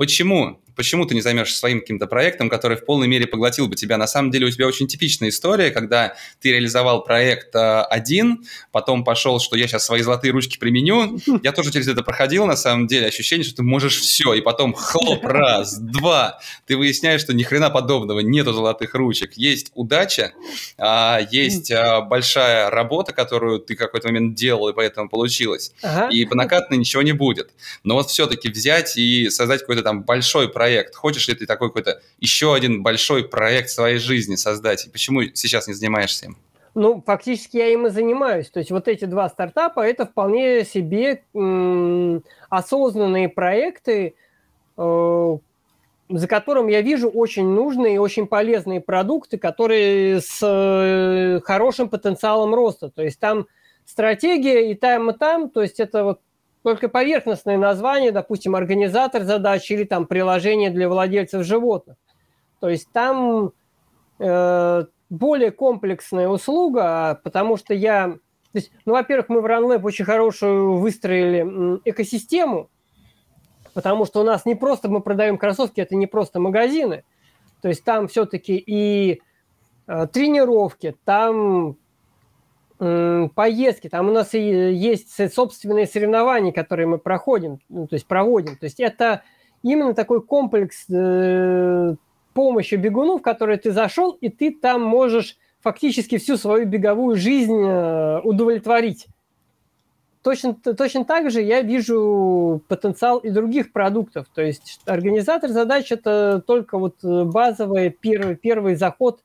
Почему? 0.00 0.58
почему 0.80 1.04
ты 1.04 1.14
не 1.14 1.20
займешься 1.20 1.58
своим 1.58 1.80
каким-то 1.80 2.06
проектом, 2.06 2.48
который 2.48 2.78
в 2.78 2.86
полной 2.86 3.06
мере 3.06 3.26
поглотил 3.26 3.68
бы 3.68 3.76
тебя? 3.76 3.98
На 3.98 4.06
самом 4.06 4.30
деле 4.30 4.46
у 4.46 4.50
тебя 4.50 4.66
очень 4.66 4.86
типичная 4.86 5.28
история, 5.28 5.70
когда 5.70 6.14
ты 6.40 6.52
реализовал 6.52 7.04
проект 7.04 7.54
э, 7.54 7.82
один, 7.82 8.44
потом 8.72 9.04
пошел, 9.04 9.40
что 9.40 9.58
я 9.58 9.66
сейчас 9.66 9.84
свои 9.84 10.00
золотые 10.00 10.32
ручки 10.32 10.56
применю. 10.56 11.20
Я 11.42 11.52
тоже 11.52 11.70
через 11.70 11.86
это 11.86 12.02
проходил, 12.02 12.46
на 12.46 12.56
самом 12.56 12.86
деле, 12.86 13.08
ощущение, 13.08 13.44
что 13.44 13.56
ты 13.56 13.62
можешь 13.62 13.98
все, 13.98 14.32
и 14.32 14.40
потом 14.40 14.72
хлоп, 14.72 15.22
раз, 15.22 15.78
два. 15.80 16.40
Ты 16.66 16.78
выясняешь, 16.78 17.20
что 17.20 17.34
ни 17.34 17.42
хрена 17.42 17.68
подобного, 17.68 18.20
нету 18.20 18.54
золотых 18.54 18.94
ручек. 18.94 19.34
Есть 19.34 19.72
удача, 19.74 20.32
а, 20.78 21.20
есть 21.30 21.70
а, 21.70 22.00
большая 22.00 22.70
работа, 22.70 23.12
которую 23.12 23.58
ты 23.58 23.74
какой-то 23.74 24.08
момент 24.08 24.34
делал, 24.34 24.70
и 24.70 24.72
поэтому 24.72 25.10
получилось. 25.10 25.72
Ага. 25.82 26.08
И 26.08 26.24
по 26.24 26.34
накатной 26.34 26.78
ничего 26.78 27.02
не 27.02 27.12
будет. 27.12 27.50
Но 27.84 27.96
вот 27.96 28.08
все-таки 28.08 28.48
взять 28.48 28.96
и 28.96 29.28
создать 29.28 29.60
какой-то 29.60 29.82
там 29.90 30.02
большой 30.02 30.48
проект? 30.48 30.94
Хочешь 30.94 31.26
ли 31.28 31.34
ты 31.34 31.46
такой 31.46 31.68
какой-то 31.68 32.00
еще 32.18 32.54
один 32.54 32.82
большой 32.82 33.28
проект 33.28 33.70
своей 33.70 33.98
жизни 33.98 34.36
создать? 34.36 34.86
И 34.86 34.90
почему 34.90 35.22
сейчас 35.34 35.66
не 35.66 35.74
занимаешься 35.74 36.26
им? 36.26 36.36
Ну, 36.76 37.02
фактически 37.04 37.56
я 37.56 37.68
им 37.68 37.86
и 37.86 37.90
занимаюсь. 37.90 38.48
То 38.50 38.60
есть 38.60 38.70
вот 38.70 38.86
эти 38.86 39.04
два 39.04 39.28
стартапа– 39.28 39.80
это 39.86 40.06
вполне 40.06 40.64
себе 40.64 41.24
осознанные 42.48 43.28
проекты, 43.28 44.14
э- 44.78 45.38
за 46.08 46.26
которым 46.28 46.68
я 46.68 46.80
вижу 46.80 47.08
очень 47.08 47.48
нужные 47.48 47.96
и 47.96 47.98
очень 47.98 48.28
полезные 48.28 48.80
продукты, 48.80 49.38
которые 49.38 50.20
с 50.20 50.38
э- 50.40 51.40
хорошим 51.44 51.88
потенциалом 51.88 52.54
роста. 52.54 52.88
То 52.90 53.02
есть 53.02 53.18
там 53.18 53.46
стратегия 53.84 54.70
и 54.70 54.74
там, 54.74 55.10
и 55.10 55.18
там. 55.18 55.50
То 55.50 55.62
есть 55.62 55.80
это 55.80 56.04
вот 56.04 56.20
только 56.62 56.88
поверхностное 56.88 57.56
название, 57.56 58.12
допустим, 58.12 58.54
организатор 58.54 59.22
задач 59.22 59.70
или 59.70 59.84
там 59.84 60.06
приложение 60.06 60.70
для 60.70 60.88
владельцев 60.88 61.44
животных. 61.44 61.96
То 62.60 62.68
есть 62.68 62.90
там 62.92 63.52
э, 64.18 64.84
более 65.08 65.50
комплексная 65.50 66.28
услуга, 66.28 67.20
потому 67.24 67.56
что 67.56 67.72
я... 67.72 68.16
То 68.52 68.58
есть, 68.58 68.72
ну, 68.84 68.92
во-первых, 68.92 69.28
мы 69.28 69.40
в 69.40 69.46
RunLab 69.46 69.82
очень 69.82 70.04
хорошую 70.04 70.76
выстроили 70.76 71.80
экосистему, 71.84 72.68
потому 73.72 74.04
что 74.04 74.20
у 74.20 74.24
нас 74.24 74.44
не 74.44 74.54
просто 74.54 74.90
мы 74.90 75.00
продаем 75.00 75.38
кроссовки, 75.38 75.80
это 75.80 75.96
не 75.96 76.06
просто 76.06 76.40
магазины. 76.40 77.04
То 77.62 77.68
есть 77.68 77.84
там 77.84 78.08
все-таки 78.08 78.56
и 78.56 79.22
э, 79.86 80.06
тренировки, 80.08 80.96
там 81.04 81.76
поездки, 82.80 83.88
там 83.88 84.08
у 84.08 84.12
нас 84.12 84.34
и 84.34 84.40
есть 84.40 85.34
собственные 85.34 85.86
соревнования, 85.86 86.50
которые 86.50 86.86
мы 86.86 86.98
проходим, 86.98 87.58
ну, 87.68 87.86
то 87.86 87.94
есть 87.94 88.06
проводим. 88.06 88.56
То 88.56 88.64
есть 88.64 88.80
это 88.80 89.22
именно 89.62 89.92
такой 89.92 90.22
комплекс 90.22 90.86
э, 90.88 91.94
помощи 92.32 92.74
бегуну, 92.76 93.18
в 93.18 93.22
который 93.22 93.58
ты 93.58 93.72
зашел, 93.72 94.12
и 94.12 94.30
ты 94.30 94.50
там 94.50 94.82
можешь 94.82 95.36
фактически 95.60 96.16
всю 96.16 96.38
свою 96.38 96.66
беговую 96.66 97.16
жизнь 97.16 97.62
э, 97.62 98.20
удовлетворить. 98.20 99.08
Точно, 100.22 100.54
точно 100.54 101.04
так 101.04 101.30
же 101.30 101.42
я 101.42 101.60
вижу 101.60 102.62
потенциал 102.68 103.18
и 103.18 103.30
других 103.30 103.72
продуктов. 103.72 104.26
То 104.34 104.42
есть 104.42 104.80
организатор 104.86 105.50
задач– 105.50 105.90
это 105.92 106.42
только 106.46 106.78
вот 106.78 107.02
базовый 107.02 107.90
первый, 107.90 108.36
первый 108.36 108.74
заход 108.74 109.20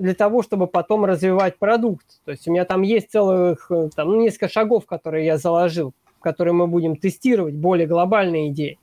для 0.00 0.14
того, 0.14 0.42
чтобы 0.42 0.66
потом 0.66 1.04
развивать 1.04 1.58
продукт. 1.58 2.06
То 2.24 2.32
есть 2.32 2.48
у 2.48 2.52
меня 2.52 2.64
там 2.64 2.82
есть 2.82 3.10
целых 3.10 3.70
там, 3.94 4.08
ну, 4.08 4.20
несколько 4.20 4.48
шагов, 4.48 4.86
которые 4.86 5.26
я 5.26 5.38
заложил, 5.38 5.92
которые 6.20 6.54
мы 6.54 6.66
будем 6.66 6.96
тестировать, 6.96 7.54
более 7.54 7.86
глобальные 7.86 8.50
идеи. 8.50 8.78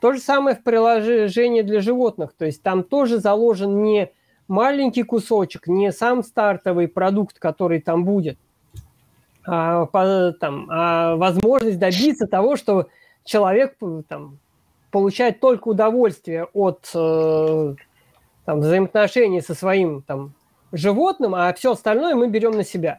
То 0.00 0.12
же 0.12 0.20
самое 0.20 0.56
в 0.56 0.62
приложении 0.62 1.62
для 1.62 1.80
животных. 1.80 2.32
То 2.38 2.46
есть 2.46 2.62
там 2.62 2.84
тоже 2.84 3.18
заложен 3.18 3.82
не 3.82 4.12
маленький 4.46 5.02
кусочек, 5.02 5.66
не 5.66 5.92
сам 5.92 6.22
стартовый 6.22 6.88
продукт, 6.88 7.38
который 7.38 7.80
там 7.80 8.04
будет, 8.04 8.38
а, 9.44 9.86
по, 9.86 10.32
там, 10.40 10.66
а 10.70 11.16
возможность 11.16 11.78
добиться 11.78 12.26
того, 12.26 12.56
что 12.56 12.88
человек 13.24 13.76
там, 14.08 14.38
получает 14.90 15.40
только 15.40 15.68
удовольствие 15.68 16.46
от 16.52 16.90
э, 16.94 17.74
там, 18.48 18.60
взаимоотношений 18.60 19.42
со 19.42 19.54
своим 19.54 20.00
там, 20.00 20.32
животным, 20.72 21.34
а 21.34 21.52
все 21.52 21.72
остальное 21.72 22.14
мы 22.14 22.30
берем 22.30 22.52
на 22.52 22.64
себя. 22.64 22.98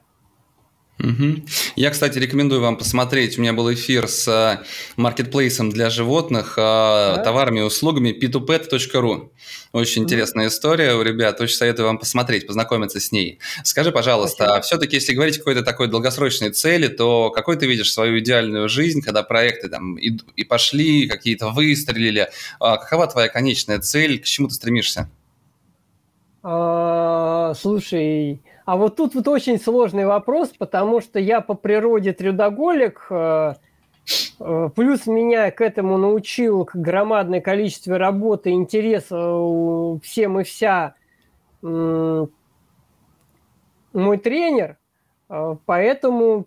Угу. 1.00 1.43
Я, 1.76 1.89
кстати, 1.89 2.20
рекомендую 2.20 2.62
вам 2.62 2.78
посмотреть. 2.78 3.39
У 3.39 3.41
меня 3.41 3.54
был 3.54 3.74
эфир 3.74 4.08
с 4.08 4.28
э, 4.28 4.64
маркетплейсом 4.95 5.72
для 5.72 5.89
животных, 5.89 6.54
э, 6.56 6.62
да. 6.62 7.24
товарами 7.24 7.62
и 7.62 7.64
услугами 7.64 8.10
p2pet.ru. 8.10 9.32
Очень 9.72 10.02
угу. 10.04 10.06
интересная 10.06 10.50
история 10.50 10.93
у 10.93 11.02
ребят. 11.02 11.41
Очень 11.41 11.56
советую 11.56 11.88
вам 11.88 11.97
посмотреть, 11.97 12.45
познакомиться 12.45 13.00
с 13.00 13.12
ней. 13.12 13.39
Скажи, 13.64 13.91
пожалуйста, 13.91 14.43
Спасибо. 14.43 14.58
а 14.58 14.62
все-таки, 14.62 14.97
если 14.97 15.14
говорить 15.14 15.38
о 15.38 15.39
какой-то 15.39 15.64
такой 15.64 15.88
долгосрочной 15.88 16.52
цели, 16.52 16.89
то 16.89 17.32
какой 17.32 17.56
ты 17.56 17.66
видишь 17.66 17.91
свою 17.91 18.20
идеальную 18.20 18.70
жизнь, 18.70 19.02
когда 19.02 19.24
проекты 19.24 19.68
там 19.68 19.95
и, 19.95 20.16
и 20.36 20.43
пошли, 20.43 21.08
какие-то 21.08 21.50
выстрелили? 21.50 22.30
А 22.60 22.78
какова 22.78 23.08
твоя 23.08 23.30
конечная 23.30 23.80
цель, 23.80 24.20
к 24.20 24.26
чему 24.26 24.50
ты 24.50 24.54
стремишься? 24.54 25.10
А, 26.42 27.54
слушай, 27.56 28.42
а 28.66 28.78
вот 28.78 28.96
тут 28.96 29.14
вот 29.16 29.28
очень 29.28 29.60
сложный 29.60 30.06
вопрос, 30.06 30.50
потому 30.50 31.02
что 31.02 31.20
я 31.20 31.42
по 31.42 31.54
природе 31.54 32.14
трудоголик, 32.14 33.08
э, 33.10 33.56
э, 34.40 34.70
плюс 34.74 35.06
меня 35.06 35.52
к 35.52 35.60
этому 35.60 35.98
научил 35.98 36.64
к 36.64 36.76
громадное 36.76 37.42
количество 37.42 37.98
работы, 37.98 38.52
интереса 38.52 39.18
всем 40.02 40.40
и 40.40 40.44
вся 40.44 40.96
мой 41.62 42.30
тренер, 44.18 44.78
э, 45.30 45.56
поэтому 45.66 46.46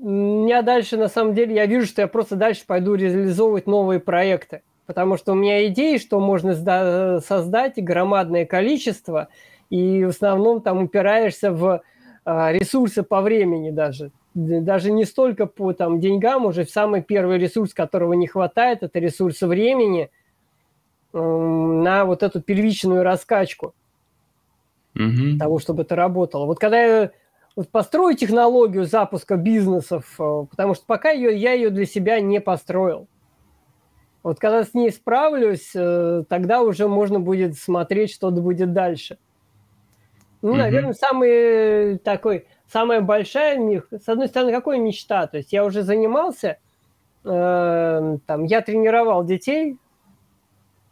я 0.00 0.62
дальше, 0.62 0.96
на 0.96 1.08
самом 1.08 1.34
деле, 1.34 1.54
я 1.54 1.66
вижу, 1.66 1.86
что 1.86 2.02
я 2.02 2.08
просто 2.08 2.36
дальше 2.36 2.64
пойду 2.66 2.94
реализовывать 2.94 3.66
новые 3.66 4.00
проекты, 4.00 4.62
потому 4.88 5.16
что 5.16 5.32
у 5.32 5.36
меня 5.36 5.68
идеи, 5.68 5.98
что 5.98 6.18
можно 6.18 7.20
создать 7.20 7.74
громадное 7.76 8.44
количество– 8.44 9.28
и 9.70 10.04
в 10.04 10.08
основном 10.08 10.60
там 10.60 10.82
упираешься 10.82 11.52
в 11.52 11.82
а, 12.24 12.52
ресурсы 12.52 13.02
по 13.02 13.20
времени 13.20 13.70
даже. 13.70 14.10
Даже 14.34 14.90
не 14.90 15.04
столько 15.04 15.46
по 15.46 15.72
там, 15.72 16.00
деньгам, 16.00 16.46
уже 16.46 16.64
самый 16.64 17.02
первый 17.02 17.38
ресурс, 17.38 17.74
которого 17.74 18.12
не 18.12 18.26
хватает, 18.26 18.82
это 18.82 18.98
ресурсы 18.98 19.46
времени 19.46 20.10
на 21.12 22.04
вот 22.04 22.22
эту 22.22 22.40
первичную 22.40 23.02
раскачку 23.02 23.74
угу. 24.94 25.38
того, 25.38 25.58
чтобы 25.58 25.82
это 25.82 25.96
работало. 25.96 26.46
Вот 26.46 26.58
когда 26.58 26.82
я 26.82 27.10
вот 27.56 27.70
построю 27.70 28.14
технологию 28.16 28.84
запуска 28.84 29.36
бизнесов, 29.36 30.14
э, 30.20 30.46
потому 30.50 30.74
что 30.74 30.84
пока 30.86 31.10
ее, 31.10 31.36
я 31.36 31.54
ее 31.54 31.70
для 31.70 31.86
себя 31.86 32.20
не 32.20 32.40
построил. 32.40 33.08
Вот 34.22 34.38
когда 34.38 34.64
с 34.64 34.74
ней 34.74 34.90
справлюсь, 34.90 35.70
э, 35.74 36.24
тогда 36.28 36.62
уже 36.62 36.88
можно 36.88 37.20
будет 37.20 37.56
смотреть, 37.56 38.12
что 38.12 38.30
будет 38.30 38.72
дальше. 38.72 39.18
Ну, 40.42 40.50
угу. 40.50 40.58
наверное, 40.58 40.92
самый 40.92 41.98
такой, 41.98 42.46
самая 42.70 43.00
большая, 43.00 43.82
с 43.90 44.08
одной 44.08 44.28
стороны, 44.28 44.52
какой 44.52 44.78
мечта? 44.78 45.26
То 45.26 45.38
есть 45.38 45.52
я 45.52 45.64
уже 45.64 45.82
занимался, 45.82 46.58
э, 47.24 48.18
там, 48.26 48.44
я 48.44 48.60
тренировал 48.60 49.24
детей, 49.24 49.76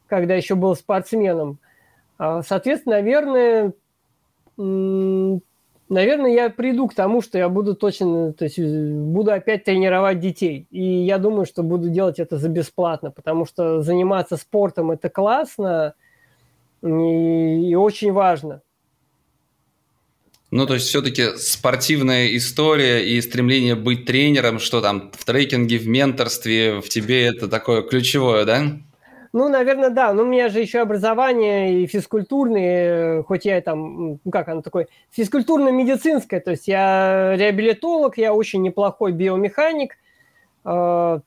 когда 0.08 0.34
еще 0.34 0.54
был 0.54 0.74
спортсменом. 0.74 1.58
А, 2.18 2.42
соответственно, 2.42 2.96
наверное, 2.96 3.72
наверное, 5.88 6.32
я 6.32 6.50
приду 6.50 6.88
к 6.88 6.94
тому, 6.94 7.22
что 7.22 7.38
я 7.38 7.48
буду 7.48 7.74
точно, 7.74 8.32
то 8.32 8.44
есть 8.44 8.58
буду 8.58 9.32
опять 9.32 9.64
тренировать 9.64 10.20
детей. 10.20 10.66
И 10.70 10.82
я 10.82 11.18
думаю, 11.18 11.46
что 11.46 11.62
буду 11.62 11.88
делать 11.88 12.18
это 12.18 12.38
за 12.38 12.48
бесплатно, 12.48 13.10
потому 13.10 13.46
что 13.46 13.82
заниматься 13.82 14.36
спортом 14.36 14.90
это 14.90 15.08
классно 15.08 15.94
и, 16.82 17.70
и 17.70 17.74
очень 17.74 18.12
важно. 18.12 18.62
Ну, 20.52 20.64
то 20.64 20.74
есть 20.74 20.86
все-таки 20.86 21.36
спортивная 21.38 22.36
история 22.36 23.04
и 23.04 23.20
стремление 23.20 23.74
быть 23.74 24.06
тренером, 24.06 24.60
что 24.60 24.80
там 24.80 25.10
в 25.12 25.24
трекинге, 25.24 25.76
в 25.78 25.88
менторстве, 25.88 26.80
в 26.80 26.88
тебе 26.88 27.26
это 27.26 27.48
такое 27.48 27.82
ключевое, 27.82 28.44
да? 28.44 28.78
Ну, 29.36 29.50
наверное, 29.50 29.90
да. 29.90 30.14
Но 30.14 30.22
у 30.22 30.24
меня 30.24 30.48
же 30.48 30.60
еще 30.60 30.80
образование 30.80 31.82
и 31.82 31.86
физкультурное, 31.86 33.22
хоть 33.24 33.44
я 33.44 33.60
там, 33.60 34.18
ну 34.24 34.30
как 34.32 34.48
оно 34.48 34.62
такое, 34.62 34.88
физкультурно-медицинское, 35.10 36.40
то 36.40 36.52
есть 36.52 36.66
я 36.66 37.36
реабилитолог, 37.36 38.16
я 38.16 38.32
очень 38.32 38.62
неплохой 38.62 39.12
биомеханик, 39.12 39.98
а, 40.64 41.20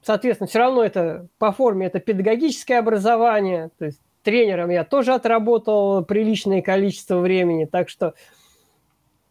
соответственно, 0.00 0.46
все 0.46 0.60
равно 0.60 0.84
это 0.84 1.26
по 1.38 1.50
форме 1.50 1.88
это 1.88 1.98
педагогическое 1.98 2.78
образование, 2.78 3.70
то 3.80 3.86
есть 3.86 3.98
тренером 4.22 4.70
я 4.70 4.84
тоже 4.84 5.12
отработал 5.12 6.04
приличное 6.04 6.62
количество 6.62 7.18
времени, 7.18 7.64
так 7.64 7.88
что 7.88 8.14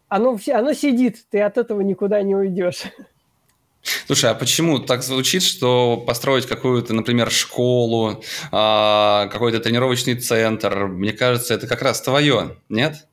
оно, 0.10 0.38
оно 0.54 0.74
сидит, 0.74 1.24
ты 1.32 1.40
от 1.40 1.58
этого 1.58 1.80
никуда 1.80 2.22
не 2.22 2.36
уйдешь. 2.36 2.84
Слушай, 4.08 4.32
а 4.32 4.34
почему 4.34 4.80
так 4.80 5.04
звучит, 5.04 5.42
что 5.42 5.98
построить 5.98 6.46
какую-то, 6.46 6.94
например, 6.94 7.32
школу, 7.32 8.22
а, 8.52 9.28
какой-то 9.28 9.60
тренировочный 9.60 10.16
центр, 10.16 10.88
мне 10.88 11.14
кажется, 11.14 11.54
это 11.54 11.68
как 11.68 11.82
раз 11.82 12.02
твое, 12.02 12.58
нет? 12.68 13.08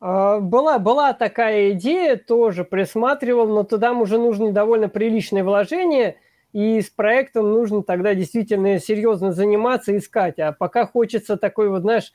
А, 0.00 0.38
была, 0.38 0.78
была 0.78 1.12
такая 1.14 1.72
идея, 1.72 2.16
тоже 2.16 2.64
присматривал, 2.64 3.48
но 3.48 3.64
туда 3.64 3.92
уже 3.92 4.18
нужны 4.18 4.52
довольно 4.52 4.88
приличные 4.88 5.42
вложения, 5.42 6.16
и 6.52 6.80
с 6.80 6.90
проектом 6.90 7.50
нужно 7.52 7.82
тогда 7.82 8.14
действительно 8.14 8.78
серьезно 8.78 9.32
заниматься, 9.32 9.96
искать. 9.96 10.38
А 10.38 10.52
пока 10.52 10.86
хочется 10.86 11.36
такой 11.36 11.68
вот, 11.68 11.80
знаешь, 11.82 12.12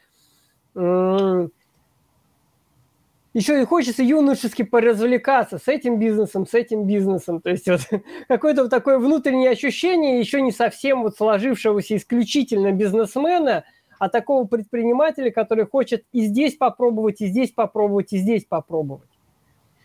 еще 3.40 3.62
и 3.62 3.66
хочется 3.66 4.04
юношески 4.04 4.64
поразвлекаться 4.64 5.60
с 5.60 5.70
этим 5.70 5.98
бизнесом, 5.98 6.46
с 6.46 6.54
этим 6.54 6.86
бизнесом. 6.86 7.40
То 7.40 7.52
есть 7.52 7.70
вот 7.70 7.80
какое-то 8.28 8.64
вот 8.64 8.70
такое 8.70 9.00
внутреннее 9.00 9.52
ощущение 9.52 10.20
еще 10.20 10.42
не 10.42 10.52
совсем 10.52 11.04
вот 11.04 11.16
сложившегося 11.16 11.96
исключительно 11.96 12.74
бизнесмена, 12.74 13.64
а 13.98 14.10
такого 14.10 14.46
предпринимателя, 14.46 15.32
который 15.32 15.66
хочет 15.66 16.04
и 16.12 16.22
здесь 16.24 16.56
попробовать, 16.56 17.22
и 17.22 17.28
здесь 17.28 17.52
попробовать, 17.52 18.12
и 18.12 18.18
здесь 18.18 18.44
попробовать. 18.44 19.10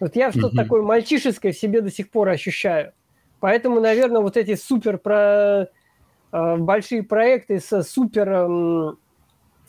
Вот 0.00 0.16
я 0.16 0.32
что-то 0.32 0.48
mm-hmm. 0.48 0.62
такое 0.62 0.82
мальчишеское 0.82 1.52
в 1.52 1.56
себе 1.56 1.80
до 1.80 1.92
сих 1.92 2.10
пор 2.10 2.30
ощущаю. 2.30 2.92
Поэтому, 3.38 3.80
наверное, 3.80 4.20
вот 4.20 4.36
эти 4.36 4.56
супер 4.56 4.98
про, 4.98 5.68
э, 6.32 6.56
большие 6.56 7.04
проекты 7.04 7.60
с 7.60 7.82
супер 7.84 8.96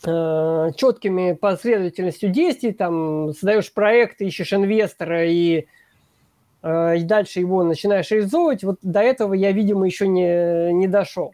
э, 0.03 0.45
Э, 0.65 0.71
четкими 0.75 1.33
последовательностью 1.33 2.29
действий, 2.29 2.73
там, 2.73 3.33
создаешь 3.33 3.71
проект, 3.71 4.21
ищешь 4.21 4.53
инвестора 4.53 5.29
и, 5.29 5.65
э, 6.63 6.97
и 6.97 7.03
дальше 7.03 7.39
его 7.39 7.63
начинаешь 7.63 8.11
реализовывать, 8.11 8.63
вот 8.63 8.77
до 8.81 9.01
этого 9.01 9.33
я, 9.33 9.51
видимо, 9.51 9.85
еще 9.85 10.07
не, 10.07 10.73
не 10.73 10.87
дошел. 10.87 11.33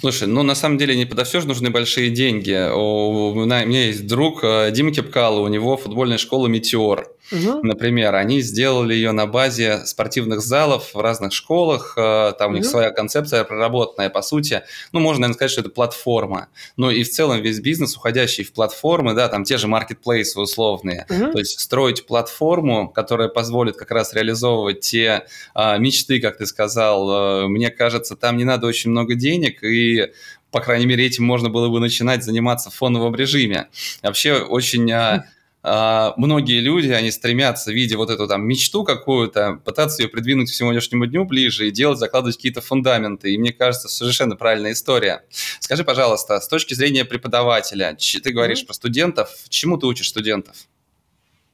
Слушай, 0.00 0.28
ну 0.28 0.42
на 0.42 0.54
самом 0.54 0.78
деле 0.78 0.96
не 0.96 1.04
подо 1.06 1.24
все 1.24 1.40
же 1.40 1.46
нужны 1.46 1.70
большие 1.70 2.10
деньги. 2.10 2.70
У, 2.72 3.30
у 3.30 3.44
меня 3.44 3.86
есть 3.86 4.06
друг 4.06 4.42
э, 4.42 4.70
Дима 4.72 4.92
Кепкало, 4.92 5.40
у 5.40 5.48
него 5.48 5.76
футбольная 5.76 6.18
школа 6.18 6.48
«Метеор». 6.48 7.08
Угу. 7.32 7.66
например, 7.66 8.14
они 8.14 8.40
сделали 8.40 8.94
ее 8.94 9.12
на 9.12 9.26
базе 9.26 9.84
спортивных 9.86 10.40
залов 10.40 10.94
в 10.94 11.00
разных 11.00 11.32
школах, 11.32 11.94
э, 11.96 12.32
там 12.38 12.50
угу. 12.50 12.54
у 12.54 12.58
них 12.58 12.66
своя 12.66 12.90
концепция 12.90 13.44
проработанная, 13.44 14.10
по 14.10 14.22
сути, 14.22 14.62
ну, 14.92 15.00
можно, 15.00 15.22
наверное, 15.22 15.36
сказать, 15.36 15.50
что 15.52 15.60
это 15.62 15.70
платформа, 15.70 16.48
но 16.76 16.90
и 16.90 17.02
в 17.02 17.10
целом 17.10 17.40
весь 17.40 17.60
бизнес, 17.60 17.96
уходящий 17.96 18.44
в 18.44 18.52
платформы, 18.52 19.14
да, 19.14 19.28
там 19.28 19.44
те 19.44 19.58
же 19.58 19.68
маркетплейсы 19.68 20.38
условные, 20.40 21.06
угу. 21.08 21.32
то 21.32 21.38
есть 21.38 21.58
строить 21.58 22.06
платформу, 22.06 22.88
которая 22.88 23.28
позволит 23.28 23.76
как 23.76 23.90
раз 23.90 24.14
реализовывать 24.14 24.80
те 24.80 25.26
а, 25.54 25.78
мечты, 25.78 26.20
как 26.20 26.38
ты 26.38 26.46
сказал, 26.46 27.10
а, 27.10 27.48
мне 27.48 27.70
кажется, 27.70 28.16
там 28.16 28.36
не 28.36 28.44
надо 28.44 28.66
очень 28.66 28.90
много 28.90 29.14
денег, 29.14 29.62
и 29.62 30.12
по 30.52 30.60
крайней 30.60 30.86
мере, 30.86 31.06
этим 31.06 31.24
можно 31.24 31.48
было 31.48 31.68
бы 31.68 31.80
начинать 31.80 32.22
заниматься 32.22 32.70
в 32.70 32.74
фоновом 32.74 33.16
режиме. 33.16 33.68
Вообще 34.02 34.34
очень 34.34 34.92
а, 34.92 35.14
а, 35.14 35.24
многие 35.62 36.60
люди, 36.60 36.88
они 36.88 37.10
стремятся, 37.10 37.72
видя 37.72 37.96
вот 37.96 38.10
эту 38.10 38.26
там 38.26 38.44
мечту 38.46 38.82
какую-то, 38.84 39.60
пытаться 39.64 40.02
ее 40.02 40.08
придвинуть 40.08 40.50
к 40.50 40.54
сегодняшнему 40.54 41.06
дню 41.06 41.24
ближе 41.24 41.68
и 41.68 41.70
делать, 41.70 41.98
закладывать 41.98 42.36
какие-то 42.36 42.60
фундаменты. 42.60 43.32
И 43.32 43.38
мне 43.38 43.52
кажется, 43.52 43.88
совершенно 43.88 44.34
правильная 44.34 44.72
история. 44.72 45.24
Скажи, 45.60 45.84
пожалуйста, 45.84 46.40
с 46.40 46.48
точки 46.48 46.74
зрения 46.74 47.04
преподавателя, 47.04 47.96
ты 47.96 48.32
говоришь 48.32 48.62
mm-hmm. 48.62 48.66
про 48.66 48.74
студентов, 48.74 49.30
чему 49.48 49.76
ты 49.76 49.86
учишь 49.86 50.08
студентов? 50.08 50.56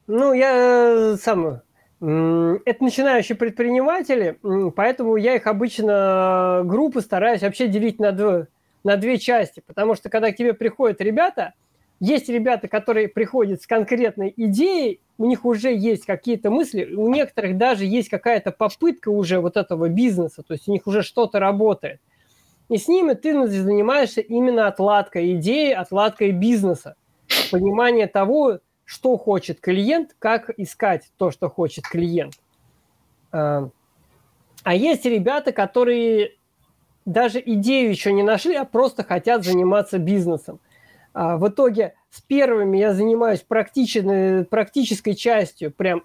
Ну, 0.06 0.32
я 0.32 0.54
э, 0.54 1.16
сам 1.22 1.60
это 2.00 2.84
начинающие 2.84 3.36
предприниматели, 3.36 4.38
поэтому 4.76 5.16
я 5.16 5.34
их 5.34 5.48
обычно 5.48 6.60
э, 6.60 6.64
группы 6.64 7.00
стараюсь 7.00 7.42
вообще 7.42 7.66
делить 7.66 7.98
на 7.98 8.12
две, 8.12 8.46
на 8.84 8.96
две 8.96 9.18
части, 9.18 9.64
потому 9.66 9.96
что 9.96 10.08
когда 10.08 10.30
к 10.30 10.36
тебе 10.36 10.54
приходят 10.54 11.00
ребята, 11.00 11.54
есть 12.00 12.28
ребята, 12.28 12.68
которые 12.68 13.08
приходят 13.08 13.62
с 13.62 13.66
конкретной 13.66 14.32
идеей, 14.36 15.00
у 15.18 15.26
них 15.26 15.44
уже 15.44 15.74
есть 15.74 16.06
какие-то 16.06 16.50
мысли, 16.50 16.94
у 16.94 17.08
некоторых 17.12 17.56
даже 17.56 17.84
есть 17.84 18.08
какая-то 18.08 18.52
попытка 18.52 19.08
уже 19.08 19.40
вот 19.40 19.56
этого 19.56 19.88
бизнеса, 19.88 20.42
то 20.46 20.54
есть 20.54 20.68
у 20.68 20.72
них 20.72 20.86
уже 20.86 21.02
что-то 21.02 21.40
работает. 21.40 22.00
И 22.68 22.76
с 22.76 22.86
ними 22.86 23.14
ты 23.14 23.46
занимаешься 23.48 24.20
именно 24.20 24.68
отладкой 24.68 25.34
идеи, 25.36 25.72
отладкой 25.72 26.32
бизнеса, 26.32 26.94
понимание 27.50 28.06
того, 28.06 28.60
что 28.84 29.16
хочет 29.16 29.60
клиент, 29.60 30.14
как 30.18 30.50
искать 30.56 31.10
то, 31.16 31.30
что 31.30 31.48
хочет 31.48 31.84
клиент. 31.84 32.34
А, 33.32 33.70
а 34.62 34.74
есть 34.74 35.04
ребята, 35.04 35.52
которые 35.52 36.36
даже 37.04 37.42
идею 37.44 37.90
еще 37.90 38.12
не 38.12 38.22
нашли, 38.22 38.54
а 38.54 38.64
просто 38.64 39.02
хотят 39.02 39.44
заниматься 39.44 39.98
бизнесом. 39.98 40.60
А 41.12 41.36
в 41.36 41.48
итоге 41.48 41.94
с 42.10 42.20
первыми 42.20 42.78
я 42.78 42.94
занимаюсь 42.94 43.40
практической, 43.40 44.44
практической 44.44 45.14
частью, 45.14 45.72
прям 45.72 46.04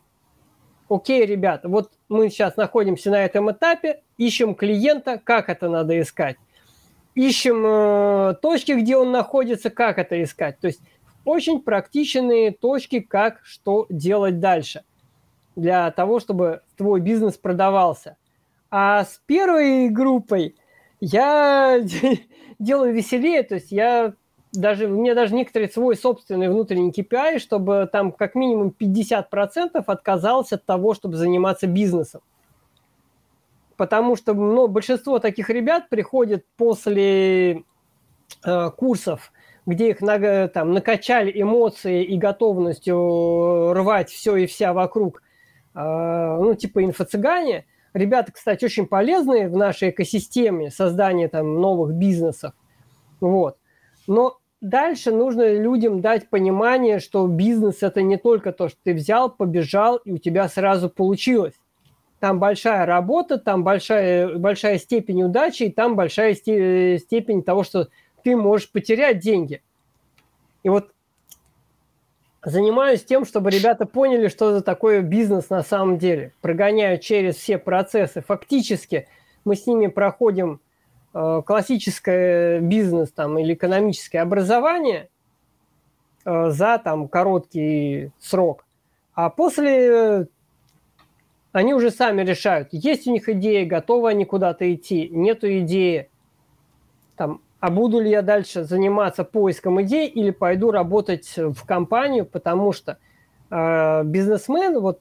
окей, 0.90 1.26
ребята, 1.26 1.70
вот 1.70 1.92
мы 2.10 2.30
сейчас 2.30 2.58
находимся 2.58 3.10
на 3.12 3.24
этом 3.24 3.52
этапе, 3.52 4.02
ищем 4.18 4.56
клиента, 4.56 5.20
как 5.24 5.50
это 5.50 5.70
надо 5.70 6.00
искать. 6.00 6.38
Ищем 7.16 7.64
э, 7.66 8.36
точки, 8.42 8.72
где 8.72 8.98
он 8.98 9.12
находится, 9.12 9.70
как 9.70 10.00
это 10.00 10.22
искать. 10.24 10.60
То 10.60 10.68
есть 10.68 10.82
очень 11.26 11.62
практичные 11.62 12.52
точки, 12.52 13.00
как 13.00 13.42
что 13.44 13.86
делать 13.90 14.40
дальше 14.40 14.84
для 15.56 15.92
того, 15.92 16.20
чтобы 16.20 16.62
твой 16.76 17.00
бизнес 17.00 17.38
продавался. 17.38 18.18
А 18.72 19.04
с 19.06 19.22
первой 19.26 19.90
группой 19.90 20.56
я 21.00 21.80
делаю 22.60 22.94
веселее, 22.94 23.44
то 23.44 23.56
есть 23.56 23.72
я 23.72 24.14
даже, 24.54 24.86
у 24.86 25.02
меня 25.02 25.16
даже 25.16 25.34
некоторый 25.34 25.70
свой 25.70 25.96
собственный 25.96 26.48
внутренний 26.48 26.92
KPI, 26.92 27.40
чтобы 27.40 27.90
там 27.92 28.12
как 28.12 28.36
минимум 28.36 28.74
50% 28.78 29.84
отказался 29.86 30.56
от 30.56 30.66
того, 30.66 30.94
чтобы 30.94 31.18
заниматься 31.18 31.68
бизнесом. 31.68 32.22
Потому 33.76 34.16
что 34.16 34.36
ну, 34.36 34.68
большинство 34.68 35.18
таких 35.18 35.50
ребят 35.50 35.90
приходят 35.90 36.46
после 36.56 37.64
э, 38.46 38.70
курсов, 38.78 39.32
где 39.66 39.90
их 39.90 40.02
на, 40.02 40.48
там, 40.48 40.74
накачали 40.74 41.32
эмоции 41.34 42.04
и 42.04 42.16
готовностью 42.18 43.74
рвать 43.74 44.12
все 44.12 44.36
и 44.36 44.46
вся 44.46 44.74
вокруг, 44.74 45.24
э, 45.74 45.80
ну, 45.80 46.54
типа 46.54 46.84
инфо-цыгане. 46.84 47.66
Ребята, 47.96 48.32
кстати, 48.32 48.66
очень 48.66 48.86
полезные 48.86 49.50
в 49.50 49.58
нашей 49.58 49.90
экосистеме 49.90 50.70
создания 50.70 51.28
там 51.28 51.60
новых 51.60 51.96
бизнесов. 51.96 52.54
Вот. 53.20 53.58
Но 54.06 54.40
дальше 54.64 55.12
нужно 55.12 55.54
людям 55.54 56.02
дать 56.02 56.30
понимание, 56.30 57.00
что 57.00 57.28
бизнес– 57.28 57.78
это 57.84 58.02
не 58.02 58.18
только 58.18 58.52
то, 58.52 58.70
что 58.70 58.78
ты 58.84 58.94
взял, 58.94 59.30
побежал, 59.30 59.98
и 59.98 60.14
у 60.14 60.18
тебя 60.18 60.48
сразу 60.48 60.90
получилось. 60.90 61.54
Там 62.20 62.40
большая 62.40 62.86
работа, 62.86 63.38
там 63.38 63.64
большая, 63.64 64.38
большая 64.38 64.80
степень 64.80 65.24
удачи, 65.24 65.64
и 65.64 65.72
там 65.72 65.96
большая 65.96 66.34
степень 66.34 67.44
того, 67.44 67.64
что 67.64 67.90
ты 68.24 68.38
можешь 68.38 68.72
потерять 68.72 69.20
деньги. 69.20 69.62
И 70.64 70.70
вот 70.70 70.92
занимаюсь 72.42 73.04
тем, 73.04 73.26
чтобы 73.26 73.50
ребята 73.50 73.86
поняли, 73.86 74.30
что 74.30 74.52
это 74.52 74.62
такое 74.62 75.02
бизнес 75.02 75.50
на 75.50 75.62
самом 75.62 75.98
деле. 75.98 76.34
Прогоняю 76.42 77.00
через 77.00 77.36
все 77.36 77.58
процессы. 77.58 78.22
Фактически 78.22 79.08
мы 79.44 79.58
с 79.58 79.68
ними 79.68 79.88
проходим 79.88 80.62
классическое 81.14 82.60
бизнес 82.60 83.12
там, 83.12 83.38
или 83.38 83.54
экономическое 83.54 84.20
образование 84.20 85.10
э, 86.26 86.50
за 86.50 86.80
там, 86.80 87.08
короткий 87.08 88.12
срок. 88.20 88.66
А 89.14 89.30
после 89.30 90.28
они 91.52 91.76
уже 91.76 91.92
сами 91.92 92.24
решают, 92.24 92.70
есть 92.72 93.06
у 93.06 93.12
них 93.12 93.30
идея, 93.30 93.68
готовы 93.68 94.10
они 94.10 94.26
куда-то 94.26 94.74
идти, 94.74 95.08
нету 95.10 95.48
идеи. 95.60 96.10
Там, 97.16 97.42
а 97.60 97.70
буду 97.70 98.00
ли 98.00 98.10
я 98.10 98.24
дальше 98.24 98.64
заниматься 98.64 99.24
поиском 99.24 99.80
идей 99.84 100.08
или 100.08 100.32
пойду 100.32 100.72
работать 100.72 101.32
в 101.38 101.64
компанию, 101.66 102.26
потому 102.26 102.74
что 102.74 102.98
э, 103.52 104.04
бизнесмен, 104.04 104.80
вот 104.80 105.00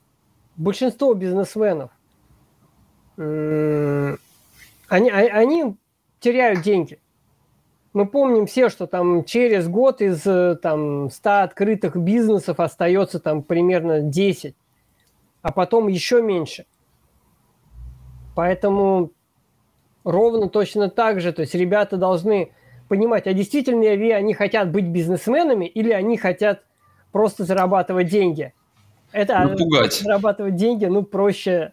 большинство 0.56 1.14
бизнесменов, 1.14 1.90
э, 3.16 4.16
они, 4.88 5.10
а, 5.10 5.16
они 5.16 5.74
теряют 6.22 6.62
деньги. 6.62 6.98
Мы 7.92 8.06
помним 8.06 8.46
все, 8.46 8.70
что 8.70 8.86
там 8.86 9.24
через 9.24 9.68
год 9.68 10.00
из 10.00 10.22
там, 10.60 11.10
100 11.10 11.30
открытых 11.42 11.96
бизнесов 11.96 12.58
остается 12.58 13.20
там 13.20 13.42
примерно 13.42 14.00
10, 14.00 14.54
а 15.42 15.52
потом 15.52 15.88
еще 15.88 16.22
меньше. 16.22 16.64
Поэтому 18.34 19.10
ровно 20.04 20.48
точно 20.48 20.88
так 20.88 21.20
же. 21.20 21.32
То 21.34 21.42
есть 21.42 21.54
ребята 21.54 21.98
должны 21.98 22.52
понимать, 22.88 23.26
а 23.26 23.34
действительно 23.34 23.82
ли 23.82 24.10
они 24.10 24.32
хотят 24.32 24.70
быть 24.70 24.86
бизнесменами 24.86 25.66
или 25.66 25.92
они 25.92 26.16
хотят 26.16 26.62
просто 27.10 27.44
зарабатывать 27.44 28.08
деньги. 28.08 28.54
Это 29.12 29.38
Напугать. 29.40 29.92
зарабатывать 29.92 30.56
деньги, 30.56 30.86
ну, 30.86 31.02
проще 31.02 31.72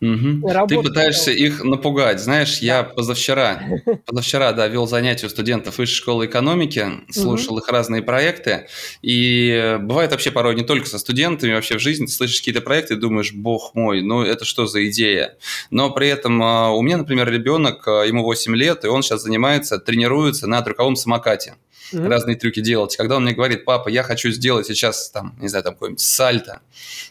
Угу. 0.00 0.66
Ты 0.68 0.82
пытаешься 0.82 1.30
их 1.30 1.64
напугать. 1.64 2.20
Знаешь, 2.20 2.58
я 2.58 2.82
позавчера, 2.84 3.62
позавчера, 4.04 4.52
да, 4.52 4.68
вел 4.68 4.86
занятия 4.86 5.26
у 5.26 5.30
студентов 5.30 5.78
высшей 5.78 5.96
школы 5.96 6.26
экономики, 6.26 6.86
слушал 7.10 7.54
угу. 7.54 7.62
их 7.62 7.68
разные 7.68 8.02
проекты, 8.02 8.66
и 9.00 9.78
бывает 9.80 10.10
вообще 10.10 10.30
порой 10.30 10.54
не 10.54 10.64
только 10.64 10.86
со 10.86 10.98
студентами, 10.98 11.54
вообще 11.54 11.78
в 11.78 11.80
жизни 11.80 12.06
ты 12.06 12.12
слышишь 12.12 12.40
какие-то 12.40 12.60
проекты 12.60 12.94
и 12.94 12.96
думаешь, 12.96 13.32
бог 13.32 13.74
мой, 13.74 14.02
ну 14.02 14.22
это 14.22 14.44
что 14.44 14.66
за 14.66 14.86
идея? 14.88 15.36
Но 15.70 15.90
при 15.90 16.08
этом 16.08 16.42
а, 16.42 16.70
у 16.72 16.82
меня, 16.82 16.98
например, 16.98 17.30
ребенок, 17.30 17.88
а, 17.88 18.02
ему 18.02 18.22
8 18.22 18.54
лет, 18.54 18.84
и 18.84 18.88
он 18.88 19.02
сейчас 19.02 19.22
занимается, 19.22 19.78
тренируется 19.78 20.46
на 20.46 20.60
трюковом 20.60 20.96
самокате 20.96 21.54
mm-hmm. 21.92 22.08
разные 22.08 22.36
трюки 22.36 22.60
делать. 22.60 22.96
Когда 22.96 23.16
он 23.16 23.24
мне 23.24 23.32
говорит, 23.32 23.64
папа, 23.64 23.88
я 23.88 24.02
хочу 24.02 24.30
сделать 24.30 24.66
сейчас, 24.66 25.10
там, 25.10 25.36
не 25.40 25.48
знаю, 25.48 25.64
там 25.64 25.74
какой-нибудь 25.74 26.00
сальто, 26.00 26.60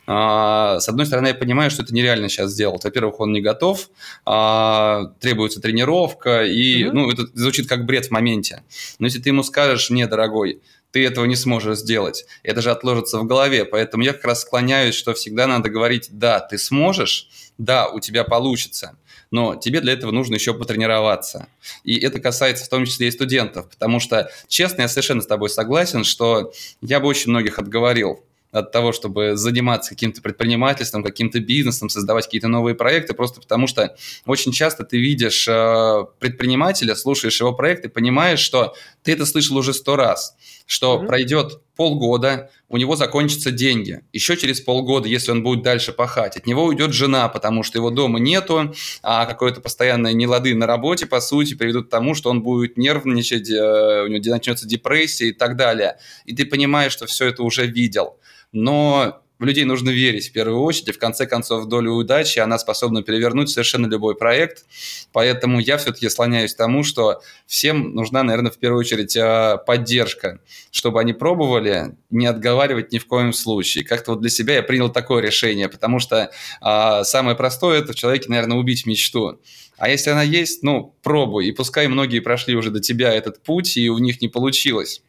а, 0.08 0.80
с 0.80 0.90
одной 0.90 1.06
стороны, 1.06 1.28
я 1.28 1.36
понимаю, 1.36 1.72
что 1.72 1.84
это 1.84 1.94
нереально 1.94 2.30
сейчас 2.30 2.52
сделать. 2.52 2.75
Во-первых, 2.84 3.20
он 3.20 3.32
не 3.32 3.42
готов, 3.42 3.90
а, 4.26 5.14
требуется 5.20 5.62
тренировка, 5.62 6.46
и, 6.46 6.84
mm-hmm. 6.84 6.92
ну, 6.92 7.12
это 7.12 7.28
звучит 7.34 7.68
как 7.68 7.86
бред 7.86 8.08
в 8.08 8.12
моменте. 8.12 8.64
Но 9.00 9.08
если 9.08 9.20
ты 9.20 9.30
ему 9.30 9.44
скажешь, 9.44 9.90
не, 9.90 10.08
дорогой, 10.08 10.62
ты 10.92 11.06
этого 11.06 11.26
не 11.26 11.36
сможешь 11.36 11.80
сделать. 11.80 12.26
Это 12.44 12.62
же 12.62 12.72
отложится 12.72 13.20
в 13.20 13.26
голове. 13.26 13.66
Поэтому 13.66 14.04
я 14.04 14.14
как 14.14 14.24
раз 14.24 14.42
склоняюсь, 14.42 14.96
что 14.96 15.14
всегда 15.14 15.46
надо 15.46 15.70
говорить, 15.70 16.08
да, 16.12 16.40
ты 16.40 16.58
сможешь, 16.58 17.28
да, 17.58 17.88
у 17.90 18.00
тебя 18.00 18.24
получится 18.24 18.98
но 19.32 19.56
тебе 19.56 19.82
для 19.82 19.94
этого 19.94 20.12
нужно 20.12 20.36
еще 20.36 20.54
потренироваться. 20.54 21.48
И 21.84 22.00
это 22.00 22.20
касается 22.20 22.66
в 22.66 22.70
том 22.70 22.86
числе 22.86 23.10
и 23.10 23.12
студентов, 23.12 23.70
потому 23.70 24.00
что, 24.00 24.30
честно, 24.48 24.84
я 24.84 24.88
совершенно 24.88 25.22
с 25.22 25.28
тобой 25.28 25.50
согласен, 25.50 26.04
что 26.04 26.54
я 26.82 27.00
бы 27.00 27.08
очень 27.08 27.32
многих 27.32 27.60
отговорил 27.60 28.24
от 28.56 28.72
того, 28.72 28.94
чтобы 28.94 29.36
заниматься 29.36 29.90
каким-то 29.90 30.22
предпринимательством, 30.22 31.04
каким-то 31.04 31.42
бизнесом, 31.42 31.90
создавать 31.90 32.26
какие-то 32.26 32.48
новые 32.48 32.74
проекты, 32.74 33.14
просто 33.14 33.42
потому 33.42 33.68
что 33.68 33.96
очень 34.26 34.54
часто 34.54 34.86
ты 34.86 34.98
видишь 34.98 35.46
э, 35.48 36.06
предпринимателя, 36.20 36.96
слушаешь 36.96 37.40
его 37.40 37.52
проект 37.52 37.84
и 37.86 37.90
понимаешь, 37.90 38.40
что 38.40 38.74
ты 39.04 39.12
это 39.12 39.26
слышал 39.26 39.58
уже 39.58 39.74
сто 39.74 39.98
раз, 39.98 40.36
что 40.66 40.96
mm-hmm. 40.96 41.08
пройдет 41.08 41.62
полгода, 41.76 42.50
у 42.70 42.78
него 42.78 42.96
закончатся 42.96 43.52
деньги. 43.52 44.02
Еще 44.14 44.38
через 44.38 44.62
полгода, 44.62 45.08
если 45.08 45.32
он 45.32 45.44
будет 45.44 45.62
дальше 45.64 45.92
пахать, 45.92 46.38
от 46.38 46.46
него 46.46 46.64
уйдет 46.64 46.94
жена, 46.94 47.28
потому 47.30 47.64
что 47.64 47.78
его 47.78 47.90
дома 47.90 48.20
нету, 48.20 48.74
а 49.04 49.26
какое-то 49.26 49.62
постоянное 49.62 50.14
нелады 50.14 50.56
на 50.56 50.68
работе, 50.68 51.06
по 51.06 51.20
сути, 51.22 51.54
приведут 51.56 51.88
к 51.88 51.90
тому, 51.90 52.16
что 52.16 52.30
он 52.30 52.42
будет 52.42 52.78
нервничать, 52.78 53.50
э, 53.50 54.04
у 54.04 54.08
него 54.08 54.34
начнется 54.34 54.68
депрессия 54.68 55.30
и 55.30 55.34
так 55.34 55.56
далее. 55.56 55.98
И 56.26 56.36
ты 56.36 56.46
понимаешь, 56.46 56.92
что 56.92 57.06
все 57.06 57.28
это 57.28 57.44
уже 57.44 57.68
видел. 57.68 58.18
Но 58.52 59.22
в 59.38 59.44
людей 59.44 59.66
нужно 59.66 59.90
верить 59.90 60.30
в 60.30 60.32
первую 60.32 60.62
очередь, 60.62 60.90
и 60.90 60.92
в 60.92 61.00
конце 61.00 61.26
концов 61.26 61.66
долю 61.66 61.92
удачи 61.92 62.40
она 62.40 62.58
способна 62.58 63.04
перевернуть 63.04 63.50
совершенно 63.50 63.88
любой 63.88 64.16
проект. 64.16 64.66
Поэтому 65.12 65.60
я 65.60 65.78
все-таки 65.78 66.10
слоняюсь 66.10 66.54
к 66.54 66.58
тому, 66.58 66.84
что 66.84 67.22
всем 67.46 67.94
нужна, 67.94 68.24
наверное, 68.24 68.52
в 68.52 68.58
первую 68.58 68.80
очередь 68.80 69.16
э, 69.16 69.58
поддержка, 69.66 70.40
чтобы 70.72 71.02
они 71.02 71.14
пробовали 71.14 71.96
не 72.10 72.28
отговаривать 72.28 72.92
ни 72.92 72.98
в 72.98 73.08
коем 73.08 73.34
случае. 73.34 73.84
Как-то 73.84 74.12
вот 74.12 74.22
для 74.22 74.30
себя 74.30 74.56
я 74.56 74.64
принял 74.64 74.90
такое 74.90 75.22
решение, 75.22 75.68
потому 75.68 76.00
что 76.00 76.32
а, 76.62 77.04
самое 77.04 77.36
простое– 77.36 77.80
это 77.82 77.94
в 77.94 77.96
человеке, 77.96 78.30
наверное, 78.30 78.58
убить 78.58 78.86
мечту. 78.86 79.40
А 79.78 79.90
если 79.90 80.12
она 80.12 80.24
есть, 80.24 80.64
ну, 80.64 80.96
пробуй. 81.04 81.48
И 81.48 81.52
пускай 81.52 81.88
многие 81.88 82.20
прошли 82.20 82.56
уже 82.56 82.72
до 82.72 82.80
тебя 82.80 83.14
этот 83.14 83.44
путь, 83.44 83.76
и 83.76 83.90
у 83.90 83.98
них 83.98 84.22
не 84.22 84.30
получилось 84.30 85.02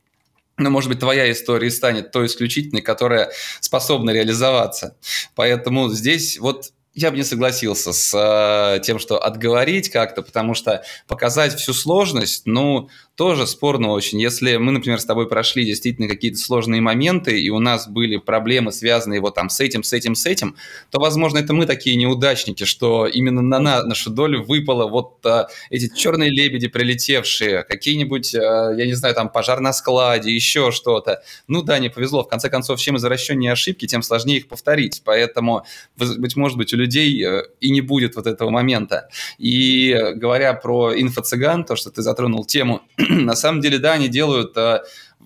но, 0.59 0.71
может 0.71 0.89
быть, 0.89 1.01
твоя 1.01 1.31
история 1.31 1.71
станет 1.71 2.13
той 2.13 2.27
исключительной, 2.27 2.83
которая 2.83 3.31
способна 3.61 4.11
реализоваться. 4.11 4.97
Поэтому 5.35 5.89
здесь 5.91 6.39
вот 6.39 6.73
я 6.95 7.11
бы 7.11 7.19
не 7.19 7.25
согласился 7.25 7.93
с 7.93 8.15
э, 8.15 8.81
тем, 8.83 8.99
что 8.99 9.23
отговорить 9.23 9.91
как-то, 9.91 10.23
потому 10.23 10.55
что 10.55 10.83
показать 11.07 11.55
всю 11.55 11.75
сложность, 11.75 12.47
ну, 12.47 12.89
тоже 13.17 13.47
спорно 13.47 13.89
очень. 13.89 14.21
Если 14.21 14.57
мы, 14.57 14.73
например, 14.73 15.01
с 15.01 15.05
тобой 15.07 15.27
прошли 15.27 15.65
действительно 15.65 16.07
какие-то 16.07 16.37
сложные 16.37 16.83
моменты, 16.83 17.41
и 17.41 17.49
у 17.49 17.59
нас 17.59 17.89
были 17.89 18.19
проблемы, 18.19 18.73
связанные 18.73 19.21
вот 19.21 19.35
там 19.35 19.49
с 19.49 19.59
этим, 19.59 19.83
с 19.83 19.93
этим, 19.95 20.15
с 20.15 20.27
этим, 20.27 20.55
то, 20.91 21.01
возможно, 21.01 21.39
это 21.39 21.55
мы 21.55 21.65
такие 21.65 21.97
неудачники, 21.97 22.65
что 22.65 23.07
именно 23.07 23.41
на 23.41 23.59
нашу 23.59 24.11
долю 24.11 24.43
выпало 24.43 24.87
вот 24.87 25.25
а, 25.25 25.49
эти 25.71 25.91
черные 25.97 26.31
лебеди 26.31 26.69
прилетевшие, 26.69 27.63
какие-нибудь, 27.63 28.35
а, 28.35 28.73
я 28.77 28.85
не 28.85 28.93
знаю, 28.93 29.15
там 29.15 29.31
пожар 29.31 29.61
на 29.61 29.73
складе, 29.73 30.35
еще 30.35 30.71
что-то. 30.71 31.23
Ну 31.49 31.63
да, 31.63 31.79
не 31.79 31.89
повезло. 31.89 32.23
В 32.23 32.29
конце 32.29 32.51
концов, 32.51 32.79
чем 32.79 32.99
извращеннее 32.99 33.53
ошибки, 33.53 33.87
тем 33.87 34.03
сложнее 34.03 34.39
их 34.39 34.49
повторить. 34.49 35.01
Поэтому, 35.05 35.65
быть 35.97 36.37
может 36.37 36.59
быть, 36.59 36.75
у 36.75 36.77
людей 36.77 37.25
э, 37.25 37.45
и 37.61 37.71
не 37.71 37.81
будет 37.81 38.15
вот 38.15 38.27
этого 38.27 38.51
момента. 38.51 39.09
И 39.39 39.97
говоря 40.17 40.53
про 40.53 40.93
инфо-цыган, 40.95 41.65
то, 41.65 41.77
что 41.77 41.91
ты 41.91 42.03
затронул 42.03 42.45
тему, 42.45 42.83
на 43.09 43.37
самом 43.37 43.61
деле, 43.61 43.79
да, 43.79 43.93
они 43.93 44.09
делают 44.09 44.57
а, 44.57 44.83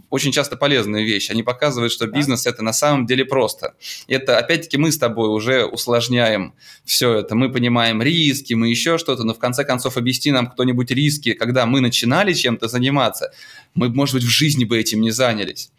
очень 0.08 0.32
часто 0.32 0.56
полезную 0.56 1.04
вещь. 1.06 1.30
Они 1.30 1.42
показывают, 1.42 1.92
что 1.92 2.06
бизнес 2.06 2.46
это 2.46 2.62
на 2.62 2.72
самом 2.72 3.06
деле 3.06 3.24
просто. 3.24 3.74
Это, 4.08 4.38
опять-таки, 4.38 4.76
мы 4.76 4.90
с 4.92 4.98
тобой 4.98 5.28
уже 5.28 5.64
усложняем 5.64 6.54
все 6.84 7.14
это. 7.14 7.34
Мы 7.34 7.50
понимаем 7.50 8.02
риски, 8.02 8.54
мы 8.54 8.68
еще 8.68 8.98
что-то, 8.98 9.24
но 9.24 9.34
в 9.34 9.38
конце 9.38 9.64
концов 9.64 9.96
объясни 9.96 10.32
нам 10.32 10.48
кто-нибудь 10.48 10.90
риски, 10.90 11.32
когда 11.34 11.66
мы 11.66 11.80
начинали 11.80 12.32
чем-то 12.32 12.68
заниматься. 12.68 13.32
Мы, 13.74 13.88
может 13.88 14.14
быть, 14.14 14.24
в 14.24 14.28
жизни 14.28 14.64
бы 14.64 14.78
этим 14.78 15.00
не 15.00 15.10
занялись. 15.10 15.70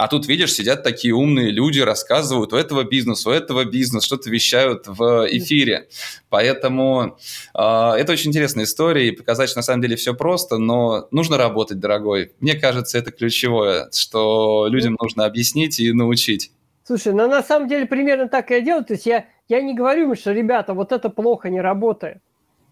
А 0.00 0.08
тут, 0.08 0.26
видишь, 0.26 0.54
сидят 0.54 0.82
такие 0.82 1.14
умные 1.14 1.50
люди, 1.50 1.78
рассказывают 1.78 2.54
у 2.54 2.56
этого 2.56 2.84
бизнеса, 2.84 3.28
у 3.28 3.32
этого 3.32 3.66
бизнеса, 3.66 4.06
что-то 4.06 4.30
вещают 4.30 4.86
в 4.86 5.26
эфире. 5.28 5.88
Поэтому 6.30 7.18
э, 7.54 7.60
это 7.98 8.12
очень 8.12 8.30
интересная 8.30 8.64
история, 8.64 9.08
и 9.08 9.10
показать, 9.10 9.50
что 9.50 9.58
на 9.58 9.62
самом 9.62 9.82
деле 9.82 9.96
все 9.96 10.14
просто, 10.14 10.56
но 10.56 11.06
нужно 11.10 11.36
работать, 11.36 11.80
дорогой. 11.80 12.32
Мне 12.40 12.54
кажется, 12.54 12.96
это 12.96 13.10
ключевое, 13.10 13.90
что 13.92 14.68
людям 14.70 14.96
нужно 14.98 15.26
объяснить 15.26 15.78
и 15.80 15.92
научить. 15.92 16.50
Слушай, 16.82 17.12
ну 17.12 17.28
на 17.28 17.42
самом 17.42 17.68
деле 17.68 17.84
примерно 17.84 18.26
так 18.26 18.48
я 18.52 18.62
делаю. 18.62 18.86
То 18.86 18.94
есть 18.94 19.04
я, 19.04 19.26
я 19.48 19.60
не 19.60 19.74
говорю 19.74 20.08
им, 20.08 20.16
что, 20.16 20.32
ребята, 20.32 20.72
вот 20.72 20.92
это 20.92 21.10
плохо, 21.10 21.50
не 21.50 21.60
работает. 21.60 22.22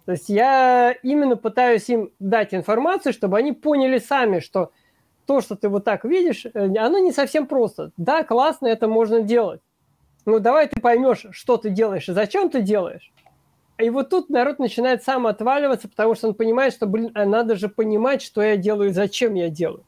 То 0.07 0.13
есть 0.13 0.31
я 0.31 0.93
именно 1.03 1.37
пытаюсь 1.37 1.91
им 1.91 2.11
дать 2.21 2.55
информацию, 2.55 3.13
чтобы 3.13 3.37
они 3.37 3.53
поняли 3.53 3.99
сами, 3.99 4.41
что 4.41 4.73
то, 5.29 5.43
что 5.43 5.57
ты 5.57 5.69
вот 5.69 5.85
так 5.85 6.05
видишь, 6.05 6.47
э, 6.47 6.75
оно 6.79 6.99
не 6.99 7.13
совсем 7.13 7.47
просто. 7.47 7.93
Да, 7.99 8.25
классно, 8.25 8.67
это 8.67 8.89
можно 8.89 9.21
делать. 9.21 9.61
Но 10.25 10.39
давай 10.39 10.67
ты 10.69 10.81
поймешь, 10.81 11.27
что 11.33 11.59
ты 11.59 11.69
делаешь 11.69 12.09
и 12.09 12.13
зачем 12.13 12.49
ты 12.49 12.63
делаешь. 12.63 13.13
И 13.77 13.91
вот 13.91 14.09
тут 14.09 14.31
народ 14.31 14.59
начинает 14.59 15.05
сам 15.05 15.27
отваливаться, 15.27 15.87
потому 15.87 16.15
что 16.15 16.29
он 16.29 16.35
понимает, 16.35 16.73
что, 16.73 16.87
блин, 16.87 17.13
а 17.15 17.27
надо 17.27 17.57
же 17.57 17.69
понимать, 17.69 18.23
что 18.23 18.43
я 18.43 18.57
делаю 18.57 18.89
и 18.89 18.93
зачем 18.95 19.35
я 19.35 19.51
делаю. 19.51 19.85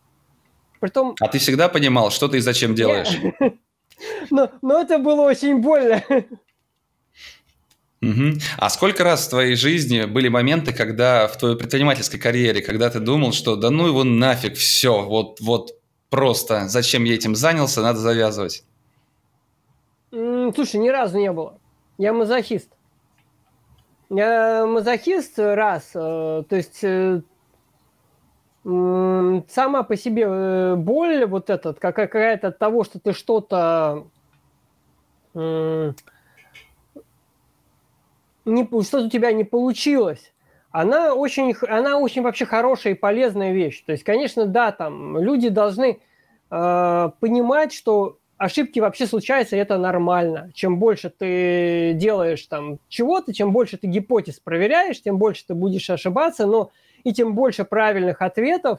Притом... 0.78 1.14
А 1.20 1.28
ты 1.28 1.38
всегда 1.38 1.70
понимал, 1.70 2.11
что 2.11 2.28
ты 2.28 2.36
и 2.36 2.41
зачем 2.41 2.74
делаешь? 2.74 3.09
Но, 4.30 4.51
но 4.62 4.80
это 4.80 4.99
было 4.99 5.22
очень 5.22 5.61
больно. 5.61 6.03
Угу. 8.03 8.38
А 8.57 8.70
сколько 8.70 9.05
раз 9.05 9.26
в 9.26 9.30
твоей 9.30 9.57
жизни 9.57 10.07
были 10.07 10.28
моменты, 10.28 10.72
когда 10.72 11.28
в 11.28 11.36
твоей 11.36 11.57
предпринимательской 11.57 12.18
карьере, 12.18 12.62
когда 12.62 12.88
ты 12.88 12.98
думал, 12.98 13.32
что 13.32 13.57
да 13.57 13.68
ну 13.70 13.86
его 13.86 14.05
нафиг, 14.05 14.57
все, 14.57 15.03
вот, 15.03 15.38
вот 15.40 15.74
просто, 16.09 16.68
зачем 16.68 17.05
я 17.05 17.14
этим 17.14 17.34
занялся, 17.36 17.82
надо 17.82 17.98
завязывать? 17.98 18.64
Слушай, 20.11 20.80
ни 20.80 20.88
разу 20.88 21.18
не 21.18 21.30
было. 21.30 21.59
Я 21.98 22.12
мазохист. 22.12 22.70
Я 24.09 24.66
мазохист 24.66 25.38
раз, 25.38 25.90
э, 25.94 26.42
то 26.48 26.57
есть 26.57 26.82
э, 26.82 27.20
сама 28.64 29.82
по 29.84 29.96
себе 29.96 30.24
э, 30.26 30.74
боль 30.74 31.24
вот 31.26 31.48
этот, 31.48 31.78
какая-то 31.78 32.48
от 32.48 32.59
того, 32.59 32.82
что 32.82 32.98
ты 32.98 33.12
что-то 33.12 34.09
не, 38.51 38.64
что-то 38.82 39.07
у 39.07 39.11
тебя 39.11 39.32
не 39.32 39.44
получилось, 39.44 40.32
она 40.70 41.14
очень, 41.14 41.55
она 41.68 41.98
очень 41.98 42.22
вообще 42.22 42.46
хорошая 42.46 42.94
и 42.94 42.96
полезная 42.96 43.53
вещь. 43.53 43.82
То 43.84 43.92
есть, 43.92 44.05
конечно, 44.05 44.46
да, 44.46 44.70
там 44.70 45.18
люди 45.18 45.48
должны 45.48 45.98
э, 46.51 47.11
понимать, 47.20 47.72
что 47.72 48.18
ошибки 48.40 48.78
вообще 48.78 49.07
случаются, 49.07 49.57
и 49.57 49.59
это 49.59 49.78
нормально. 49.78 50.51
Чем 50.55 50.78
больше 50.78 51.11
ты 51.11 51.92
делаешь 51.94 52.46
там 52.46 52.78
чего-то, 52.88 53.34
чем 53.34 53.53
больше 53.53 53.76
ты 53.76 53.86
гипотез 53.86 54.40
проверяешь, 54.40 55.03
тем 55.03 55.18
больше 55.18 55.44
ты 55.46 55.55
будешь 55.55 55.90
ошибаться, 55.90 56.46
но 56.46 56.70
и 57.05 57.12
тем 57.12 57.34
больше 57.34 57.64
правильных 57.64 58.22
ответов 58.22 58.78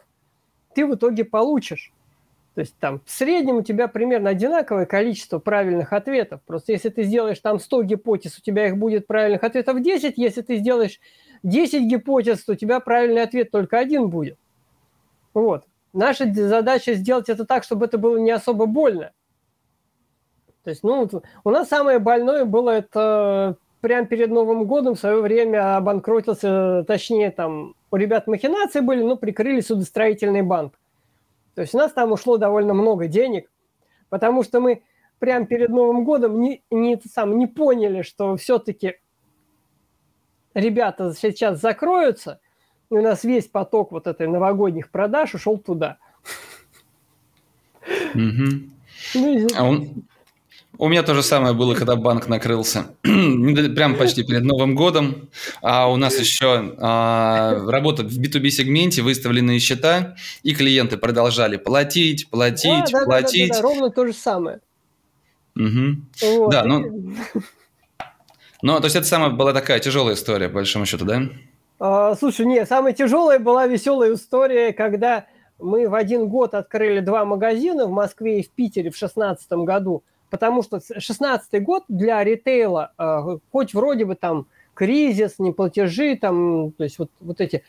ты 0.73 0.85
в 0.85 0.95
итоге 0.95 1.25
получишь. 1.25 1.91
То 2.53 2.61
есть 2.61 2.77
там 2.79 3.01
в 3.05 3.09
среднем 3.11 3.57
у 3.57 3.61
тебя 3.61 3.87
примерно 3.87 4.29
одинаковое 4.29 4.85
количество 4.85 5.39
правильных 5.39 5.93
ответов. 5.93 6.41
Просто 6.45 6.73
если 6.73 6.89
ты 6.89 7.03
сделаешь 7.03 7.39
там 7.39 7.59
100 7.59 7.83
гипотез, 7.83 8.37
у 8.37 8.41
тебя 8.41 8.67
их 8.67 8.77
будет 8.77 9.07
правильных 9.07 9.43
ответов 9.43 9.81
10. 9.81 10.17
Если 10.17 10.41
ты 10.41 10.57
сделаешь 10.57 10.99
10 11.43 11.83
гипотез, 11.83 12.43
то 12.43 12.53
у 12.53 12.55
тебя 12.55 12.81
правильный 12.81 13.23
ответ 13.23 13.51
только 13.51 13.79
один 13.79 14.09
будет. 14.09 14.37
Вот. 15.33 15.63
Наша 15.93 16.31
задача 16.31 16.93
сделать 16.93 17.29
это 17.29 17.45
так, 17.45 17.63
чтобы 17.63 17.85
это 17.85 17.97
было 17.97 18.17
не 18.17 18.31
особо 18.31 18.65
больно. 18.65 19.11
То 20.63 20.69
есть, 20.69 20.83
ну, 20.83 21.09
у 21.43 21.49
нас 21.49 21.69
самое 21.69 21.99
больное 21.99 22.45
было 22.45 22.69
это 22.69 23.57
прямо 23.79 24.05
перед 24.05 24.29
Новым 24.29 24.65
годом 24.65 24.95
в 24.95 24.99
свое 24.99 25.21
время 25.21 25.77
обанкротился, 25.77 26.83
точнее, 26.87 27.31
там 27.31 27.75
у 27.89 27.95
ребят 27.95 28.27
махинации 28.27 28.79
были, 28.79 29.01
но 29.01 29.15
прикрыли 29.15 29.61
судостроительный 29.61 30.43
банк. 30.43 30.77
То 31.55 31.61
есть 31.61 31.75
у 31.75 31.77
нас 31.77 31.91
там 31.91 32.11
ушло 32.11 32.37
довольно 32.37 32.73
много 32.73 33.07
денег, 33.07 33.51
потому 34.09 34.43
что 34.43 34.59
мы 34.59 34.83
прямо 35.19 35.45
перед 35.45 35.69
Новым 35.69 36.03
годом 36.03 36.39
не, 36.39 36.63
не, 36.71 36.99
сам, 37.11 37.37
не 37.37 37.47
поняли, 37.47 38.01
что 38.01 38.35
все-таки 38.37 38.95
ребята 40.53 41.13
сейчас 41.13 41.59
закроются, 41.61 42.39
и 42.89 42.95
у 42.95 43.01
нас 43.01 43.23
весь 43.23 43.47
поток 43.47 43.91
вот 43.91 44.07
этой 44.07 44.27
новогодних 44.27 44.89
продаж 44.89 45.35
ушел 45.35 45.57
туда. 45.57 45.97
Mm-hmm. 48.13 48.69
Ну, 49.15 49.47
а 49.55 49.63
он, 49.63 50.03
у 50.81 50.87
меня 50.87 51.03
то 51.03 51.13
же 51.13 51.21
самое 51.21 51.53
было, 51.53 51.75
когда 51.75 51.95
банк 51.95 52.27
накрылся. 52.27 52.85
Прям 53.03 53.95
почти 53.97 54.23
перед 54.23 54.41
Новым 54.41 54.73
годом. 54.73 55.29
А 55.61 55.87
у 55.91 55.95
нас 55.95 56.19
еще 56.19 56.73
а, 56.79 57.63
работа 57.67 58.01
в 58.01 58.17
B2B-сегменте, 58.17 59.03
выставленные 59.03 59.59
счета, 59.59 60.15
и 60.41 60.55
клиенты 60.55 60.97
продолжали 60.97 61.57
платить, 61.57 62.31
платить, 62.31 62.91
да, 62.91 63.05
платить. 63.05 63.49
Да, 63.49 63.57
да, 63.57 63.61
да, 63.61 63.61
да, 63.61 63.75
ровно 63.75 63.89
то 63.91 64.07
же 64.07 64.13
самое. 64.13 64.59
Угу. 65.55 66.39
Вот. 66.39 66.51
Да, 66.51 66.63
ну... 66.63 67.13
Ну, 68.63 68.79
то 68.79 68.85
есть 68.85 68.95
это 68.95 69.05
самая 69.05 69.29
была 69.29 69.53
такая 69.53 69.79
тяжелая 69.79 70.15
история, 70.15 70.47
по 70.47 70.55
большому 70.55 70.87
счету, 70.87 71.05
да? 71.05 71.21
А, 71.79 72.15
слушай, 72.15 72.43
не, 72.43 72.65
самая 72.65 72.93
тяжелая 72.93 73.37
была 73.37 73.67
веселая 73.67 74.15
история, 74.15 74.73
когда 74.73 75.27
мы 75.59 75.87
в 75.87 75.93
один 75.93 76.27
год 76.27 76.55
открыли 76.55 77.01
два 77.01 77.23
магазина 77.23 77.85
в 77.85 77.91
Москве 77.91 78.39
и 78.39 78.43
в 78.43 78.49
Питере 78.49 78.89
в 78.89 78.97
2016 78.97 79.51
году. 79.51 80.03
Потому 80.31 80.63
что 80.63 80.79
16 80.79 81.61
год 81.61 81.83
для 81.89 82.23
ритейла, 82.23 82.93
э, 82.97 83.37
хоть 83.51 83.73
вроде 83.73 84.05
бы 84.05 84.15
там 84.15 84.47
кризис, 84.73 85.35
неплатежи, 85.39 86.15
там, 86.15 86.71
то 86.71 86.85
есть 86.85 86.97
вот, 86.97 87.11
вот 87.19 87.41
эти 87.41 87.63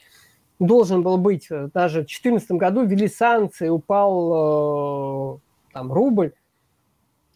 должен 0.61 1.03
был 1.03 1.19
быть, 1.19 1.49
э, 1.51 1.69
даже 1.75 2.03
в 2.03 2.07
2014 2.07 2.53
году 2.53 2.85
ввели 2.85 3.09
санкции, 3.09 3.69
упал 3.69 5.35
э, 5.35 5.39
там 5.75 5.93
рубль. 5.93 6.33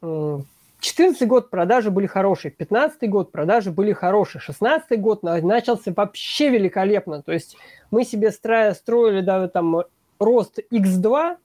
2014 0.01 1.27
год 1.27 1.51
продажи 1.51 1.91
были 1.91 2.07
хорошие, 2.07 2.51
2015 2.53 3.11
год 3.11 3.33
продажи 3.33 3.72
были 3.72 3.93
хорошие, 3.93 4.41
2016 4.41 5.01
год 5.01 5.24
начался 5.24 5.93
вообще 5.93 6.51
великолепно. 6.51 7.22
То 7.22 7.33
есть 7.33 7.57
мы 7.91 8.05
себе 8.05 8.31
строили 8.31 9.22
да, 9.22 9.49
там 9.49 9.83
рост 10.20 10.61
X2, 10.70 11.37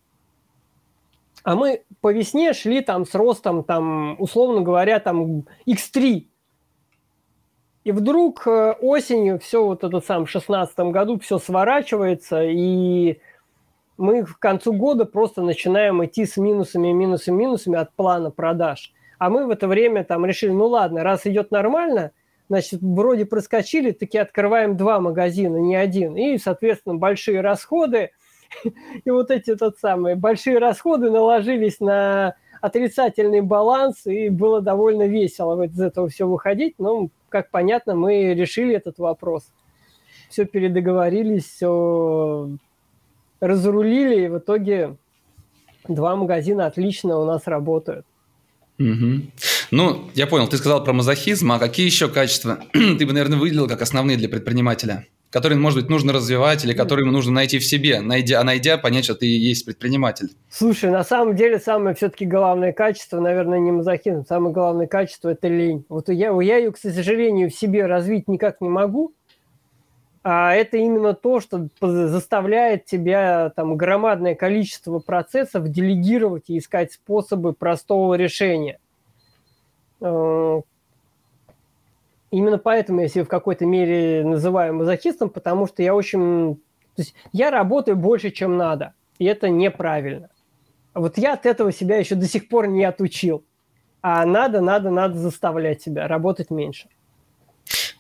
а 1.44 1.56
мы 1.56 1.84
по 2.02 2.12
весне 2.12 2.54
шли 2.54 2.82
там 2.82 3.06
с 3.06 3.16
ростом, 3.16 3.64
там, 3.64 4.16
условно 4.20 4.62
говоря, 4.62 5.00
там 5.00 5.46
X3. 5.68 6.28
И 7.84 7.92
вдруг 7.92 8.46
э, 8.46 8.74
осенью 8.80 9.40
все 9.40 9.66
вот 9.66 9.84
это 9.84 10.02
сам 10.02 10.26
в 10.26 10.32
2016 10.32 10.78
году 10.92 11.20
все 11.20 11.40
сворачивается, 11.40 12.44
и 12.44 13.20
мы 13.98 14.24
к 14.24 14.38
концу 14.38 14.74
года 14.74 15.06
просто 15.06 15.42
начинаем 15.42 16.04
идти 16.06 16.26
с 16.26 16.38
минусами, 16.38 16.92
минусами, 16.92 17.36
минусами 17.36 17.80
от 17.80 17.92
плана 17.94 18.30
продаж. 18.30 18.94
А 19.18 19.30
мы 19.30 19.48
в 19.48 19.50
это 19.50 19.68
время 19.68 20.04
там 20.04 20.26
решили, 20.26 20.52
ну 20.52 20.68
ладно, 20.68 21.04
раз 21.04 21.26
идет 21.26 21.50
нормально, 21.50 22.12
значит, 22.50 22.82
вроде 22.82 23.26
проскочили, 23.26 23.92
таки 23.92 24.20
открываем 24.20 24.78
два 24.78 25.00
магазина, 25.00 25.58
не 25.58 25.76
один. 25.76 26.16
И, 26.16 26.38
соответственно, 26.38 26.96
большие 26.96 27.42
расходы– 27.42 28.12
И 29.06 29.10
вот 29.10 29.32
эти 29.32 29.56
тот 29.56 29.78
самые 29.78 30.16
большие 30.16 30.60
расходы 30.60 31.10
наложились 31.10 31.80
на 31.80 32.36
отрицательный 32.62 33.42
баланс, 33.42 34.06
и 34.06 34.30
было 34.30 34.62
довольно 34.62 35.08
весело 35.08 35.62
из 35.64 35.80
этого 35.80 36.10
все 36.10 36.28
выходить. 36.28 36.76
Но, 36.78 37.10
как 37.30 37.50
понятно, 37.50 37.96
мы 37.96 38.34
решили 38.34 38.76
этот 38.76 39.00
вопрос. 39.00 39.52
Все 40.30 40.46
передоговорились, 40.46 41.46
все 41.46 42.50
разрулили, 43.40 44.26
и 44.26 44.28
в 44.28 44.38
итоге 44.38 44.96
два 45.88 46.16
магазина 46.16 46.68
отлично 46.68 47.18
у 47.18 47.26
нас 47.26 47.48
работают. 47.48 48.06
Угу. 48.80 49.22
Ну, 49.72 50.10
я 50.16 50.28
понял, 50.28 50.48
ты 50.48 50.58
сказал 50.58 50.84
про 50.84 50.94
мазохизм, 50.94 51.52
а 51.52 51.60
какие 51.60 51.86
еще 51.86 52.10
качества 52.10 52.60
ты 52.74 53.06
бы, 53.06 53.14
наверное, 53.14 53.40
выделил 53.40 53.68
как 53.68 53.82
основные 53.82 54.18
для 54.18 54.30
предпринимателя? 54.30 55.08
Который, 55.32 55.58
может 55.58 55.80
быть, 55.80 55.90
нужно 55.90 56.14
развивать 56.14 56.64
или 56.64 56.74
который 56.74 57.02
ему 57.02 57.12
нужно 57.12 57.32
найти 57.32 57.58
в 57.58 57.66
себе, 57.66 58.02
найдя, 58.02 58.42
а 58.42 58.44
найдя, 58.44 58.78
понять, 58.78 59.06
что 59.06 59.16
ты 59.16 59.26
и 59.26 59.40
есть 59.40 59.66
предприниматель? 59.66 60.30
Слушай, 60.50 60.92
на 60.92 61.04
самом 61.04 61.36
деле 61.36 61.58
самое 61.58 61.96
все-таки 61.96 62.26
главное 62.26 62.74
качество, 62.74 63.20
наверное, 63.20 63.60
не 63.60 63.72
мазохизм, 63.72 64.26
самое 64.28 64.54
главное 64.54 64.88
качество– 64.88 65.30
это 65.32 65.48
лень. 65.48 65.86
Вот 65.88 66.10
я, 66.10 66.40
я 66.42 66.58
ее, 66.58 66.72
к 66.72 66.78
сожалению, 66.78 67.50
в 67.50 67.56
себе 67.56 67.86
развить 67.86 68.28
никак 68.28 68.60
не 68.60 68.70
могу, 68.70 69.14
а 70.24 70.54
это 70.54 70.78
именно 70.78 71.14
то, 71.14 71.40
что 71.40 71.68
заставляет 71.80 72.86
тебя 72.86 73.52
там 73.56 73.78
громадное 73.78 74.36
количество 74.36 75.00
процессов 75.00 75.68
делегировать 75.70 76.50
и 76.50 76.58
искать 76.58 76.92
способы 76.92 77.54
простого 77.54 78.14
решения. 78.16 78.80
Э, 80.02 80.62
именно 82.32 82.58
поэтому 82.58 83.02
я 83.02 83.08
себя 83.08 83.24
в 83.24 83.28
какой-то 83.28 83.66
мере 83.66 84.24
называю 84.26 84.74
мазохистом, 84.74 85.30
потому 85.30 85.68
что 85.68 85.84
я 85.84 85.94
очень... 85.94 86.56
То 86.96 87.04
есть 87.04 87.14
я 87.32 87.52
работаю 87.52 87.96
больше, 87.96 88.32
чем 88.32 88.58
надо, 88.58 88.94
и 89.20 89.26
это 89.26 89.50
неправильно. 89.50 90.30
Вот 90.94 91.18
я 91.18 91.34
от 91.34 91.46
этого 91.46 91.72
себя 91.72 91.98
еще 91.98 92.16
до 92.16 92.28
сих 92.28 92.50
пор 92.50 92.68
не 92.68 92.84
отучил. 92.84 93.46
А 94.02 94.26
надо, 94.26 94.62
надо, 94.62 94.90
надо 94.90 95.18
заставлять 95.18 95.82
себя 95.82 96.08
работать 96.08 96.50
меньше. 96.50 96.90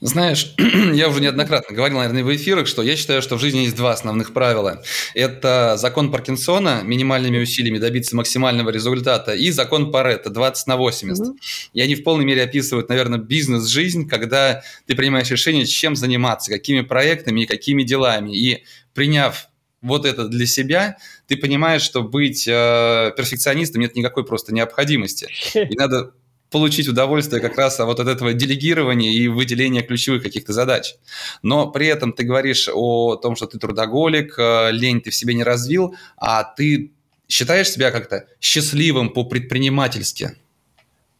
Знаешь, 0.01 0.55
я 0.93 1.09
уже 1.09 1.21
неоднократно 1.21 1.75
говорил, 1.75 1.99
наверное, 1.99 2.23
в 2.23 2.35
эфирах, 2.35 2.65
что 2.65 2.81
я 2.81 2.95
считаю, 2.95 3.21
что 3.21 3.37
в 3.37 3.39
жизни 3.39 3.59
есть 3.59 3.75
два 3.75 3.91
основных 3.91 4.33
правила. 4.33 4.81
Это 5.13 5.75
закон 5.77 6.11
Паркинсона, 6.11 6.81
минимальными 6.83 7.37
усилиями 7.37 7.77
добиться 7.77 8.15
максимального 8.15 8.71
результата, 8.71 9.33
и 9.33 9.51
закон 9.51 9.91
Паретта, 9.91 10.31
20 10.31 10.65
на 10.65 10.77
80. 10.77 11.23
Mm-hmm. 11.23 11.33
И 11.73 11.81
они 11.81 11.93
в 11.93 12.03
полной 12.03 12.25
мере 12.25 12.41
описывают, 12.41 12.89
наверное, 12.89 13.19
бизнес-жизнь, 13.19 14.09
когда 14.09 14.63
ты 14.87 14.95
принимаешь 14.95 15.29
решение, 15.29 15.67
чем 15.67 15.95
заниматься, 15.95 16.49
какими 16.51 16.81
проектами 16.81 17.41
и 17.41 17.45
какими 17.45 17.83
делами. 17.83 18.35
И 18.35 18.63
приняв 18.95 19.49
вот 19.83 20.07
это 20.07 20.27
для 20.27 20.47
себя, 20.47 20.97
ты 21.27 21.37
понимаешь, 21.37 21.83
что 21.83 22.01
быть 22.01 22.47
э, 22.47 23.11
перфекционистом 23.15 23.81
нет 23.81 23.95
никакой 23.95 24.25
просто 24.25 24.51
необходимости. 24.53 25.27
И 25.53 25.75
надо 25.75 26.13
получить 26.51 26.87
удовольствие 26.87 27.41
как 27.41 27.57
раз 27.57 27.79
вот 27.79 27.99
от 27.99 28.07
этого 28.07 28.33
делегирования 28.33 29.11
и 29.11 29.27
выделения 29.27 29.81
ключевых 29.81 30.21
каких-то 30.21 30.53
задач. 30.53 30.95
Но 31.41 31.71
при 31.71 31.87
этом 31.87 32.13
ты 32.13 32.23
говоришь 32.23 32.69
о 32.71 33.15
том, 33.15 33.35
что 33.35 33.47
ты 33.47 33.57
трудоголик, 33.57 34.37
э, 34.37 34.71
лень 34.71 35.01
ты 35.01 35.09
в 35.09 35.15
себе 35.15 35.33
не 35.33 35.43
развил, 35.43 35.95
а 36.17 36.43
ты 36.43 36.91
считаешь 37.27 37.69
себя 37.69 37.91
как-то 37.91 38.27
счастливым 38.41 39.09
по-предпринимательски? 39.09 40.31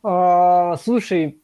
А, 0.03 0.77
слушай, 0.83 1.37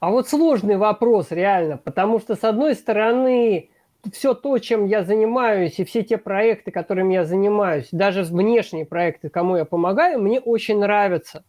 а 0.00 0.10
вот 0.10 0.28
сложный 0.28 0.76
вопрос 0.76 1.26
реально, 1.30 1.76
потому 1.76 2.20
что 2.20 2.36
с 2.36 2.44
одной 2.44 2.74
стороны 2.74 3.70
все 4.12 4.34
то, 4.34 4.58
чем 4.58 4.86
я 4.86 5.04
занимаюсь, 5.04 5.78
и 5.78 5.84
все 5.84 6.02
те 6.02 6.18
проекты, 6.18 6.70
которыми 6.70 7.14
я 7.14 7.24
занимаюсь, 7.24 7.88
даже 7.92 8.22
внешние 8.22 8.86
проекты, 8.86 9.28
кому 9.28 9.56
я 9.56 9.64
помогаю, 9.64 10.20
мне 10.20 10.40
очень 10.40 10.78
нравятся. 10.78 11.44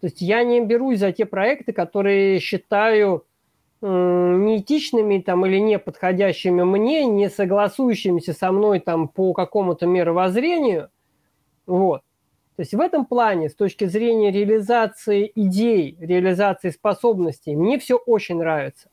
То 0.00 0.06
есть 0.06 0.20
я 0.20 0.42
не 0.42 0.60
берусь 0.60 0.98
за 0.98 1.12
те 1.12 1.26
проекты, 1.26 1.72
которые 1.72 2.40
считаю 2.40 3.24
неэтичными 3.80 5.18
там, 5.18 5.44
или 5.46 5.58
не 5.58 5.78
подходящими 5.78 6.62
мне, 6.62 7.04
не 7.04 7.28
согласующимися 7.28 8.32
со 8.32 8.52
мной 8.52 8.80
там, 8.80 9.08
по 9.08 9.32
какому-то 9.32 9.86
мировоззрению. 9.86 10.88
Вот. 11.66 12.02
То 12.56 12.62
есть 12.62 12.74
в 12.74 12.80
этом 12.80 13.06
плане, 13.06 13.48
с 13.48 13.54
точки 13.54 13.86
зрения 13.86 14.30
реализации 14.30 15.32
идей, 15.34 15.96
реализации 15.98 16.70
способностей, 16.70 17.56
мне 17.56 17.78
все 17.78 17.96
очень 17.96 18.36
нравится. 18.36 18.88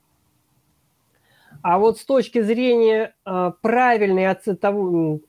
А 1.62 1.78
вот 1.78 1.97
с 1.99 2.05
точки 2.05 2.41
зрения 2.41 3.16
э, 3.26 3.51
правильной 3.62 4.28
оц... 4.28 4.45
того, 4.60 5.20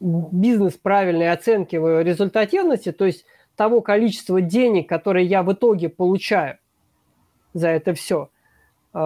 бизнес 0.00 0.74
правильной 0.74 1.32
оценки 1.32 1.76
результативности, 1.76 2.92
то 2.92 3.04
есть 3.04 3.24
того 3.56 3.80
количества 3.80 4.40
денег, 4.40 4.88
которые 4.88 5.26
я 5.26 5.42
в 5.42 5.52
итоге 5.52 5.88
получаю 5.88 6.58
за 7.54 7.68
это 7.68 7.94
все, 7.94 8.30
э, 8.94 8.98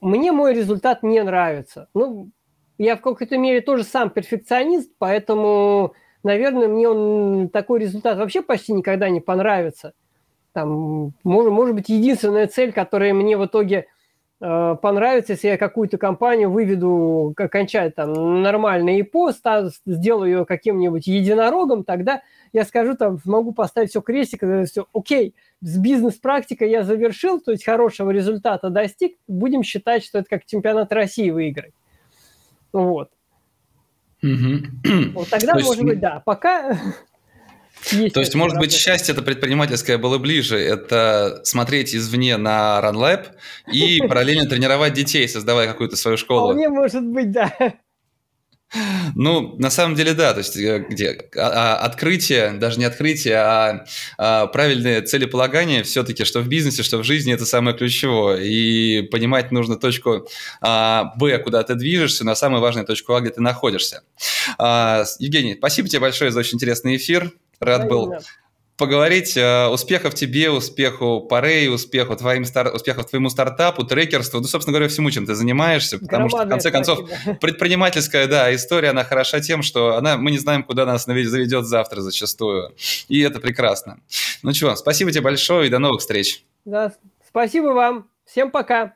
мне 0.00 0.32
мой 0.32 0.54
результат 0.54 1.02
не 1.02 1.22
нравится. 1.22 1.88
Ну, 1.94 2.30
я 2.78 2.96
в 2.96 3.00
какой-то 3.00 3.38
мере 3.38 3.60
тоже 3.60 3.84
сам 3.84 4.10
перфекционист, 4.10 4.92
поэтому, 4.98 5.94
наверное, 6.22 6.68
мне 6.68 6.88
он 6.88 7.48
такой 7.48 7.80
результат 7.80 8.18
вообще 8.18 8.42
почти 8.42 8.72
никогда 8.72 9.08
не 9.08 9.20
понравится. 9.20 9.94
Там, 10.52 11.12
может, 11.24 11.52
может 11.52 11.74
быть, 11.74 11.88
единственная 11.88 12.46
цель, 12.46 12.72
которая 12.72 13.12
мне 13.12 13.36
в 13.36 13.44
итоге 13.44 13.86
понравится, 14.38 15.32
если 15.32 15.48
я 15.48 15.56
какую-то 15.56 15.98
компанию 15.98 16.50
выведу, 16.50 17.34
окончать 17.36 17.94
там 17.94 18.42
нормальный 18.42 19.00
ИПО, 19.00 19.32
сделаю 19.86 20.30
ее 20.30 20.44
каким-нибудь 20.44 21.06
единорогом, 21.06 21.84
тогда 21.84 22.22
я 22.52 22.64
скажу, 22.64 22.94
там, 22.96 23.18
могу 23.24 23.52
поставить 23.52 23.90
все 23.90 24.00
крестик, 24.00 24.42
все, 24.66 24.86
окей, 24.92 25.34
с 25.62 25.78
бизнес-практикой 25.78 26.70
я 26.70 26.82
завершил, 26.82 27.40
то 27.40 27.52
есть 27.52 27.64
хорошего 27.64 28.10
результата 28.10 28.68
достиг, 28.68 29.16
будем 29.26 29.62
считать, 29.62 30.04
что 30.04 30.18
это 30.18 30.28
как 30.28 30.44
чемпионат 30.44 30.92
России 30.92 31.30
выиграть. 31.30 31.72
Вот. 32.72 33.10
Угу. 34.22 35.12
Вот 35.14 35.30
тогда, 35.30 35.54
есть... 35.54 35.66
может 35.66 35.84
быть, 35.84 36.00
да. 36.00 36.22
Пока 36.24 36.78
есть 37.92 38.14
То 38.14 38.20
есть, 38.20 38.34
может 38.34 38.54
работа. 38.54 38.70
быть, 38.70 38.78
счастье 38.78 39.12
это 39.12 39.22
предпринимательское 39.22 39.98
было 39.98 40.18
ближе. 40.18 40.58
Это 40.58 41.40
смотреть 41.44 41.94
извне 41.94 42.36
на 42.36 42.80
RunLab 42.82 43.26
и 43.72 43.98
параллельно 44.08 44.48
тренировать 44.48 44.94
детей, 44.94 45.28
создавая 45.28 45.68
какую-то 45.68 45.96
свою 45.96 46.16
школу. 46.16 46.48
Вполне 46.48 46.68
может 46.68 47.04
быть, 47.04 47.30
да. 47.30 47.52
Ну, 49.14 49.56
на 49.58 49.70
самом 49.70 49.94
деле, 49.94 50.12
да, 50.12 50.32
то 50.32 50.38
есть 50.38 50.56
э, 50.56 50.84
где 50.90 51.28
а, 51.36 51.76
а, 51.76 51.76
открытие, 51.76 52.52
даже 52.52 52.78
не 52.78 52.84
открытие, 52.84 53.36
а, 53.36 53.86
а 54.18 54.46
правильное 54.48 55.02
целеполагание 55.02 55.84
все-таки, 55.84 56.24
что 56.24 56.40
в 56.40 56.48
бизнесе, 56.48 56.82
что 56.82 56.98
в 56.98 57.04
жизни, 57.04 57.32
это 57.32 57.46
самое 57.46 57.76
ключевое. 57.76 58.40
И 58.42 59.02
понимать 59.02 59.52
нужно 59.52 59.76
точку 59.76 60.28
а, 60.60 61.12
Б, 61.16 61.38
куда 61.38 61.62
ты 61.62 61.76
движешься, 61.76 62.24
на 62.24 62.34
самую 62.34 62.60
важную 62.60 62.86
точку 62.86 63.14
А, 63.14 63.20
где 63.20 63.30
ты 63.30 63.40
находишься. 63.40 64.02
А, 64.58 65.04
Евгений, 65.20 65.54
спасибо 65.54 65.88
тебе 65.88 66.00
большое 66.00 66.32
за 66.32 66.40
очень 66.40 66.56
интересный 66.56 66.96
эфир. 66.96 67.32
Рад 67.60 67.88
был 67.88 68.14
поговорить. 68.76 69.36
Э, 69.36 69.68
успехов 69.68 70.14
тебе, 70.14 70.50
успеху 70.50 71.20
Парей, 71.20 71.68
успеху 71.68 72.16
твоим 72.16 72.44
стар... 72.44 72.74
успехов 72.74 73.06
твоему 73.06 73.28
стартапу, 73.28 73.84
трекерству, 73.84 74.40
ну, 74.40 74.46
собственно 74.46 74.72
говоря, 74.72 74.88
всему, 74.88 75.10
чем 75.10 75.26
ты 75.26 75.34
занимаешься, 75.34 75.98
потому 75.98 76.28
что, 76.28 76.44
в 76.44 76.48
конце 76.48 76.70
концов, 76.70 77.08
предпринимательская, 77.40 78.26
да, 78.26 78.54
история, 78.54 78.90
она 78.90 79.04
хороша 79.04 79.40
тем, 79.40 79.62
что 79.62 79.96
она, 79.96 80.16
мы 80.16 80.30
не 80.30 80.38
знаем, 80.38 80.62
куда 80.62 80.84
нас 80.84 81.04
заведет 81.04 81.66
завтра 81.66 82.00
зачастую, 82.00 82.74
и 83.08 83.20
это 83.20 83.40
прекрасно. 83.40 84.00
Ну 84.42 84.52
что, 84.52 84.76
спасибо 84.76 85.10
тебе 85.10 85.22
большое 85.22 85.68
и 85.68 85.70
до 85.70 85.78
новых 85.78 86.00
встреч. 86.00 86.44
Да, 86.64 86.92
спасибо 87.26 87.68
вам. 87.68 88.08
Всем 88.24 88.50
пока. 88.50 88.94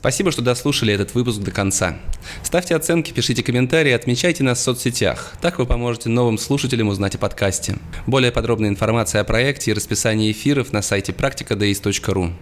Спасибо, 0.00 0.32
что 0.32 0.40
дослушали 0.40 0.94
этот 0.94 1.14
выпуск 1.14 1.40
до 1.40 1.50
конца. 1.50 1.98
Ставьте 2.42 2.74
оценки, 2.74 3.12
пишите 3.12 3.42
комментарии, 3.42 3.92
отмечайте 3.92 4.42
нас 4.42 4.58
в 4.58 4.62
соцсетях. 4.62 5.34
Так 5.42 5.58
вы 5.58 5.66
поможете 5.66 6.08
новым 6.08 6.38
слушателям 6.38 6.88
узнать 6.88 7.16
о 7.16 7.18
подкасте. 7.18 7.76
Более 8.06 8.32
подробная 8.32 8.70
информация 8.70 9.20
о 9.20 9.24
проекте 9.24 9.70
и 9.70 9.74
расписании 9.74 10.32
эфиров 10.32 10.72
на 10.72 10.80
сайте 10.80 11.12
практикadays.ru. 11.12 12.32